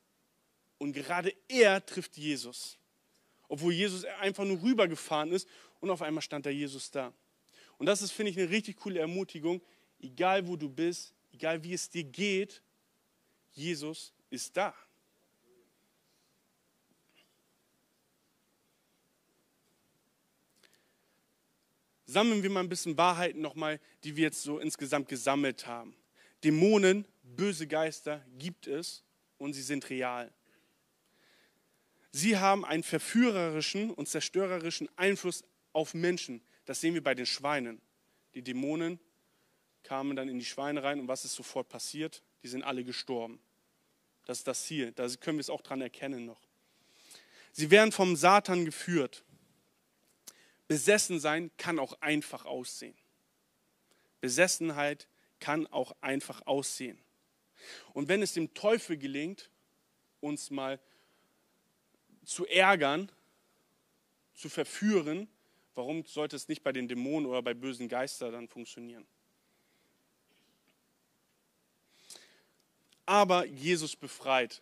Und 0.78 0.94
gerade 0.94 1.34
er 1.48 1.86
trifft 1.86 2.18
Jesus. 2.18 2.78
Obwohl 3.48 3.74
Jesus 3.74 4.06
einfach 4.06 4.46
nur 4.46 4.62
rübergefahren 4.62 5.32
ist 5.32 5.48
und 5.80 5.90
auf 5.90 6.02
einmal 6.02 6.22
stand 6.22 6.46
da 6.46 6.50
Jesus 6.50 6.90
da. 6.92 7.14
Und 7.78 7.86
das 7.86 8.02
ist, 8.02 8.12
finde 8.12 8.32
ich, 8.32 8.40
eine 8.40 8.50
richtig 8.50 8.78
coole 8.78 9.00
Ermutigung. 9.00 9.62
Egal 10.00 10.48
wo 10.48 10.56
du 10.56 10.70
bist, 10.70 11.14
egal 11.34 11.64
wie 11.64 11.74
es 11.74 11.90
dir 11.90 12.04
geht, 12.04 12.62
Jesus 13.52 14.14
ist 14.30 14.56
da. 14.56 14.74
Sammeln 22.12 22.44
wir 22.44 22.50
mal 22.50 22.60
ein 22.60 22.70
bisschen 22.70 22.98
Wahrheiten 22.98 23.42
nochmal, 23.42 23.80
die 24.04 24.16
wir 24.16 24.24
jetzt 24.24 24.44
so 24.44 24.60
insgesamt 24.60 25.08
gesammelt 25.08 25.66
haben. 25.66 25.96
Dämonen, 26.44 27.06
böse 27.24 27.68
Geister 27.68 28.24
gibt 28.38 28.68
es 28.68 29.04
und 29.38 29.54
sie 29.54 29.62
sind 29.62 29.90
real. 29.90 30.32
Sie 32.12 32.38
haben 32.38 32.66
einen 32.66 32.84
verführerischen 32.84 33.92
und 33.92 34.10
zerstörerischen 34.10 34.90
Einfluss 34.98 35.44
auf 35.72 35.94
Menschen. 35.94 36.42
Das 36.66 36.82
sehen 36.82 36.94
wir 36.94 37.04
bei 37.04 37.16
den 37.16 37.26
Schweinen. 37.26 37.82
Die 38.36 38.42
Dämonen 38.42 39.00
kamen 39.84 40.16
dann 40.16 40.28
in 40.28 40.38
die 40.40 40.46
Schweine 40.46 40.84
rein 40.84 41.00
und 41.00 41.08
was 41.08 41.26
ist 41.26 41.36
sofort 41.36 41.70
passiert? 41.70 42.24
Die 42.44 42.48
sind 42.48 42.64
alle 42.64 42.84
gestorben. 42.84 43.40
Das 44.26 44.40
ist 44.40 44.48
das 44.48 44.64
Ziel. 44.64 44.92
Da 44.92 45.08
können 45.20 45.38
wir 45.38 45.42
es 45.42 45.50
auch 45.50 45.62
dran 45.62 45.82
erkennen 45.82 46.26
noch. 46.26 46.42
Sie 47.54 47.72
werden 47.72 47.92
vom 47.92 48.16
Satan 48.16 48.66
geführt. 48.66 49.24
Besessen 50.72 51.20
sein 51.20 51.52
kann 51.58 51.80
auch 51.80 52.00
einfach 52.00 52.46
aussehen. 52.46 52.96
Besessenheit 54.22 55.10
kann 55.42 55.68
auch 55.68 55.94
einfach 56.00 56.48
aussehen. 56.48 56.98
Und 57.92 58.08
wenn 58.08 58.22
es 58.22 58.32
dem 58.32 58.54
Teufel 58.54 58.96
gelingt, 58.98 59.52
uns 60.22 60.50
mal 60.50 60.80
zu 62.24 62.48
ärgern, 62.48 63.12
zu 64.34 64.48
verführen, 64.48 65.28
warum 65.76 66.06
sollte 66.06 66.38
es 66.38 66.48
nicht 66.48 66.64
bei 66.64 66.72
den 66.72 66.88
Dämonen 66.88 67.30
oder 67.30 67.42
bei 67.42 67.54
bösen 67.54 67.90
Geistern 67.90 68.32
dann 68.32 68.48
funktionieren? 68.48 69.06
Aber 73.06 73.46
Jesus 73.46 73.98
befreit. 73.98 74.62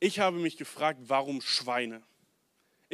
Ich 0.00 0.18
habe 0.18 0.38
mich 0.38 0.56
gefragt, 0.56 1.00
warum 1.08 1.42
Schweine? 1.42 2.02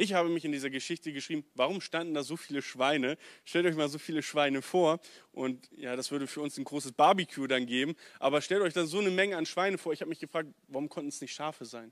Ich 0.01 0.13
habe 0.13 0.29
mich 0.29 0.45
in 0.45 0.53
dieser 0.53 0.69
Geschichte 0.69 1.11
geschrieben, 1.11 1.43
warum 1.55 1.81
standen 1.81 2.13
da 2.13 2.23
so 2.23 2.37
viele 2.37 2.61
Schweine? 2.61 3.17
Stellt 3.43 3.65
euch 3.65 3.75
mal 3.75 3.89
so 3.89 3.99
viele 3.99 4.23
Schweine 4.23 4.61
vor 4.61 5.01
und 5.33 5.69
ja, 5.75 5.97
das 5.97 6.09
würde 6.09 6.25
für 6.25 6.39
uns 6.39 6.57
ein 6.57 6.63
großes 6.63 6.93
Barbecue 6.93 7.47
dann 7.47 7.65
geben, 7.65 7.97
aber 8.17 8.39
stellt 8.39 8.61
euch 8.61 8.73
dann 8.73 8.87
so 8.87 8.99
eine 8.99 9.11
Menge 9.11 9.35
an 9.35 9.45
Schweine 9.45 9.77
vor. 9.77 9.91
Ich 9.91 9.99
habe 9.99 10.07
mich 10.07 10.19
gefragt, 10.19 10.47
warum 10.69 10.87
konnten 10.87 11.09
es 11.09 11.19
nicht 11.19 11.33
Schafe 11.33 11.65
sein? 11.65 11.91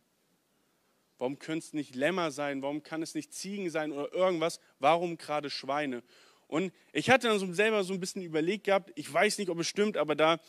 Warum 1.18 1.38
können 1.38 1.60
es 1.60 1.74
nicht 1.74 1.96
Lämmer 1.96 2.32
sein? 2.32 2.62
Warum 2.62 2.82
kann 2.82 3.02
es 3.02 3.14
nicht 3.14 3.34
Ziegen 3.34 3.70
sein 3.70 3.92
oder 3.92 4.14
irgendwas? 4.14 4.62
Warum 4.80 5.18
gerade 5.18 5.50
Schweine? 5.50 6.02
Und 6.48 6.72
ich 6.94 7.10
hatte 7.10 7.28
dann 7.28 7.40
so 7.40 7.52
selber 7.52 7.84
so 7.84 7.92
ein 7.92 8.00
bisschen 8.00 8.22
überlegt 8.22 8.64
gehabt, 8.64 8.90
ich 8.96 9.12
weiß 9.12 9.38
nicht, 9.38 9.50
ob 9.50 9.60
es 9.60 9.68
stimmt, 9.68 9.98
aber 9.98 10.16
da, 10.16 10.40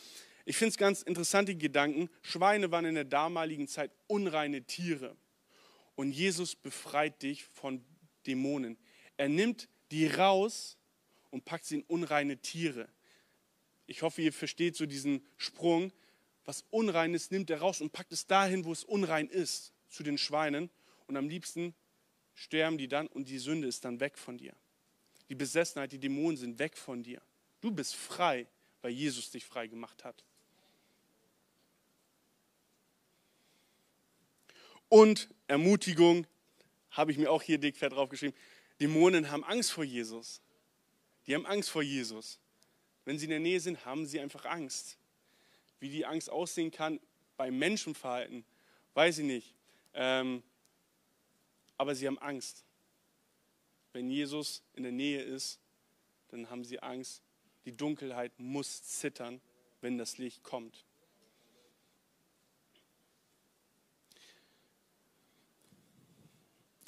ich 0.45 0.57
finde 0.57 0.71
es 0.71 0.77
ganz 0.77 1.03
interessant, 1.03 1.49
die 1.49 1.59
Gedanken. 1.59 2.09
Schweine 2.23 2.71
waren 2.71 2.85
in 2.85 2.95
der 2.95 3.03
damaligen 3.03 3.67
Zeit 3.67 3.91
unreine 4.07 4.63
Tiere. 4.63 5.17
Und 5.99 6.13
Jesus 6.13 6.55
befreit 6.55 7.25
dich 7.25 7.43
von 7.43 7.85
Dämonen. 8.25 8.79
Er 9.17 9.29
nimmt 9.29 9.69
die 9.91 10.07
raus 10.07 10.79
und 11.33 11.45
packt 11.45 11.65
sie 11.65 11.75
in 11.75 11.83
unreine 11.83 12.37
Tiere. 12.39 12.89
Ich 13.89 14.03
hoffe, 14.03 14.23
ihr 14.23 14.33
versteht 14.33 14.77
so 14.77 14.87
diesen 14.87 15.27
Sprung. 15.37 15.93
Was 16.45 16.65
unrein 16.71 17.15
ist, 17.15 17.33
nimmt 17.33 17.51
er 17.51 17.59
raus 17.59 17.81
und 17.81 17.93
packt 17.93 18.13
es 18.13 18.29
dahin, 18.29 18.65
wo 18.65 18.71
es 18.71 18.85
unrein 18.85 19.27
ist, 19.27 19.73
zu 19.89 20.05
den 20.05 20.19
Schweinen. 20.19 20.71
Und 21.09 21.17
am 21.17 21.29
liebsten 21.29 21.75
sterben 22.33 22.79
die 22.79 22.87
dann 22.87 23.09
und 23.09 23.29
die 23.29 23.41
Sünde 23.41 23.67
ist 23.67 23.85
dann 23.85 23.99
weg 23.99 24.19
von 24.19 24.39
dir. 24.39 24.55
Die 25.29 25.35
Besessenheit, 25.35 25.91
die 25.91 25.99
Dämonen 25.99 26.37
sind 26.37 26.61
weg 26.61 26.77
von 26.77 27.03
dir. 27.03 27.21
Du 27.61 27.73
bist 27.73 27.97
frei, 27.97 28.47
weil 28.83 28.93
Jesus 28.93 29.33
dich 29.33 29.45
frei 29.45 29.67
gemacht 29.67 30.05
hat. 30.05 30.25
Und 34.89 35.29
Ermutigung 35.47 36.27
habe 36.91 37.13
ich 37.13 37.19
mir 37.19 37.31
auch 37.31 37.43
hier 37.43 37.59
dickfett 37.59 37.93
draufgeschrieben. 37.93 38.37
Dämonen 38.81 39.31
haben 39.31 39.45
Angst 39.45 39.73
vor 39.73 39.85
Jesus. 39.85 40.41
Die 41.27 41.35
haben 41.35 41.47
Angst 41.47 41.71
vor 41.71 41.83
Jesus. 41.83 42.39
Wenn 43.05 43.19
sie 43.19 43.25
in 43.25 43.31
der 43.31 43.41
Nähe 43.41 43.61
sind, 43.61 43.85
haben 43.85 44.07
sie 44.07 44.21
einfach 44.21 44.45
Angst. 44.45 44.99
Wie 45.81 45.89
die 45.91 46.07
Angst 46.07 46.31
aussehen 46.31 46.71
kann 46.71 47.01
beim 47.37 47.59
Menschenverhalten, 47.59 48.45
weiß 48.95 49.19
ich 49.19 49.25
nicht. 49.25 49.55
Ähm, 49.95 50.43
aber 51.77 51.95
sie 51.95 52.07
haben 52.07 52.19
Angst. 52.19 52.65
Wenn 53.93 54.11
Jesus 54.11 54.63
in 54.75 54.83
der 54.83 54.93
Nähe 54.93 55.23
ist, 55.23 55.59
dann 56.29 56.51
haben 56.51 56.65
sie 56.65 56.83
Angst. 56.83 57.23
Die 57.65 57.77
Dunkelheit 57.77 58.33
muss 58.39 58.83
zittern, 58.83 59.41
wenn 59.81 59.99
das 59.99 60.19
Licht 60.19 60.43
kommt. 60.43 60.85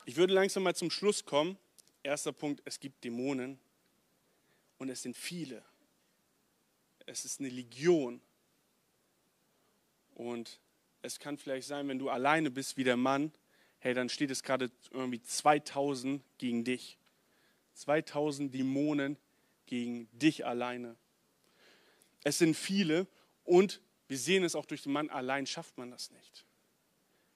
Ich 0.06 0.16
würde 0.16 0.32
langsam 0.32 0.62
mal 0.62 0.74
zum 0.74 0.90
Schluss 0.90 1.24
kommen. 1.24 1.58
Erster 2.02 2.32
Punkt, 2.32 2.62
es 2.64 2.80
gibt 2.80 3.04
Dämonen 3.04 3.58
und 4.78 4.88
es 4.88 5.02
sind 5.02 5.16
viele. 5.16 5.62
Es 7.06 7.24
ist 7.24 7.40
eine 7.40 7.48
Legion 7.48 8.20
Und 10.20 10.60
es 11.00 11.18
kann 11.18 11.38
vielleicht 11.38 11.66
sein, 11.66 11.88
wenn 11.88 11.98
du 11.98 12.10
alleine 12.10 12.50
bist 12.50 12.76
wie 12.76 12.84
der 12.84 12.98
Mann, 12.98 13.32
hey, 13.78 13.94
dann 13.94 14.10
steht 14.10 14.30
es 14.30 14.42
gerade 14.42 14.70
irgendwie 14.90 15.22
2000 15.22 16.22
gegen 16.36 16.62
dich. 16.62 16.98
2000 17.72 18.52
Dämonen 18.52 19.16
gegen 19.64 20.08
dich 20.12 20.44
alleine. 20.44 20.96
Es 22.22 22.36
sind 22.36 22.54
viele 22.54 23.06
und 23.44 23.80
wir 24.08 24.18
sehen 24.18 24.44
es 24.44 24.54
auch 24.54 24.66
durch 24.66 24.82
den 24.82 24.92
Mann, 24.92 25.08
allein 25.08 25.46
schafft 25.46 25.78
man 25.78 25.90
das 25.90 26.10
nicht. 26.10 26.44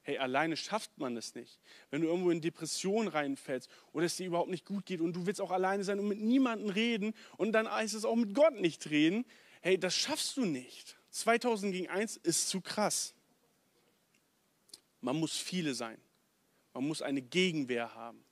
Hey, 0.07 0.19
alleine 0.19 0.57
schafft 0.57 0.99
man 0.99 1.17
es 1.17 1.35
nicht. 1.35 1.59
Wenn 1.91 2.03
du 2.03 2.09
irgendwo 2.09 2.31
in 2.31 2.43
Depression 2.43 3.09
reinfällst 3.09 3.71
oder 3.93 4.05
es 4.05 4.17
dir 4.17 4.27
überhaupt 4.27 4.51
nicht 4.51 4.67
gut 4.67 4.85
geht 4.85 5.01
und 5.01 5.15
du 5.15 5.27
willst 5.27 5.41
auch 5.41 5.51
alleine 5.51 5.83
sein 5.83 5.99
und 5.99 6.09
mit 6.09 6.21
niemandem 6.21 6.69
reden 6.69 7.15
und 7.39 7.53
dann 7.53 7.71
heißt 7.71 7.95
es 7.95 8.05
auch 8.05 8.15
mit 8.15 8.35
Gott 8.35 8.61
nicht 8.61 8.91
reden, 8.91 9.25
hey, 9.63 9.79
das 9.79 9.95
schaffst 9.95 10.37
du 10.37 10.45
nicht. 10.45 10.97
2000 11.11 11.73
gegen 11.73 11.89
1 11.89 12.19
ist 12.19 12.51
zu 12.51 12.61
krass. 12.61 13.15
Man 15.01 15.17
muss 15.17 15.39
viele 15.39 15.75
sein. 15.75 15.99
Man 16.75 16.87
muss 16.87 17.01
eine 17.01 17.23
Gegenwehr 17.23 17.95
haben. 17.95 18.23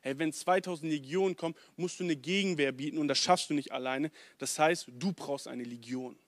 Hey, 0.00 0.18
wenn 0.18 0.32
2000 0.32 0.90
Legionen 0.90 1.36
kommen, 1.36 1.54
musst 1.76 2.00
du 2.00 2.04
eine 2.04 2.16
Gegenwehr 2.16 2.72
bieten 2.72 2.96
und 2.96 3.08
das 3.08 3.18
schaffst 3.18 3.50
du 3.50 3.54
nicht 3.54 3.70
alleine. 3.70 4.10
Das 4.38 4.58
heißt, 4.58 4.86
du 4.88 5.12
brauchst 5.12 5.46
eine 5.46 5.64
Legion. 5.64 6.18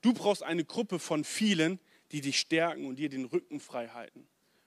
Du 0.00 0.14
brauchst 0.14 0.42
eine 0.42 0.64
Gruppe 0.64 0.98
von 0.98 1.22
vielen, 1.22 1.78
die 2.12 2.20
dich 2.20 2.38
stärken 2.40 2.86
und 2.86 2.96
dir 2.96 3.08
den 3.08 3.24
Rücken 3.24 3.60
frei 3.60 3.88
halten. 3.88 4.26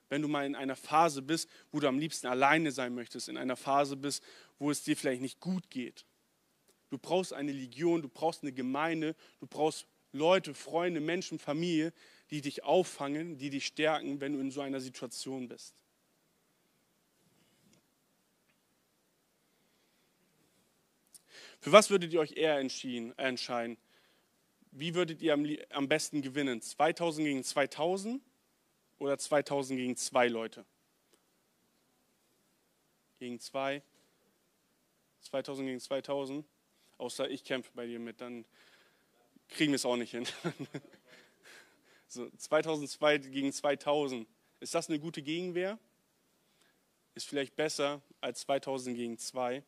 Wenn 0.10 0.22
du 0.22 0.28
mal 0.28 0.46
in 0.46 0.56
einer 0.56 0.76
Phase 0.76 1.22
bist, 1.22 1.50
wo 1.72 1.80
du 1.80 1.88
am 1.88 2.00
liebsten 2.00 2.28
alleine 2.28 2.72
sein 2.72 2.94
möchtest, 2.94 3.30
in 3.30 3.38
einer 3.38 3.56
Phase 3.56 3.98
bist, 3.98 4.24
wo 4.60 4.70
es 4.70 4.84
dir 4.84 4.96
vielleicht 4.96 5.22
nicht 5.22 5.40
gut 5.40 5.70
geht. 5.70 6.06
Du 6.90 6.98
brauchst 6.98 7.34
eine 7.34 7.52
Legion, 7.52 8.04
du 8.04 8.10
brauchst 8.10 8.44
eine 8.44 8.52
Gemeinde, 8.52 9.16
du 9.40 9.48
brauchst 9.48 9.88
Leute, 10.12 10.54
Freunde, 10.54 11.02
Menschen, 11.02 11.40
Familie, 11.40 11.92
die 12.30 12.42
dich 12.42 12.64
auffangen, 12.64 13.38
die 13.38 13.50
dich 13.50 13.66
stärken, 13.66 14.22
wenn 14.22 14.34
du 14.34 14.40
in 14.40 14.52
so 14.52 14.62
einer 14.62 14.80
Situation 14.80 15.48
bist. 15.48 15.74
Für 21.60 21.72
was 21.72 21.90
würdet 21.90 22.14
ihr 22.14 22.20
euch 22.20 22.34
eher 22.34 22.58
entscheiden? 22.60 23.78
Wie 24.76 24.96
würdet 24.96 25.22
ihr 25.22 25.34
am, 25.34 25.46
am 25.70 25.88
besten 25.88 26.22
gewinnen? 26.22 26.62
2000 26.62 27.26
gegen 27.26 27.44
2000 27.44 28.22
oder 29.00 29.18
2000 29.18 29.78
gegen 29.78 29.96
zwei 29.96 30.28
Leute? 30.28 30.66
Gegen 33.20 33.40
zwei? 33.40 33.82
2000 35.22 35.68
gegen 35.68 35.80
2000? 35.80 36.46
Außer 36.98 37.30
ich 37.30 37.44
kämpfe 37.44 37.72
bei 37.74 37.86
dir 37.86 38.00
mit, 38.00 38.20
dann 38.22 38.46
kriegen 39.50 39.72
wir 39.72 39.76
es 39.76 39.86
auch 39.86 39.96
nicht 39.96 40.12
hin. 40.12 40.28
so, 42.08 42.30
2002 42.30 43.18
gegen 43.20 43.52
2000. 43.52 44.28
Ist 44.60 44.74
das 44.74 44.90
eine 44.90 45.00
gute 45.00 45.22
Gegenwehr? 45.22 45.78
Ist 47.16 47.28
vielleicht 47.28 47.56
besser 47.56 48.02
als 48.22 48.42
2000 48.42 48.96
gegen 48.96 49.18
2 49.18 49.64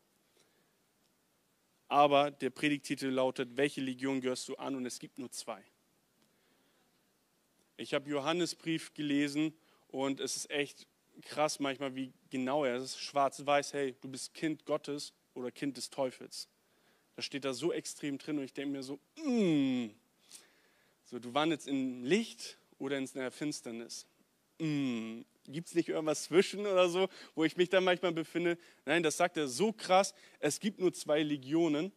aber 1.88 2.32
der 2.32 2.50
Predigtitel 2.50 3.08
lautet, 3.08 3.58
welche 3.58 3.82
Legion 3.82 4.22
gehörst 4.22 4.48
du 4.48 4.56
an? 4.56 4.76
Und 4.76 4.86
es 4.86 5.00
gibt 5.00 5.20
nur 5.20 5.32
zwei. 5.32 5.64
Ich 7.78 7.94
habe 7.94 8.10
Johannesbrief 8.10 8.94
gelesen 8.94 9.54
und 9.90 10.20
es 10.20 10.36
ist 10.36 10.50
echt 10.50 10.88
krass 11.22 11.60
manchmal, 11.60 11.96
wie 11.96 12.14
genau 12.30 12.64
er 12.64 12.78
ist. 12.78 13.00
Schwarz-weiß, 13.00 13.74
hey, 13.74 13.96
du 14.02 14.10
bist 14.10 14.34
Kind 14.34 14.66
Gottes 14.66 15.14
oder 15.34 15.52
Kind 15.52 15.78
des 15.78 15.90
Teufels. 15.90 16.48
Das 17.16 17.26
steht 17.26 17.46
da 17.46 17.54
so 17.54 17.72
extrem 17.72 18.18
drin 18.18 18.38
und 18.38 18.44
ich 18.44 18.54
denke 18.54 18.72
mir 18.72 18.84
so, 18.84 19.00
mm. 19.24 19.90
so, 21.06 21.20
du 21.20 21.34
wandelst 21.34 21.68
in 21.68 22.04
Licht 22.04 22.58
oder 22.78 22.98
in 22.98 23.08
der 23.14 23.32
Finsternis. 23.32 24.06
Mm. 24.60 25.22
Gibt 25.48 25.68
es 25.68 25.76
nicht 25.76 25.90
irgendwas 25.90 26.24
zwischen 26.24 26.62
oder 26.62 26.90
so, 26.90 27.08
wo 27.36 27.44
ich 27.44 27.58
mich 27.58 27.70
dann 27.70 27.84
manchmal 27.84 28.12
befinde? 28.12 28.58
Nein, 28.86 29.04
das 29.04 29.18
sagt 29.18 29.38
er 29.38 29.48
so 29.48 29.72
krass. 29.72 30.14
Es 30.40 30.60
gibt 30.60 30.80
nur 30.80 30.94
zwei 30.94 31.22
Legionen. 31.22 31.92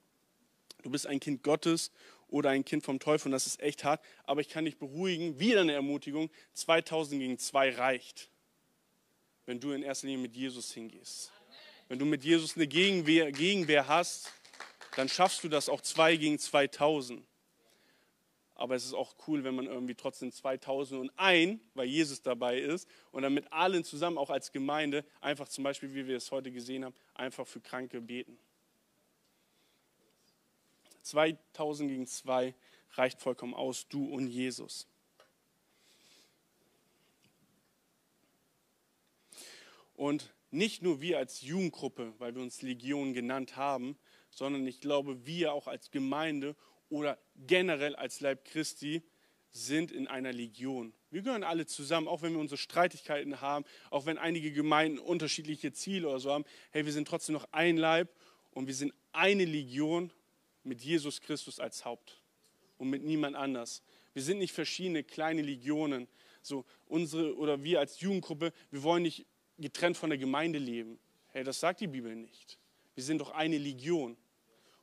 Du 0.82 0.90
bist 0.90 1.07
ein 1.07 1.20
Kind 1.20 1.42
Gottes 1.42 1.90
oder 2.28 2.51
ein 2.51 2.64
Kind 2.64 2.84
vom 2.84 3.01
Teufel 3.01 3.28
und 3.28 3.32
das 3.32 3.46
ist 3.46 3.61
echt 3.61 3.84
hart. 3.84 4.05
Aber 4.24 4.40
ich 4.40 4.49
kann 4.49 4.64
dich 4.64 4.78
beruhigen, 4.78 5.40
wieder 5.40 5.62
eine 5.62 5.72
Ermutigung, 5.72 6.30
2000 6.55 7.20
gegen 7.20 7.38
2 7.38 7.76
reicht, 7.76 8.30
wenn 9.46 9.61
du 9.61 9.72
in 9.72 9.82
erster 9.82 10.07
Linie 10.07 10.22
mit 10.22 10.36
Jesus 10.36 10.72
hingehst. 10.72 11.32
Wenn 11.88 11.99
du 11.99 12.05
mit 12.05 12.22
Jesus 12.22 12.55
eine 12.57 12.66
Gegenwehr, 12.66 13.32
Gegenwehr 13.32 13.88
hast, 13.88 14.30
dann 14.96 15.09
schaffst 15.09 15.42
du 15.42 15.49
das 15.49 15.68
auch 15.68 15.80
2 15.80 16.16
gegen 16.16 16.38
2000 16.38 17.27
aber 18.59 18.74
es 18.74 18.84
ist 18.84 18.92
auch 18.92 19.14
cool, 19.26 19.44
wenn 19.44 19.54
man 19.54 19.66
irgendwie 19.66 19.94
trotzdem 19.94 20.32
2001, 20.32 21.61
weil 21.74 21.86
Jesus 21.86 22.20
dabei 22.22 22.59
ist 22.59 22.88
und 23.12 23.22
dann 23.22 23.32
mit 23.32 23.52
allen 23.52 23.84
zusammen, 23.84 24.18
auch 24.18 24.30
als 24.30 24.50
Gemeinde, 24.52 25.04
einfach 25.20 25.48
zum 25.48 25.62
Beispiel, 25.64 25.94
wie 25.94 26.06
wir 26.06 26.16
es 26.16 26.30
heute 26.32 26.50
gesehen 26.50 26.84
haben, 26.84 26.94
einfach 27.14 27.46
für 27.46 27.61
Kranke 27.61 28.00
beten. 28.00 28.36
2000 31.02 31.88
gegen 31.88 32.06
2 32.06 32.54
reicht 32.94 33.20
vollkommen 33.20 33.54
aus, 33.54 33.86
du 33.88 34.04
und 34.04 34.26
Jesus. 34.26 34.88
Und 39.94 40.34
nicht 40.50 40.82
nur 40.82 41.00
wir 41.00 41.18
als 41.18 41.42
Jugendgruppe, 41.42 42.12
weil 42.18 42.34
wir 42.34 42.42
uns 42.42 42.62
Legion 42.62 43.14
genannt 43.14 43.56
haben, 43.56 43.96
sondern 44.30 44.66
ich 44.66 44.80
glaube, 44.80 45.26
wir 45.26 45.52
auch 45.52 45.68
als 45.68 45.90
Gemeinde 45.90 46.56
oder 46.89 47.18
generell 47.47 47.95
als 47.97 48.20
Leib 48.20 48.45
Christi 48.45 49.03
sind 49.51 49.93
in 49.93 50.07
einer 50.07 50.32
Legion. 50.32 50.93
Wir 51.11 51.22
gehören 51.22 51.43
alle 51.43 51.66
zusammen, 51.66 52.07
auch 52.07 52.22
wenn 52.22 52.32
wir 52.32 52.41
unsere 52.41 52.59
Streitigkeiten 52.59 53.41
haben, 53.41 53.64
auch 53.91 54.07
wenn 54.07 54.18
einige 54.18 54.53
Gemeinden 54.53 54.99
unterschiedliche 54.99 55.72
Ziele 55.72 56.09
oder 56.09 56.20
so 56.20 56.32
haben. 56.32 56.45
Hey, 56.70 56.84
wir 56.84 56.93
sind 56.93 57.09
trotzdem 57.09 57.32
noch 57.32 57.49
ein 57.53 57.76
Leib 57.76 58.14
und 58.51 58.66
wir 58.66 58.74
sind 58.74 58.93
eine 59.12 59.45
Legion 59.45 60.12
mit 60.64 60.82
Jesus 60.82 61.20
Christus 61.20 61.61
als 61.61 61.84
Haupt 61.84 62.20
und 62.76 62.91
mit 62.91 63.03
niemand 63.03 63.36
anders. 63.36 63.82
Wir 64.12 64.22
sind 64.22 64.39
nicht 64.39 64.53
verschiedene 64.53 65.03
kleine 65.03 65.43
Legionen. 65.43 66.09
So 66.43 66.64
unsere 66.86 67.36
oder 67.36 67.62
wir 67.62 67.80
als 67.80 68.01
Jugendgruppe, 68.01 68.53
wir 68.70 68.82
wollen 68.82 69.03
nicht 69.03 69.26
getrennt 69.59 69.97
von 69.97 70.11
der 70.11 70.18
Gemeinde 70.18 70.59
leben. 70.59 70.99
Hey, 71.28 71.45
das 71.45 71.61
sagt 71.61 71.80
die 71.80 71.86
Bibel 71.86 72.14
nicht. 72.14 72.59
Wir 72.95 73.05
sind 73.05 73.20
doch 73.20 73.30
eine 73.30 73.59
Legion. 73.59 74.16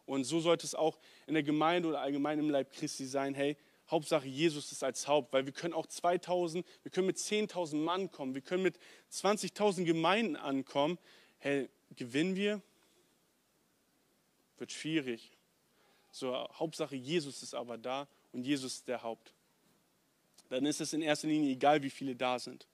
Und 0.06 0.24
so 0.24 0.40
sollte 0.40 0.66
es 0.66 0.76
auch 0.76 1.00
in 1.28 1.34
der 1.34 1.44
Gemeinde 1.44 1.90
oder 1.90 2.02
allgemein 2.02 2.40
im 2.40 2.50
Leib 2.50 2.72
Christi 2.72 3.06
sein. 3.06 3.34
Hey, 3.34 3.58
Hauptsache 3.90 4.28
Jesus 4.28 4.72
ist 4.72 4.84
als 4.84 5.08
Haupt, 5.08 5.34
weil 5.34 5.46
wir 5.46 5.54
können 5.54 5.74
auch 5.74 5.86
2000, 5.86 6.66
wir 6.84 6.92
können 6.92 7.08
mit 7.08 7.18
10.000 7.18 7.76
Mann 7.78 8.12
kommen, 8.12 8.34
wir 8.34 8.42
können 8.42 8.64
mit 8.64 8.80
20.000 9.12 9.86
Gemeinden 9.86 10.36
ankommen. 10.36 10.98
Hey, 11.38 11.70
gewinnen 11.96 12.36
wir? 12.36 12.62
Wird 14.58 14.72
schwierig. 14.72 15.32
So, 16.12 16.34
Hauptsache 16.54 16.96
Jesus 16.96 17.44
ist 17.44 17.54
aber 17.54 17.78
da 17.78 18.08
und 18.32 18.44
Jesus 18.46 18.76
ist 18.76 18.88
der 18.88 19.04
Haupt. 19.04 19.34
Dann 20.50 20.66
ist 20.66 20.82
es 20.82 20.94
in 20.94 21.02
erster 21.02 21.28
Linie 21.28 21.52
egal, 21.52 21.84
wie 21.84 21.90
viele 21.90 22.16
da 22.16 22.40
sind. 22.40 22.68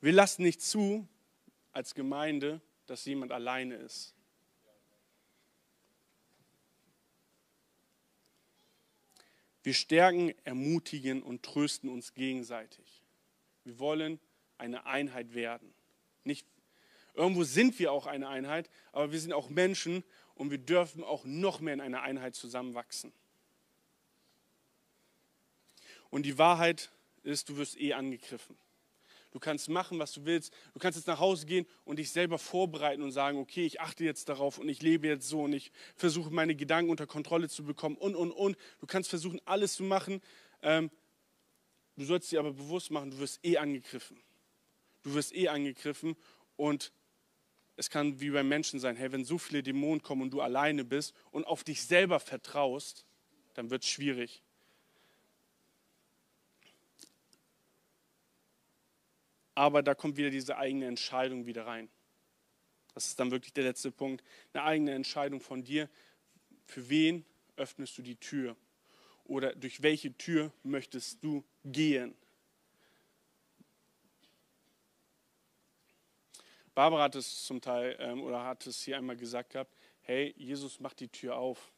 Wir 0.00 0.12
lassen 0.12 0.42
nicht 0.42 0.60
zu, 0.60 1.08
als 1.72 1.94
Gemeinde, 1.94 2.60
dass 2.86 3.04
jemand 3.04 3.32
alleine 3.32 3.74
ist. 3.76 4.14
Wir 9.62 9.74
stärken, 9.74 10.32
ermutigen 10.44 11.22
und 11.22 11.42
trösten 11.42 11.90
uns 11.90 12.14
gegenseitig. 12.14 13.02
Wir 13.64 13.80
wollen 13.80 14.20
eine 14.58 14.86
Einheit 14.86 15.34
werden. 15.34 15.74
Nicht, 16.22 16.46
irgendwo 17.14 17.42
sind 17.42 17.78
wir 17.80 17.90
auch 17.90 18.06
eine 18.06 18.28
Einheit, 18.28 18.70
aber 18.92 19.10
wir 19.10 19.18
sind 19.18 19.32
auch 19.32 19.48
Menschen 19.48 20.04
und 20.36 20.52
wir 20.52 20.58
dürfen 20.58 21.02
auch 21.02 21.24
noch 21.24 21.60
mehr 21.60 21.74
in 21.74 21.80
einer 21.80 22.02
Einheit 22.02 22.36
zusammenwachsen. 22.36 23.12
Und 26.10 26.22
die 26.22 26.38
Wahrheit 26.38 26.92
ist, 27.24 27.48
du 27.48 27.56
wirst 27.56 27.76
eh 27.76 27.92
angegriffen. 27.92 28.56
Du 29.36 29.40
kannst 29.40 29.68
machen, 29.68 29.98
was 29.98 30.14
du 30.14 30.24
willst. 30.24 30.50
Du 30.72 30.78
kannst 30.78 30.96
jetzt 30.96 31.08
nach 31.08 31.20
Hause 31.20 31.44
gehen 31.44 31.66
und 31.84 31.98
dich 31.98 32.10
selber 32.10 32.38
vorbereiten 32.38 33.02
und 33.02 33.12
sagen, 33.12 33.36
okay, 33.36 33.66
ich 33.66 33.82
achte 33.82 34.02
jetzt 34.02 34.30
darauf 34.30 34.56
und 34.56 34.66
ich 34.66 34.80
lebe 34.80 35.06
jetzt 35.08 35.28
so 35.28 35.42
und 35.42 35.52
ich 35.52 35.72
versuche 35.94 36.30
meine 36.30 36.54
Gedanken 36.54 36.90
unter 36.90 37.06
Kontrolle 37.06 37.50
zu 37.50 37.62
bekommen 37.62 37.96
und, 37.98 38.14
und, 38.14 38.32
und. 38.32 38.56
Du 38.80 38.86
kannst 38.86 39.10
versuchen, 39.10 39.38
alles 39.44 39.74
zu 39.74 39.82
machen. 39.82 40.22
Ähm, 40.62 40.90
du 41.98 42.06
sollst 42.06 42.32
dir 42.32 42.40
aber 42.40 42.54
bewusst 42.54 42.90
machen, 42.90 43.10
du 43.10 43.18
wirst 43.18 43.44
eh 43.44 43.58
angegriffen. 43.58 44.18
Du 45.02 45.12
wirst 45.12 45.36
eh 45.36 45.48
angegriffen 45.48 46.16
und 46.56 46.90
es 47.76 47.90
kann 47.90 48.18
wie 48.22 48.30
beim 48.30 48.48
Menschen 48.48 48.80
sein, 48.80 48.96
hey, 48.96 49.12
wenn 49.12 49.26
so 49.26 49.36
viele 49.36 49.62
Dämonen 49.62 50.02
kommen 50.02 50.22
und 50.22 50.30
du 50.30 50.40
alleine 50.40 50.82
bist 50.82 51.14
und 51.30 51.46
auf 51.46 51.62
dich 51.62 51.82
selber 51.82 52.20
vertraust, 52.20 53.04
dann 53.52 53.68
wird 53.68 53.82
es 53.82 53.90
schwierig. 53.90 54.42
Aber 59.56 59.82
da 59.82 59.94
kommt 59.94 60.18
wieder 60.18 60.30
diese 60.30 60.58
eigene 60.58 60.86
Entscheidung 60.86 61.46
wieder 61.46 61.66
rein. 61.66 61.88
Das 62.94 63.06
ist 63.06 63.18
dann 63.18 63.30
wirklich 63.30 63.54
der 63.54 63.64
letzte 63.64 63.90
Punkt. 63.90 64.22
Eine 64.52 64.62
eigene 64.62 64.94
Entscheidung 64.94 65.40
von 65.40 65.64
dir, 65.64 65.88
für 66.66 66.88
wen 66.90 67.24
öffnest 67.56 67.96
du 67.96 68.02
die 68.02 68.16
Tür? 68.16 68.54
Oder 69.24 69.54
durch 69.54 69.82
welche 69.82 70.16
Tür 70.16 70.52
möchtest 70.62 71.24
du 71.24 71.42
gehen? 71.64 72.14
Barbara 76.74 77.04
hat 77.04 77.14
es 77.14 77.46
zum 77.46 77.62
Teil 77.62 77.96
ähm, 77.98 78.22
oder 78.22 78.44
hat 78.44 78.66
es 78.66 78.82
hier 78.82 78.98
einmal 78.98 79.16
gesagt 79.16 79.54
gehabt, 79.54 79.74
hey, 80.02 80.34
Jesus 80.36 80.80
macht 80.80 81.00
die 81.00 81.08
Tür 81.08 81.36
auf. 81.38 81.72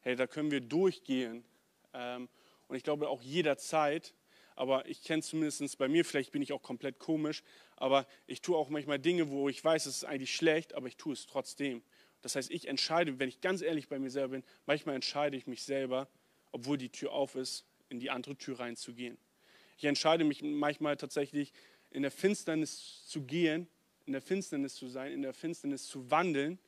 Hey, 0.00 0.16
da 0.16 0.26
können 0.26 0.50
wir 0.50 0.60
durchgehen. 0.60 1.44
Ähm, 1.92 2.28
und 2.66 2.74
ich 2.74 2.82
glaube 2.82 3.08
auch 3.08 3.22
jederzeit, 3.22 4.12
aber 4.56 4.86
ich 4.88 5.02
kenne 5.02 5.22
zumindest 5.22 5.78
bei 5.78 5.88
mir, 5.88 6.04
vielleicht 6.04 6.32
bin 6.32 6.42
ich 6.42 6.52
auch 6.52 6.62
komplett 6.62 6.98
komisch, 6.98 7.42
aber 7.76 8.06
ich 8.26 8.40
tue 8.40 8.56
auch 8.56 8.68
manchmal 8.68 8.98
Dinge, 8.98 9.30
wo 9.30 9.48
ich 9.48 9.64
weiß, 9.64 9.86
es 9.86 9.98
ist 9.98 10.04
eigentlich 10.04 10.34
schlecht, 10.34 10.74
aber 10.74 10.86
ich 10.86 10.96
tue 10.96 11.12
es 11.12 11.26
trotzdem. 11.26 11.82
Das 12.22 12.36
heißt, 12.36 12.50
ich 12.50 12.68
entscheide, 12.68 13.18
wenn 13.18 13.28
ich 13.28 13.40
ganz 13.40 13.60
ehrlich 13.62 13.88
bei 13.88 13.98
mir 13.98 14.10
selber 14.10 14.32
bin, 14.32 14.44
manchmal 14.66 14.94
entscheide 14.94 15.36
ich 15.36 15.46
mich 15.46 15.62
selber, 15.62 16.08
obwohl 16.52 16.78
die 16.78 16.88
Tür 16.88 17.12
auf 17.12 17.34
ist, 17.34 17.66
in 17.88 18.00
die 18.00 18.10
andere 18.10 18.36
Tür 18.36 18.60
reinzugehen. 18.60 19.18
Ich 19.76 19.84
entscheide 19.84 20.24
mich 20.24 20.42
manchmal 20.42 20.96
tatsächlich, 20.96 21.52
in 21.90 22.02
der 22.02 22.10
Finsternis 22.10 23.06
zu 23.06 23.22
gehen, 23.22 23.68
in 24.06 24.12
der 24.12 24.22
Finsternis 24.22 24.74
zu 24.74 24.88
sein, 24.88 25.12
in 25.12 25.22
der 25.22 25.32
Finsternis 25.32 25.86
zu 25.86 26.10
wandeln 26.10 26.58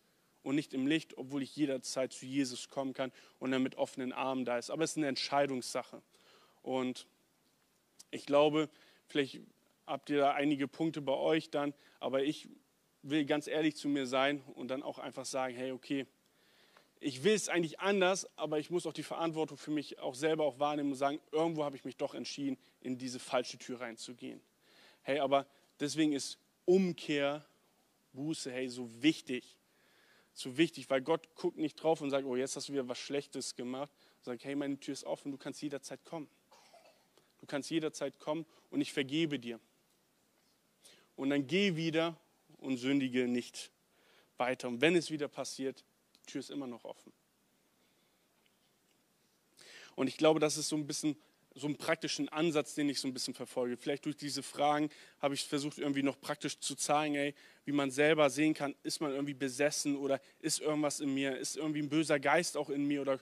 und 0.42 0.54
nicht 0.54 0.74
im 0.74 0.86
Licht, 0.86 1.18
obwohl 1.18 1.42
ich 1.42 1.56
jederzeit 1.56 2.12
zu 2.12 2.26
Jesus 2.26 2.68
kommen 2.68 2.94
kann 2.94 3.12
und 3.38 3.52
er 3.52 3.58
mit 3.58 3.76
offenen 3.76 4.12
Armen 4.12 4.44
da 4.44 4.58
ist. 4.58 4.70
Aber 4.70 4.84
es 4.84 4.92
ist 4.92 4.98
eine 4.98 5.08
Entscheidungssache. 5.08 6.02
Und 6.62 7.06
ich 8.16 8.26
glaube, 8.26 8.68
vielleicht 9.06 9.40
habt 9.86 10.10
ihr 10.10 10.18
da 10.18 10.32
einige 10.32 10.66
Punkte 10.66 11.00
bei 11.00 11.12
euch 11.12 11.50
dann, 11.50 11.74
aber 12.00 12.24
ich 12.24 12.48
will 13.02 13.24
ganz 13.24 13.46
ehrlich 13.46 13.76
zu 13.76 13.88
mir 13.88 14.06
sein 14.06 14.42
und 14.54 14.68
dann 14.68 14.82
auch 14.82 14.98
einfach 14.98 15.24
sagen, 15.24 15.54
hey, 15.54 15.70
okay, 15.70 16.06
ich 16.98 17.22
will 17.22 17.34
es 17.34 17.48
eigentlich 17.48 17.78
anders, 17.78 18.26
aber 18.36 18.58
ich 18.58 18.70
muss 18.70 18.86
auch 18.86 18.92
die 18.92 19.02
Verantwortung 19.02 19.58
für 19.58 19.70
mich 19.70 19.98
auch 19.98 20.14
selber 20.14 20.44
auch 20.44 20.58
wahrnehmen 20.58 20.92
und 20.92 20.96
sagen, 20.96 21.20
irgendwo 21.30 21.64
habe 21.64 21.76
ich 21.76 21.84
mich 21.84 21.96
doch 21.96 22.14
entschieden, 22.14 22.58
in 22.80 22.98
diese 22.98 23.18
falsche 23.18 23.58
Tür 23.58 23.80
reinzugehen. 23.80 24.40
Hey, 25.02 25.20
aber 25.20 25.46
deswegen 25.78 26.12
ist 26.12 26.38
Umkehr, 26.64 27.46
Buße, 28.12 28.50
hey, 28.50 28.68
so 28.68 28.90
wichtig. 29.02 29.56
So 30.32 30.56
wichtig, 30.56 30.90
weil 30.90 31.00
Gott 31.00 31.34
guckt 31.34 31.58
nicht 31.58 31.76
drauf 31.76 32.00
und 32.00 32.10
sagt, 32.10 32.26
oh, 32.26 32.36
jetzt 32.36 32.56
hast 32.56 32.68
du 32.68 32.72
wieder 32.72 32.88
was 32.88 32.98
Schlechtes 32.98 33.54
gemacht. 33.54 33.92
Sagt, 34.20 34.44
hey, 34.44 34.54
meine 34.54 34.78
Tür 34.80 34.92
ist 34.92 35.04
offen, 35.04 35.30
du 35.30 35.38
kannst 35.38 35.62
jederzeit 35.62 36.04
kommen. 36.04 36.28
Du 37.46 37.50
kannst 37.52 37.70
jederzeit 37.70 38.18
kommen 38.18 38.44
und 38.70 38.80
ich 38.80 38.92
vergebe 38.92 39.38
dir. 39.38 39.60
Und 41.14 41.30
dann 41.30 41.46
geh 41.46 41.76
wieder 41.76 42.16
und 42.58 42.76
sündige 42.76 43.28
nicht 43.28 43.70
weiter. 44.36 44.66
Und 44.66 44.80
wenn 44.80 44.96
es 44.96 45.12
wieder 45.12 45.28
passiert, 45.28 45.84
die 46.16 46.26
Tür 46.32 46.40
ist 46.40 46.50
immer 46.50 46.66
noch 46.66 46.84
offen. 46.84 47.12
Und 49.94 50.08
ich 50.08 50.16
glaube, 50.16 50.40
das 50.40 50.56
ist 50.56 50.68
so 50.68 50.74
ein 50.74 50.88
bisschen 50.88 51.14
so 51.54 51.68
einen 51.68 51.76
praktischen 51.76 52.28
Ansatz, 52.30 52.74
den 52.74 52.88
ich 52.88 52.98
so 52.98 53.06
ein 53.06 53.14
bisschen 53.14 53.32
verfolge. 53.32 53.76
Vielleicht 53.76 54.06
durch 54.06 54.16
diese 54.16 54.42
Fragen 54.42 54.90
habe 55.20 55.34
ich 55.34 55.44
versucht, 55.44 55.78
irgendwie 55.78 56.02
noch 56.02 56.20
praktisch 56.20 56.58
zu 56.58 56.74
zeigen, 56.74 57.14
ey, 57.14 57.32
wie 57.64 57.72
man 57.72 57.92
selber 57.92 58.28
sehen 58.28 58.54
kann, 58.54 58.74
ist 58.82 59.00
man 59.00 59.12
irgendwie 59.12 59.34
besessen 59.34 59.96
oder 59.96 60.20
ist 60.40 60.60
irgendwas 60.60 60.98
in 60.98 61.14
mir, 61.14 61.38
ist 61.38 61.56
irgendwie 61.56 61.80
ein 61.80 61.88
böser 61.88 62.18
Geist 62.18 62.56
auch 62.56 62.70
in 62.70 62.86
mir 62.86 63.02
oder 63.02 63.20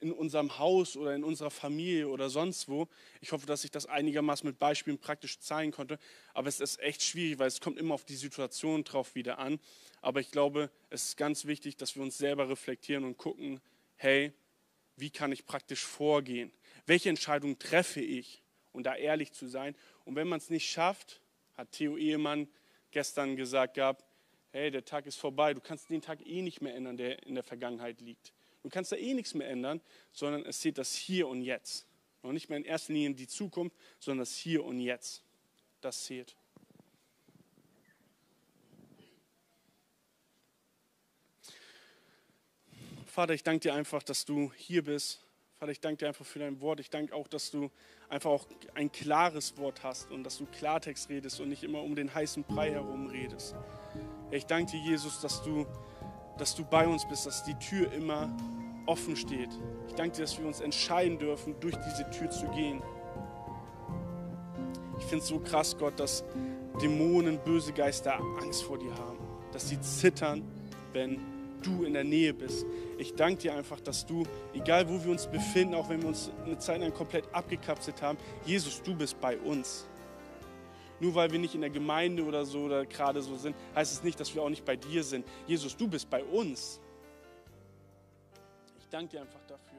in 0.00 0.12
unserem 0.12 0.58
Haus 0.58 0.96
oder 0.96 1.14
in 1.14 1.24
unserer 1.24 1.50
Familie 1.50 2.08
oder 2.08 2.30
sonst 2.30 2.68
wo. 2.68 2.88
Ich 3.20 3.32
hoffe, 3.32 3.46
dass 3.46 3.64
ich 3.64 3.70
das 3.70 3.86
einigermaßen 3.86 4.48
mit 4.48 4.58
Beispielen 4.58 4.98
praktisch 4.98 5.38
zeigen 5.38 5.72
konnte. 5.72 5.98
Aber 6.34 6.48
es 6.48 6.60
ist 6.60 6.80
echt 6.80 7.02
schwierig, 7.02 7.38
weil 7.38 7.48
es 7.48 7.60
kommt 7.60 7.78
immer 7.78 7.94
auf 7.94 8.04
die 8.04 8.16
Situation 8.16 8.82
drauf 8.84 9.14
wieder 9.14 9.38
an. 9.38 9.60
Aber 10.00 10.20
ich 10.20 10.30
glaube, 10.30 10.70
es 10.88 11.04
ist 11.04 11.16
ganz 11.16 11.44
wichtig, 11.44 11.76
dass 11.76 11.94
wir 11.94 12.02
uns 12.02 12.16
selber 12.16 12.48
reflektieren 12.48 13.04
und 13.04 13.18
gucken, 13.18 13.60
hey, 13.96 14.32
wie 14.96 15.10
kann 15.10 15.32
ich 15.32 15.46
praktisch 15.46 15.84
vorgehen? 15.84 16.50
Welche 16.86 17.10
Entscheidung 17.10 17.58
treffe 17.58 18.00
ich? 18.00 18.42
Und 18.72 18.84
da 18.84 18.94
ehrlich 18.94 19.32
zu 19.32 19.48
sein. 19.48 19.74
Und 20.04 20.16
wenn 20.16 20.28
man 20.28 20.38
es 20.38 20.48
nicht 20.48 20.70
schafft, 20.70 21.20
hat 21.54 21.72
Theo 21.72 21.96
Ehemann 21.96 22.48
gestern 22.90 23.36
gesagt 23.36 23.74
gehabt, 23.74 24.04
hey, 24.52 24.70
der 24.70 24.84
Tag 24.84 25.06
ist 25.06 25.16
vorbei, 25.16 25.54
du 25.54 25.60
kannst 25.60 25.90
den 25.90 26.02
Tag 26.02 26.24
eh 26.26 26.42
nicht 26.42 26.60
mehr 26.60 26.74
ändern, 26.74 26.96
der 26.96 27.24
in 27.26 27.34
der 27.34 27.44
Vergangenheit 27.44 28.00
liegt. 28.00 28.32
Du 28.62 28.68
kannst 28.68 28.92
da 28.92 28.96
eh 28.96 29.14
nichts 29.14 29.34
mehr 29.34 29.48
ändern, 29.48 29.80
sondern 30.12 30.44
es 30.44 30.60
zählt 30.60 30.78
das 30.78 30.94
Hier 30.94 31.28
und 31.28 31.42
Jetzt. 31.42 31.86
Noch 32.22 32.32
nicht 32.32 32.48
mehr 32.48 32.58
in 32.58 32.64
erster 32.64 32.92
Linie 32.92 33.14
die 33.14 33.28
Zukunft, 33.28 33.74
sondern 33.98 34.20
das 34.20 34.36
Hier 34.36 34.64
und 34.64 34.80
Jetzt. 34.80 35.22
Das 35.80 36.04
zählt. 36.04 36.36
Vater, 43.06 43.34
ich 43.34 43.42
danke 43.42 43.60
dir 43.60 43.74
einfach, 43.74 44.02
dass 44.02 44.24
du 44.24 44.52
hier 44.56 44.84
bist. 44.84 45.20
Vater, 45.58 45.72
ich 45.72 45.80
danke 45.80 45.98
dir 45.98 46.08
einfach 46.08 46.24
für 46.24 46.38
dein 46.38 46.60
Wort. 46.60 46.80
Ich 46.80 46.90
danke 46.90 47.14
auch, 47.14 47.26
dass 47.28 47.50
du 47.50 47.70
einfach 48.08 48.30
auch 48.30 48.46
ein 48.74 48.92
klares 48.92 49.56
Wort 49.58 49.82
hast 49.82 50.10
und 50.10 50.22
dass 50.24 50.38
du 50.38 50.46
Klartext 50.46 51.08
redest 51.08 51.40
und 51.40 51.48
nicht 51.48 51.64
immer 51.64 51.82
um 51.82 51.94
den 51.94 52.14
heißen 52.14 52.44
Brei 52.44 52.70
herum 52.70 53.08
redest. 53.08 53.54
Ich 54.30 54.46
danke 54.46 54.72
dir, 54.72 54.80
Jesus, 54.80 55.20
dass 55.20 55.42
du 55.42 55.66
dass 56.40 56.54
du 56.54 56.64
bei 56.64 56.88
uns 56.88 57.06
bist, 57.06 57.26
dass 57.26 57.44
die 57.44 57.54
Tür 57.54 57.92
immer 57.92 58.34
offen 58.86 59.14
steht. 59.14 59.50
Ich 59.88 59.94
danke 59.94 60.16
dir, 60.16 60.22
dass 60.22 60.38
wir 60.38 60.46
uns 60.46 60.60
entscheiden 60.60 61.18
dürfen, 61.18 61.54
durch 61.60 61.76
diese 61.76 62.10
Tür 62.10 62.30
zu 62.30 62.46
gehen. 62.48 62.82
Ich 64.98 65.04
finde 65.04 65.22
es 65.22 65.28
so 65.28 65.38
krass, 65.38 65.76
Gott, 65.78 66.00
dass 66.00 66.24
Dämonen, 66.80 67.38
böse 67.44 67.72
Geister 67.72 68.18
Angst 68.40 68.62
vor 68.62 68.78
dir 68.78 68.94
haben, 68.94 69.18
dass 69.52 69.68
sie 69.68 69.80
zittern, 69.80 70.42
wenn 70.92 71.20
du 71.62 71.84
in 71.84 71.92
der 71.92 72.04
Nähe 72.04 72.32
bist. 72.32 72.64
Ich 72.96 73.14
danke 73.14 73.42
dir 73.42 73.54
einfach, 73.54 73.80
dass 73.80 74.06
du, 74.06 74.24
egal 74.54 74.88
wo 74.88 75.04
wir 75.04 75.10
uns 75.10 75.26
befinden, 75.26 75.74
auch 75.74 75.90
wenn 75.90 76.00
wir 76.00 76.08
uns 76.08 76.30
eine 76.46 76.58
Zeit 76.58 76.80
lang 76.80 76.94
komplett 76.94 77.24
abgekapselt 77.34 78.00
haben, 78.00 78.16
Jesus, 78.46 78.82
du 78.82 78.94
bist 78.94 79.20
bei 79.20 79.36
uns. 79.36 79.86
Nur 81.00 81.14
weil 81.14 81.32
wir 81.32 81.38
nicht 81.38 81.54
in 81.54 81.62
der 81.62 81.70
Gemeinde 81.70 82.24
oder 82.24 82.44
so 82.44 82.60
oder 82.60 82.84
gerade 82.84 83.22
so 83.22 83.36
sind, 83.36 83.56
heißt 83.74 83.92
es 83.92 84.04
nicht, 84.04 84.20
dass 84.20 84.34
wir 84.34 84.42
auch 84.42 84.50
nicht 84.50 84.64
bei 84.64 84.76
dir 84.76 85.02
sind. 85.02 85.26
Jesus, 85.46 85.76
du 85.76 85.88
bist 85.88 86.08
bei 86.10 86.22
uns. 86.22 86.78
Ich 88.78 88.88
danke 88.88 89.12
dir 89.12 89.22
einfach 89.22 89.40
dafür. 89.46 89.78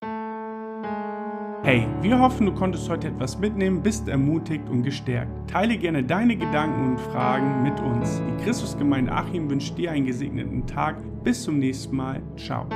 Amen. 0.00 1.64
Hey, 1.64 1.88
wir 2.00 2.20
hoffen, 2.20 2.46
du 2.46 2.54
konntest 2.54 2.88
heute 2.88 3.08
etwas 3.08 3.36
mitnehmen, 3.36 3.82
bist 3.82 4.06
ermutigt 4.06 4.68
und 4.68 4.84
gestärkt. 4.84 5.50
Teile 5.50 5.76
gerne 5.76 6.04
deine 6.04 6.36
Gedanken 6.36 6.90
und 6.90 7.00
Fragen 7.00 7.64
mit 7.64 7.80
uns. 7.80 8.20
Die 8.20 8.44
Christusgemeinde 8.44 9.10
Achim 9.10 9.50
wünscht 9.50 9.76
dir 9.76 9.90
einen 9.90 10.06
gesegneten 10.06 10.64
Tag. 10.68 11.02
Bis 11.24 11.42
zum 11.42 11.58
nächsten 11.58 11.96
Mal. 11.96 12.22
Ciao. 12.36 12.68